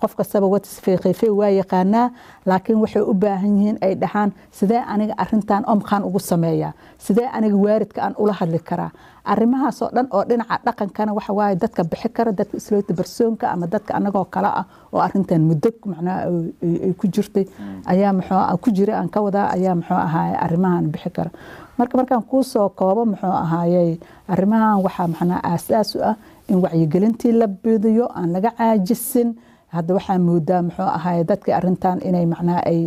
qof 0.00 0.12
kastaba 0.18 0.46
watisfiiqife 0.54 1.26
waa 1.40 1.50
yaqaanaa 1.60 2.10
laakiin 2.46 2.78
waxay 2.84 3.02
u 3.02 3.14
baahan 3.14 3.52
yihiin 3.58 3.78
ay 3.86 3.94
dhahaan 4.02 4.30
sidee 4.58 4.82
aniga 4.92 5.14
arintan 5.22 5.62
omkaan 5.72 6.02
ugu 6.08 6.18
sameeyaa 6.30 6.72
sidee 6.98 7.28
aniga 7.36 7.56
waaridka 7.64 8.00
aan 8.02 8.14
ula 8.22 8.32
hadli 8.40 8.58
karaa? 8.58 8.90
Arrimahaas 9.24 9.82
oo 9.82 9.90
dhan 9.94 10.06
oo 10.16 10.22
dhinaca 10.28 10.56
dhaqankana 10.66 11.12
waxa 11.18 11.54
dadka 11.62 11.82
bixi 11.90 12.08
kara 12.16 12.32
dadka 12.32 12.56
isloota 12.56 12.92
barsoonka 12.98 13.46
ama 13.52 13.66
dadka 13.66 13.94
anagoo 13.98 14.24
kale 14.34 14.48
ah 14.60 14.64
oo 14.92 15.00
arintan 15.06 15.42
muddo 15.48 15.70
macnaha 15.90 16.18
ay- 16.64 16.94
ku 16.98 17.06
jirtay 17.14 17.44
ayaa 17.92 18.12
muxuu 18.18 18.56
ku 18.62 18.68
jira 18.76 18.92
aan 18.98 19.08
ka 19.14 19.20
wadaa 19.26 19.46
ayaa 19.56 19.74
muxuu 19.80 19.96
ahaay 20.06 20.32
arrimahan 20.44 20.84
bixi 20.92 21.10
kara. 21.16 21.30
Marka 21.78 21.96
markaan 22.00 22.22
kuu 22.30 22.42
koobo 22.78 23.02
muxuu 23.12 23.34
ahaayey 23.44 24.00
arrimahan 24.28 24.82
waxaa 24.86 25.06
macnaha 25.12 25.40
aasaas 25.50 25.94
u 25.96 26.00
ah 26.10 26.16
in 26.52 26.58
wacyigelintii 26.64 27.32
la 27.40 27.46
bidiyo 27.46 28.06
aan 28.18 28.32
laga 28.34 28.50
caajisin. 28.58 29.30
Hadda 29.74 29.94
waxaa 29.94 30.18
moodaa 30.18 30.62
muxuu 30.66 30.88
ahaay 30.98 31.22
dadkii 31.30 31.54
arintan 31.58 31.98
inay 32.08 32.26
macnaha 32.32 32.60
ay 32.70 32.80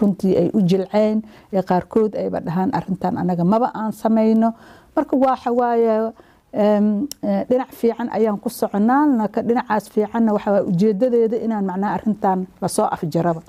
runtii 0.00 0.34
ay 0.40 0.48
u 0.56 0.60
jilceen 0.70 1.22
ee 1.52 1.62
qaarkood 1.70 2.12
ayba 2.22 2.38
dhahaan 2.46 2.70
arintan 2.78 3.14
anaga 3.18 3.44
maba 3.44 3.68
aan 3.74 3.92
samayno. 3.92 4.48
Marka 4.96 5.14
waxa 5.24 5.50
waaye 5.60 6.12
eh, 6.52 6.80
dhinac 7.48 7.70
fiican 7.80 8.08
ayaan 8.16 8.38
ku 8.42 8.48
soconaa 8.48 9.04
laakiin 9.18 9.46
dhinacaas 9.48 9.84
fiicanna 9.94 10.30
waxa 10.36 10.50
waaye 10.54 10.64
ujeedadeeda 10.70 11.36
inaan 11.46 11.64
macnaha 11.70 11.92
arintan 11.98 12.46
la 12.62 12.68
soo 12.68 12.86
afjaraba. 12.94 13.42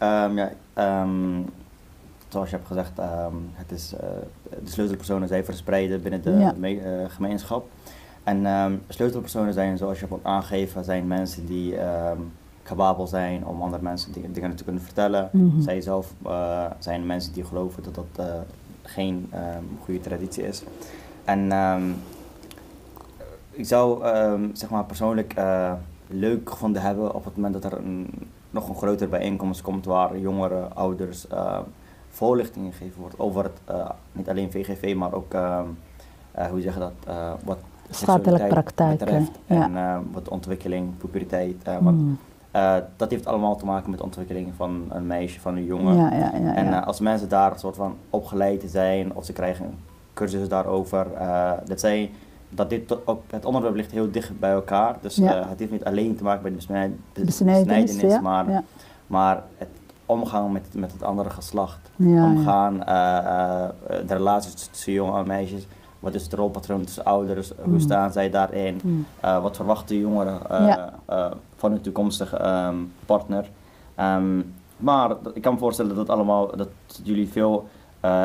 Ehm, 0.00 0.38
ja, 0.38 0.46
ehm, 0.76 1.44
zoals 2.28 2.50
je 2.50 2.56
hebt 2.56 2.68
gezegd, 2.68 2.98
ehm, 2.98 3.34
het 3.52 3.70
is, 3.72 3.92
eh, 3.94 4.08
de 4.64 4.70
sleutelpersonen 4.70 5.28
zijn 5.28 5.44
verspreiden 5.44 6.02
binnen 6.02 6.22
de 6.22 6.30
Ja. 6.30 6.54
me- 6.56 6.80
eh, 6.80 7.10
gemeenschap. 7.10 7.68
En 8.22 8.46
ehm, 8.46 8.72
sleutelpersonen 8.88 9.52
zijn, 9.52 9.78
zoals 9.78 9.98
je 10.00 10.06
hebt 10.06 10.18
ook 10.20 10.26
aangegeven, 10.26 10.84
zijn 10.84 11.06
mensen 11.06 11.46
die 11.46 11.74
capabel 12.62 13.06
zijn 13.06 13.46
om 13.46 13.62
andere 13.62 13.82
mensen 13.82 14.12
dingen, 14.12 14.32
dingen 14.32 14.54
te 14.56 14.64
kunnen 14.64 14.82
vertellen. 14.82 15.28
Mhm. 15.32 15.60
Zij 15.60 15.80
zelf 15.80 16.12
eh, 16.26 16.64
zijn 16.78 17.06
mensen 17.06 17.32
die 17.32 17.44
geloven 17.44 17.82
dat 17.82 17.94
dat 17.94 18.26
geen 18.82 19.30
goede 19.84 20.00
traditie 20.00 20.46
is. 20.46 20.62
En 21.24 21.52
ik 23.50 23.66
zou 23.66 24.02
zeg 24.52 24.70
maar 24.70 24.84
persoonlijk 24.84 25.32
eh, 25.32 25.72
leuk 26.06 26.50
gevonden 26.50 26.82
hebben 26.82 27.14
op 27.14 27.24
het 27.24 27.34
moment 27.36 27.54
dat 27.62 27.72
er 27.72 27.78
een, 27.78 28.10
nog 28.50 28.68
een 28.68 28.74
grotere 28.76 29.10
bijeenkomst 29.10 29.62
komt 29.62 29.84
waar 29.84 30.18
jongeren, 30.18 30.76
ouders 30.76 31.26
voorlichting 32.10 32.74
gegeven 32.76 33.00
wordt 33.00 33.18
over 33.18 33.42
het, 33.42 33.60
eh, 33.64 33.90
niet 34.12 34.28
alleen 34.28 34.50
VGV, 34.50 34.94
maar 34.96 35.12
ook, 35.12 35.34
ehm, 35.34 35.64
eh, 36.32 36.46
hoe 36.46 36.60
zeg 36.60 36.74
je 36.74 36.80
dat, 36.80 36.92
eh, 37.06 37.32
wat 37.44 37.58
Schadelijke 37.90 38.46
praktijken, 38.46 38.98
betreft 38.98 39.30
en 39.46 39.72
wat 40.12 40.28
ontwikkeling, 40.28 40.96
puberteit. 40.98 41.56
want 41.80 41.96
Mm. 42.00 42.18
dat 42.96 43.10
heeft 43.10 43.26
allemaal 43.26 43.56
te 43.56 43.64
maken 43.64 43.90
met 43.90 43.98
de 43.98 44.04
ontwikkeling 44.04 44.48
van 44.56 44.84
een 44.88 45.06
meisje, 45.06 45.40
van 45.40 45.56
een 45.56 45.64
jongen. 45.64 45.96
Ja, 45.96 46.12
ja, 46.14 46.32
ja. 46.40 46.54
En 46.54 46.84
als 46.84 47.00
mensen 47.00 47.28
daar 47.28 47.52
een 47.52 47.58
soort 47.58 47.76
van 47.76 47.96
opgeleid 48.10 48.64
zijn 48.66 49.14
of 49.14 49.24
ze 49.24 49.32
krijgen 49.32 49.64
een 49.64 49.78
cursus 50.12 50.48
daarover, 50.48 51.06
dat 51.64 51.80
zij 51.80 52.10
dat 52.50 52.70
dit 52.70 53.06
ook 53.06 53.22
het 53.30 53.44
onderwerp 53.44 53.74
ligt 53.74 53.90
heel 53.90 54.10
dicht 54.10 54.38
bij 54.38 54.50
elkaar. 54.50 54.96
Dus 55.00 55.16
het 55.16 55.58
heeft 55.58 55.70
niet 55.70 55.84
alleen 55.84 56.16
te 56.16 56.22
maken 56.22 56.42
met 56.42 56.50
de 56.52 56.56
besnijd- 56.56 56.92
bes- 57.12 57.24
Besnijdenis, 57.24 58.20
maar, 58.20 58.62
maar 59.06 59.42
het 59.56 59.68
omgaan 60.08 60.52
met, 60.52 60.68
met 60.74 60.92
het 60.92 61.02
andere 61.02 61.30
geslacht. 61.30 61.90
Ja, 61.96 62.08
ja. 62.08 62.24
omgaan, 62.24 62.84
eh, 62.84 63.16
eh, 63.16 63.68
de 64.06 64.14
relaties 64.14 64.54
tussen 64.54 64.92
jongen 64.92 65.20
en 65.20 65.26
meisjes. 65.26 65.66
Wat 66.00 66.14
is 66.14 66.22
het 66.22 66.32
rolpatroon 66.32 66.84
tussen 66.84 67.04
ouders? 67.04 67.52
Hoe 67.62 67.72
Mm. 67.72 67.80
staan 67.80 68.12
zij 68.12 68.30
daarin? 68.30 68.80
Mm. 68.84 69.06
Eh, 69.20 69.42
wat 69.42 69.56
verwachten 69.56 69.98
jongeren 69.98 70.38
Ja. 70.48 70.92
van 71.56 71.70
hun 71.70 71.80
toekomstige 71.80 72.36
ehm, 72.36 72.76
partner? 73.06 73.50
Ehm, 73.94 74.40
maar 74.76 75.10
ik 75.34 75.42
kan 75.42 75.52
me 75.52 75.58
voorstellen 75.58 75.96
dat 75.96 76.08
allemaal 76.08 76.56
dat 76.56 76.68
jullie 77.02 77.28
veel 77.28 77.68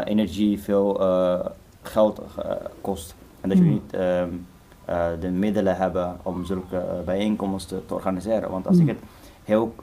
energie, 0.06 0.62
veel 0.62 1.02
geld 1.82 2.22
kost. 2.82 3.16
En 3.42 3.50
dat 3.50 3.58
jullie 3.58 3.74
Mm. 3.74 3.80
niet 3.84 3.94
ehm, 3.94 4.30
eh, 4.86 5.06
de 5.20 5.30
middelen 5.30 5.76
hebben 5.78 6.18
om 6.24 6.46
zulke 6.46 6.84
bijeenkomsten 7.06 7.86
te 7.86 7.94
organiseren. 7.94 8.50
Want 8.52 8.68
als 8.68 8.78
ik 8.78 8.88
het 8.88 9.00
heel 9.44 9.76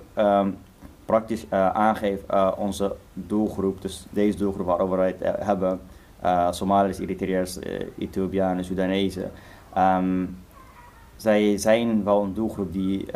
praktisch 1.11 1.47
eh, 1.49 1.71
aangeef, 1.71 2.23
eh, 2.29 2.53
onze 2.57 2.97
doelgroep, 3.15 3.83
dus 3.83 4.07
deze 4.11 4.39
doelgroep 4.39 4.67
waarover 4.67 4.97
wij 4.97 5.07
het 5.07 5.21
eh, 5.21 5.47
hebben, 5.47 5.81
Somaliërs, 6.51 6.99
Eritreërs, 6.99 7.59
Ethiopianen, 7.99 8.65
Sudanezen. 8.65 9.31
ehm, 9.75 10.25
zij 11.17 11.57
zijn 11.59 12.05
wel 12.05 12.23
een 12.23 12.35
doelgroep 12.35 12.73
die 12.73 13.07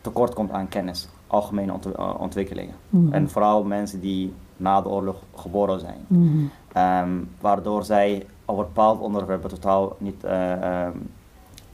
tekort 0.00 0.34
komt 0.34 0.50
aan 0.50 0.68
kennis, 0.68 1.08
algemene 1.26 1.72
ont- 1.72 2.18
ontwikkelingen. 2.18 2.74
Mhm. 2.88 3.12
En 3.12 3.28
vooral 3.30 3.64
mensen 3.64 4.00
die 4.00 4.32
na 4.56 4.80
de 4.80 4.88
oorlog 4.88 5.16
geboren 5.34 5.80
zijn. 5.80 6.04
Mhm. 6.06 6.44
Ehm, 6.72 7.10
waardoor 7.40 7.84
zij 7.84 8.26
over 8.44 8.64
bepaald 8.64 9.00
onderwerpen 9.00 9.50
totaal 9.50 9.96
niet, 9.98 10.24
eh, 10.24 10.52
ehm, 10.52 10.96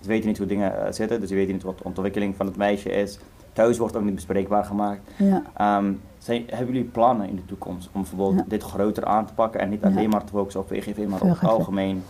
ze 0.00 0.08
weten 0.08 0.28
niet 0.28 0.38
hoe 0.38 0.46
dingen 0.46 0.94
zitten, 0.94 1.20
dus 1.20 1.28
ze 1.28 1.34
weten 1.34 1.52
niet 1.52 1.62
wat 1.62 1.78
de 1.78 1.84
ontwikkeling 1.84 2.36
van 2.36 2.46
het 2.46 2.56
meisje 2.56 2.90
is. 2.90 3.18
Thuis 3.58 3.78
wordt 3.78 3.96
ook 3.96 4.04
niet 4.04 4.14
bespreekbaar 4.14 4.64
gemaakt. 4.64 5.00
Ja. 5.16 5.42
Ehm, 5.56 5.92
zijn, 6.18 6.42
hebben 6.46 6.74
jullie 6.74 6.90
plannen 6.90 7.28
in 7.28 7.36
de 7.36 7.44
toekomst 7.44 7.88
om 7.92 8.00
bijvoorbeeld 8.00 8.34
Ja. 8.36 8.44
dit 8.48 8.62
groter 8.62 9.04
aan 9.04 9.26
te 9.26 9.32
pakken 9.34 9.60
en 9.60 9.68
niet 9.68 9.80
Ja. 9.82 9.88
alleen 9.88 10.08
maar 10.10 10.24
te 10.24 10.32
focussen 10.32 10.60
op 10.60 10.68
VGV, 10.68 11.06
maar 11.08 11.20
op 11.20 11.28
het 11.28 11.48
algemeen 11.48 12.02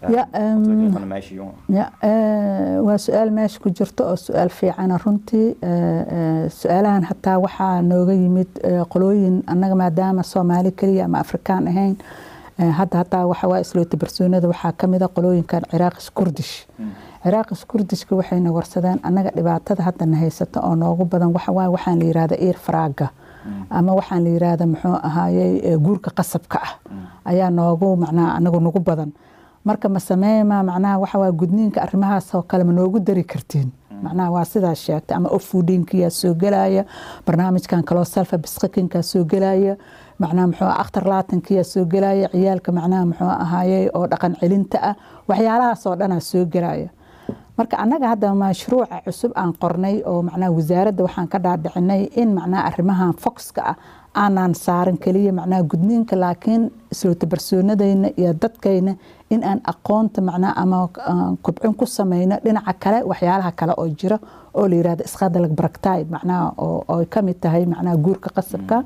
eh, 0.00 0.10
Ja, 0.10 0.28
ontwikkeling 0.32 0.92
van 0.92 1.02
een 1.02 1.08
meisje 1.08 1.34
jongen? 1.34 1.54
Ja, 1.66 1.90
eh, 2.00 2.80
waa 2.80 2.96
su-aal 2.96 3.30
meesha 3.30 3.58
ku 3.60 3.70
jirto 3.70 4.04
oo 4.04 4.16
su-aal 4.16 4.48
fiicana 4.48 4.96
runtii 5.04 5.56
Eh, 5.60 6.48
su-aalahan 6.48 7.02
hataa 7.02 7.38
waxaa 7.40 7.80
nooga 7.80 8.12
yimid 8.12 8.48
qolooyin 8.88 9.42
annaga 9.44 9.74
maadaama 9.74 10.22
soomaali 10.22 10.70
keliya 10.74 11.04
ama 11.04 11.18
afrikaan 11.18 11.66
ahayn 11.66 11.98
hadda 12.78 12.96
hataa 12.98 13.26
waxa 13.26 13.48
waa 13.48 13.58
isloota 13.60 13.96
barsoonada 13.96 14.46
waxaa 14.48 14.72
ka 14.76 14.86
mid 14.86 15.02
a 15.02 15.08
qolooyinkan 15.08 15.62
ciraaqis 15.70 16.10
kurdish 16.12 16.54
ciraaqis 17.24 17.64
kurdishka 17.70 18.16
waxayna 18.16 18.50
warsadeen 18.56 18.98
annaga 19.02 19.30
dhibaatada 19.36 19.82
haddana 19.84 20.16
haysata 20.16 20.60
oo 20.66 20.74
noogu 20.74 21.04
badan 21.04 21.32
waxa 21.36 21.52
waaye 21.52 21.68
waxaan 21.76 21.98
la 22.00 22.04
yidhahda 22.08 22.36
iir 22.46 22.56
faraaga 22.66 23.08
ama 23.70 23.92
waxaan 23.98 24.24
la 24.24 24.30
yidhahda 24.30 24.66
muxuu 24.66 24.96
ahaayey 25.08 25.52
eh, 25.68 25.76
guurka 25.78 26.10
qasabka 26.18 26.58
ah. 26.66 26.72
Ayaa 27.24 27.50
noogu 27.50 27.96
macnaha 27.96 28.34
anagu 28.38 28.60
nagu 28.60 28.80
badan. 28.80 29.12
Marka 29.64 29.88
ma 29.88 30.00
sameeyma 30.00 30.62
macnaha 30.62 30.98
waxa 31.02 31.18
waa 31.18 31.32
gudniinka 31.32 31.82
arrimahaas 31.82 32.34
oo 32.34 32.42
kale 32.42 32.64
ma 32.64 32.72
noogu 32.72 32.98
dari 33.00 33.24
kartiin. 33.24 33.68
Macnaha 34.02 34.30
waa 34.30 34.44
sidaas 34.44 34.78
sheegtay. 34.84 35.16
Ama 35.16 35.28
ofuudinkiyaa 35.28 36.10
soo 36.10 36.34
gelaya 36.34 36.84
barnaamijkan 37.26 37.84
kaloo 37.84 38.04
salfa 38.04 38.38
biskikinkaa 38.38 39.02
soo 39.02 39.24
gelaya 39.24 39.76
macnaha 40.18 40.46
muxuu 40.46 40.66
akhtar 40.82 41.04
laatankiyaa 41.08 41.64
soo 41.64 41.84
gelaya 41.84 42.28
ciyaalka 42.32 42.72
macnaha 42.72 43.04
muxuu 43.06 43.28
ahaayey 43.44 43.88
oo 43.94 44.06
dhaqan 44.06 44.36
celinta 44.40 44.78
ah 44.82 44.94
waxyaalahaas 45.28 45.86
oo 45.86 45.96
dhanaa 46.00 46.20
soo 46.20 46.44
gelaya 46.54 46.88
marka 47.58 47.76
annaga 47.82 48.06
hadda 48.12 48.28
mashruuca 48.42 48.96
cusub 49.06 49.32
aan 49.40 49.52
qornay 49.62 49.96
oo 50.10 50.20
macnaha 50.28 50.50
wasaaradda 50.58 51.02
waxaan 51.06 51.28
ka 51.32 51.38
dhaadhicinay 51.44 52.02
in 52.22 52.28
macnaha 52.38 52.62
arrimahan 52.70 53.12
foxka 53.24 53.62
ah 53.72 53.76
aanaan 54.22 54.54
saarin 54.64 54.96
keliya 55.04 55.32
macnaha 55.38 55.62
gudniinka 55.72 56.16
laakiin 56.22 56.62
isloota 56.92 57.26
barsoonadayna 57.32 58.08
iyo 58.20 58.32
dadkayna 58.42 58.92
in 59.34 59.40
aan 59.50 59.60
aqoonta 59.72 60.20
macnaha 60.28 60.52
ama 60.62 60.78
aan 61.12 61.36
kobcin 61.46 61.74
ku 61.80 61.86
sameyno 61.86 62.36
dhinaca 62.44 62.72
kale 62.84 62.98
waxyaalaha 63.10 63.52
kale 63.60 63.72
oo 63.80 63.88
jira 64.00 64.18
oo 64.58 64.66
la 64.70 64.74
yiraahdo 64.80 65.04
iskadalag 65.08 65.52
baraktayd 65.60 66.06
macnaha 66.16 66.44
oo 66.66 67.04
ka 67.12 67.20
tahay 67.44 67.64
macnaha 67.66 67.96
guurka 68.04 68.28
qasabka. 68.36 68.78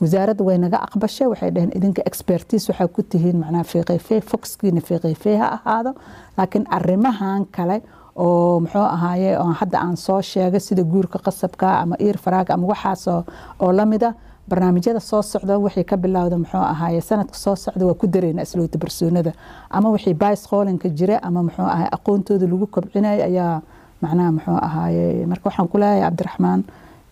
Wasaaradda 0.00 0.44
way 0.44 0.58
naga 0.58 0.76
aqbashay 0.86 1.26
waxay 1.32 1.50
dhaheen 1.54 1.72
idinka 1.78 2.02
expertise 2.10 2.68
waxaa 2.70 2.88
ku 2.96 3.00
tihiin 3.02 3.36
macnaha 3.42 3.64
fiiqayfee 3.72 4.20
foxkiina 4.30 4.80
fiiqayfee 4.88 5.36
ha 5.40 5.46
ahaado 5.56 5.90
laakiin 6.38 6.64
arrimahan 6.76 7.46
kale 7.56 7.76
oo 8.16 8.60
muxuu 8.60 8.86
ahaaye 8.96 9.30
hadda 9.60 9.78
aan 9.80 9.96
soo 9.96 10.20
sheegay 10.22 10.60
sida 10.60 10.82
guurka 10.82 11.18
qasabka 11.18 11.66
ama 11.82 11.96
iir 12.00 12.16
faraaga 12.24 12.54
ama 12.54 12.66
waxaas 12.72 13.06
oo- 13.08 13.24
oo 13.60 13.72
la 13.72 13.84
mid 13.86 14.02
ah 14.08 14.14
barnaamijyada 14.48 15.00
soo 15.00 15.22
socda 15.22 15.58
wixii 15.58 15.84
ka 15.84 15.96
bilowda 15.96 16.36
muxuu 16.38 16.60
ahaaye 16.74 17.00
sanadka 17.00 17.34
soo 17.44 17.56
socda 17.56 17.86
waa 17.86 17.94
ku 18.00 18.06
dareynaa 18.06 18.42
isloota 18.46 18.78
barsoonada. 18.78 19.32
Ama 19.70 19.88
wixii 19.90 20.14
bays 20.14 20.46
qoolinka 20.50 20.88
jira 20.88 21.16
ama 21.22 21.42
muxuu 21.42 21.66
ahaye 21.74 21.88
aqoontooda 21.96 22.46
lagu 22.46 22.66
kobcinaya 22.66 23.24
ayaa 23.30 23.60
macnaha 24.02 24.30
muxuu 24.36 24.58
ahaaye 24.68 25.26
marka 25.26 25.44
waxaan 25.48 25.68
ku 25.68 25.78
leeyahay 25.78 26.02
cabdiraxmaan 26.06 26.60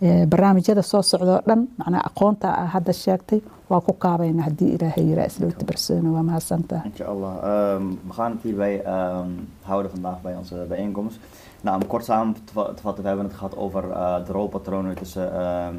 barnaamijyada 0.01 0.83
soo 0.83 1.03
socda 1.03 1.33
oo 1.37 1.43
dhan 1.47 1.69
macnaha 1.79 2.03
aqoonta 2.11 2.49
aa 2.61 2.67
hadda 2.67 2.93
sheegtay 2.93 3.41
waa 3.69 3.81
ku 3.81 3.93
kaabayna 4.05 4.43
haddii 4.43 4.73
ilaahay 4.75 5.05
yiraa 5.11 5.27
isloota 5.27 5.65
barsoona 5.65 6.11
waa 6.11 6.23
we 8.07 8.13
gaan 8.13 8.33
het 8.33 8.43
hierbij 8.43 8.83
ehm, 8.85 9.31
houden 9.63 9.91
vandaag 9.91 10.21
bij 10.23 10.37
onze 10.37 10.67
bijeenkomst. 10.69 11.19
Nou, 11.61 11.81
om 11.83 11.87
kort 11.87 12.05
samen 12.05 12.35
te, 12.35 12.53
va- 12.53 12.73
te 12.75 12.83
vatten, 12.83 13.03
we 13.03 13.09
hebben 13.09 13.27
het 13.27 13.35
gehad 13.35 13.57
over 13.57 13.91
eh, 13.91 14.27
de 14.27 14.33
rolpatronen 14.33 14.95
tussen, 14.95 15.33
ehm, 15.35 15.75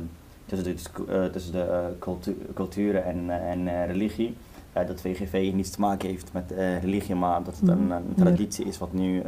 tussen 0.45 0.67
de, 0.67 1.13
eh, 1.13 1.23
tussen 1.31 1.51
de 1.51 1.61
eh, 1.61 1.77
cultu 1.99 2.37
culturen 2.53 3.05
en, 3.05 3.29
eh, 3.29 3.51
en 3.51 3.85
religie. 3.87 4.37
Dat 4.73 5.01
VGV 5.01 5.51
niets 5.53 5.69
te 5.69 5.79
maken 5.79 6.09
heeft 6.09 6.33
met 6.33 6.51
religie, 6.81 7.15
maar 7.15 7.43
dat 7.43 7.55
het 7.59 7.69
een, 7.69 7.91
een 7.91 8.13
traditie 8.15 8.65
is 8.65 8.77
wat 8.77 8.93
nu 8.93 9.23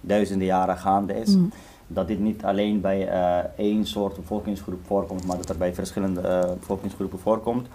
duizenden 0.00 0.46
jaren 0.46 0.76
gaande 0.76 1.14
is. 1.20 1.36
Mm. 1.36 1.50
Dat 1.86 2.08
dit 2.08 2.20
niet 2.20 2.44
alleen 2.44 2.80
bij 2.80 3.08
eh, 3.08 3.44
één 3.56 3.86
soort 3.86 4.16
bevolkingsgroep 4.16 4.80
voorkomt, 4.86 5.26
maar 5.26 5.36
dat 5.36 5.48
er 5.48 5.56
bij 5.56 5.74
verschillende 5.74 6.20
eh, 6.20 6.50
bevolkingsgroepen 6.58 7.18
voorkomt. 7.18 7.68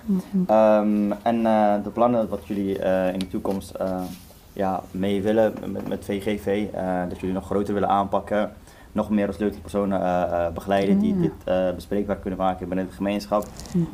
Ehm, 0.47 1.11
en 1.23 1.45
eh, 1.45 1.83
de 1.83 1.89
plannen 1.93 2.29
wat 2.29 2.47
jullie 2.47 2.75
in 3.13 3.19
de 3.19 3.27
toekomst 3.29 3.77
ja, 4.53 4.83
mee 4.91 5.21
willen 5.21 5.53
met, 5.65 5.87
met 5.87 6.05
VGV, 6.05 6.67
dat 7.09 7.19
jullie 7.19 7.35
nog 7.35 7.45
groter 7.45 7.73
willen 7.73 7.89
aanpakken, 7.89 8.51
nog 8.91 9.09
meer 9.09 9.33
sleutelpersonen 9.33 10.01
eh, 10.01 10.45
eh, 10.45 10.53
begeleiden 10.53 10.99
die 10.99 11.19
dit 11.19 11.75
bespreekbaar 11.75 12.17
kunnen 12.17 12.39
maken 12.39 12.67
binnen 12.67 12.87
de 12.87 12.93
gemeenschap. 12.93 13.45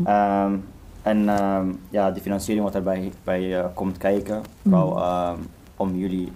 Ehm, 0.06 0.56
en 1.02 1.30
ehm, 1.30 1.74
ja, 1.90 2.12
die 2.12 2.22
financiering 2.22 2.64
wat 2.64 2.74
daarbij 2.74 3.12
bij, 3.24 3.66
komt 3.74 3.98
kijken, 3.98 4.42
vooral 4.64 4.98
ehm, 4.98 5.40
om 5.76 5.96
jullie, 5.96 6.32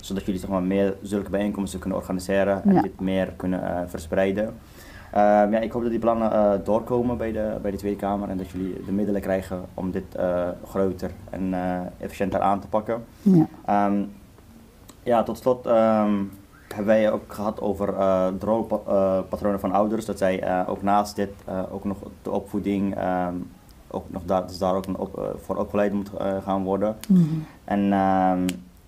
zodat 0.00 0.24
jullie 0.24 0.40
zeg 0.40 0.50
maar, 0.50 0.62
meer 0.62 0.94
zulke 1.02 1.30
bijeenkomsten 1.30 1.80
kunnen 1.80 1.98
organiseren 1.98 2.62
en 2.64 2.74
Ja. 2.74 2.82
dit 2.82 3.00
meer 3.00 3.32
kunnen 3.36 3.62
eh, 3.76 3.82
verspreiden. 3.86 4.54
Ehm, 5.12 5.52
ja, 5.52 5.58
ik 5.58 5.72
hoop 5.72 5.82
dat 5.82 5.90
die 5.90 6.00
plannen 6.00 6.32
eh, 6.32 6.52
doorkomen 6.64 7.16
bij 7.16 7.32
de, 7.32 7.58
bij 7.62 7.70
de 7.70 7.76
Tweede 7.76 7.96
Kamer 7.98 8.28
en 8.28 8.36
dat 8.36 8.48
jullie 8.50 8.82
de 8.84 8.92
middelen 8.92 9.20
krijgen 9.20 9.60
om 9.74 9.90
dit 9.90 10.14
eh, 10.14 10.48
groter 10.68 11.10
en 11.30 11.54
efficiënter 11.98 12.40
aan 12.40 12.60
te 12.60 12.68
pakken. 12.68 13.04
Ja. 13.22 13.46
Ehm, 13.66 14.02
ja, 15.02 15.22
tot 15.22 15.38
slot 15.38 15.66
ehm, 15.66 16.14
hebben 16.68 16.86
wij 16.86 17.12
ook 17.12 17.32
gehad 17.32 17.60
over 17.60 17.86
de 18.38 18.46
rolpatronen 18.46 19.60
van 19.60 19.72
ouders. 19.72 20.04
Dat 20.04 20.18
zij 20.18 20.66
ook 20.66 20.82
naast 20.82 21.16
dit 21.16 21.30
ook 21.70 21.84
nog 21.84 21.96
de 22.22 22.30
opvoeding, 22.30 22.96
ook 23.90 24.04
nog 24.10 24.22
daar, 24.24 24.46
dus 24.46 24.58
daar 24.58 24.74
ook 24.74 24.84
op, 24.96 25.36
voor 25.42 25.56
opgeleid 25.56 25.92
moet 25.92 26.10
gaan 26.44 26.62
worden. 26.62 26.96
Mhm. 27.08 27.24
En 27.64 27.88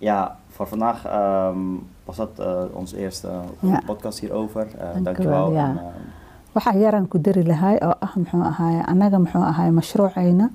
ja, 0.09 0.35
voor 0.55 0.67
vandaag 0.67 1.05
ehm, 1.05 1.59
was 2.05 2.15
dat 2.15 2.33
eh, 2.39 2.63
onze 2.73 2.97
eerste 2.97 3.29
Ja. 3.59 3.81
podcast 3.85 4.19
hierover. 4.19 4.65
Uh, 4.75 5.03
dankjewel. 5.03 5.31
wel, 5.31 5.51
ja. 5.53 5.67
En, 5.69 5.77
ehm, 5.77 6.03
waxaa 6.51 6.73
yaraan 6.85 7.07
ku 7.07 7.17
dari 7.21 7.43
lahay 7.45 7.75
oo 7.87 7.93
ah 8.05 8.13
muxuu 8.15 8.41
ahaaye 8.51 8.81
annaga 8.91 9.17
muxuu 9.19 9.41
ahaaye 9.51 9.71
mashruucayna 9.71 10.49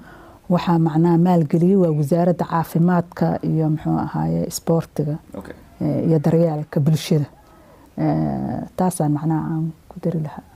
waxaa 0.47 0.79
macnaha 0.79 1.17
maalgeliyey 1.27 1.77
waa 1.83 1.91
wasaaradda 1.99 2.45
caafimaadka 2.53 3.27
iyo 3.51 3.67
muxuu 3.75 3.97
ahaaye 4.07 4.47
isboortiga 4.47 5.17
Oké. 5.35 5.53
eh, 5.81 6.07
iyo 6.09 6.19
daryeelka 6.19 6.81
bulshada 6.81 7.27
taasaan 8.77 9.13
macnaha 9.13 9.43
aan 9.53 9.73
ku 9.89 9.97
dari 10.01 10.21
lahaa 10.23 10.47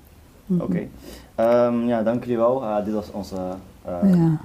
Oké. 0.61 0.89
Ehm, 1.35 1.89
ja, 1.89 2.03
dank 2.03 2.25
jullie 2.25 2.37
wel. 2.39 2.61
Dit 2.85 2.95
was 2.95 3.11
onze 3.11 3.37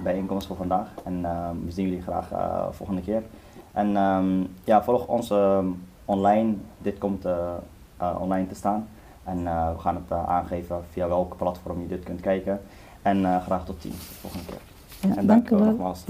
bijeenkomst 0.02 0.46
voor 0.46 0.56
vandaag. 0.56 0.86
En 1.04 1.22
we 1.64 1.70
zien 1.70 1.84
jullie 1.88 2.02
graag 2.02 2.28
volgende 2.72 3.02
keer. 3.02 3.22
En 3.72 3.96
ehm, 3.96 4.44
ja, 4.64 4.82
volg 4.82 5.06
ons 5.06 5.30
ehm, 5.30 5.66
online. 6.04 6.54
Dit 6.78 6.98
komt 6.98 7.24
eh, 7.24 7.54
eh, 7.96 8.16
online 8.20 8.46
te 8.46 8.54
staan. 8.54 8.88
En 9.24 9.46
eh, 9.46 9.72
we 9.72 9.78
gaan 9.78 9.94
het 9.94 10.12
aangeven 10.12 10.84
via 10.90 11.08
welk 11.08 11.36
platform 11.36 11.80
je 11.80 11.88
dit 11.88 12.02
kunt 12.02 12.20
kijken. 12.20 12.60
En 13.02 13.42
graag 13.42 13.64
tot 13.64 13.76
ziens 13.80 14.08
de 14.08 14.14
volgende 14.14 14.46
keer. 14.46 14.60
Ja, 15.00 15.16
en 15.16 15.26
dank 15.26 15.26
u 15.26 15.26
dankjewel 15.26 15.64
wel 15.64 15.72
nogmaals. 15.72 16.04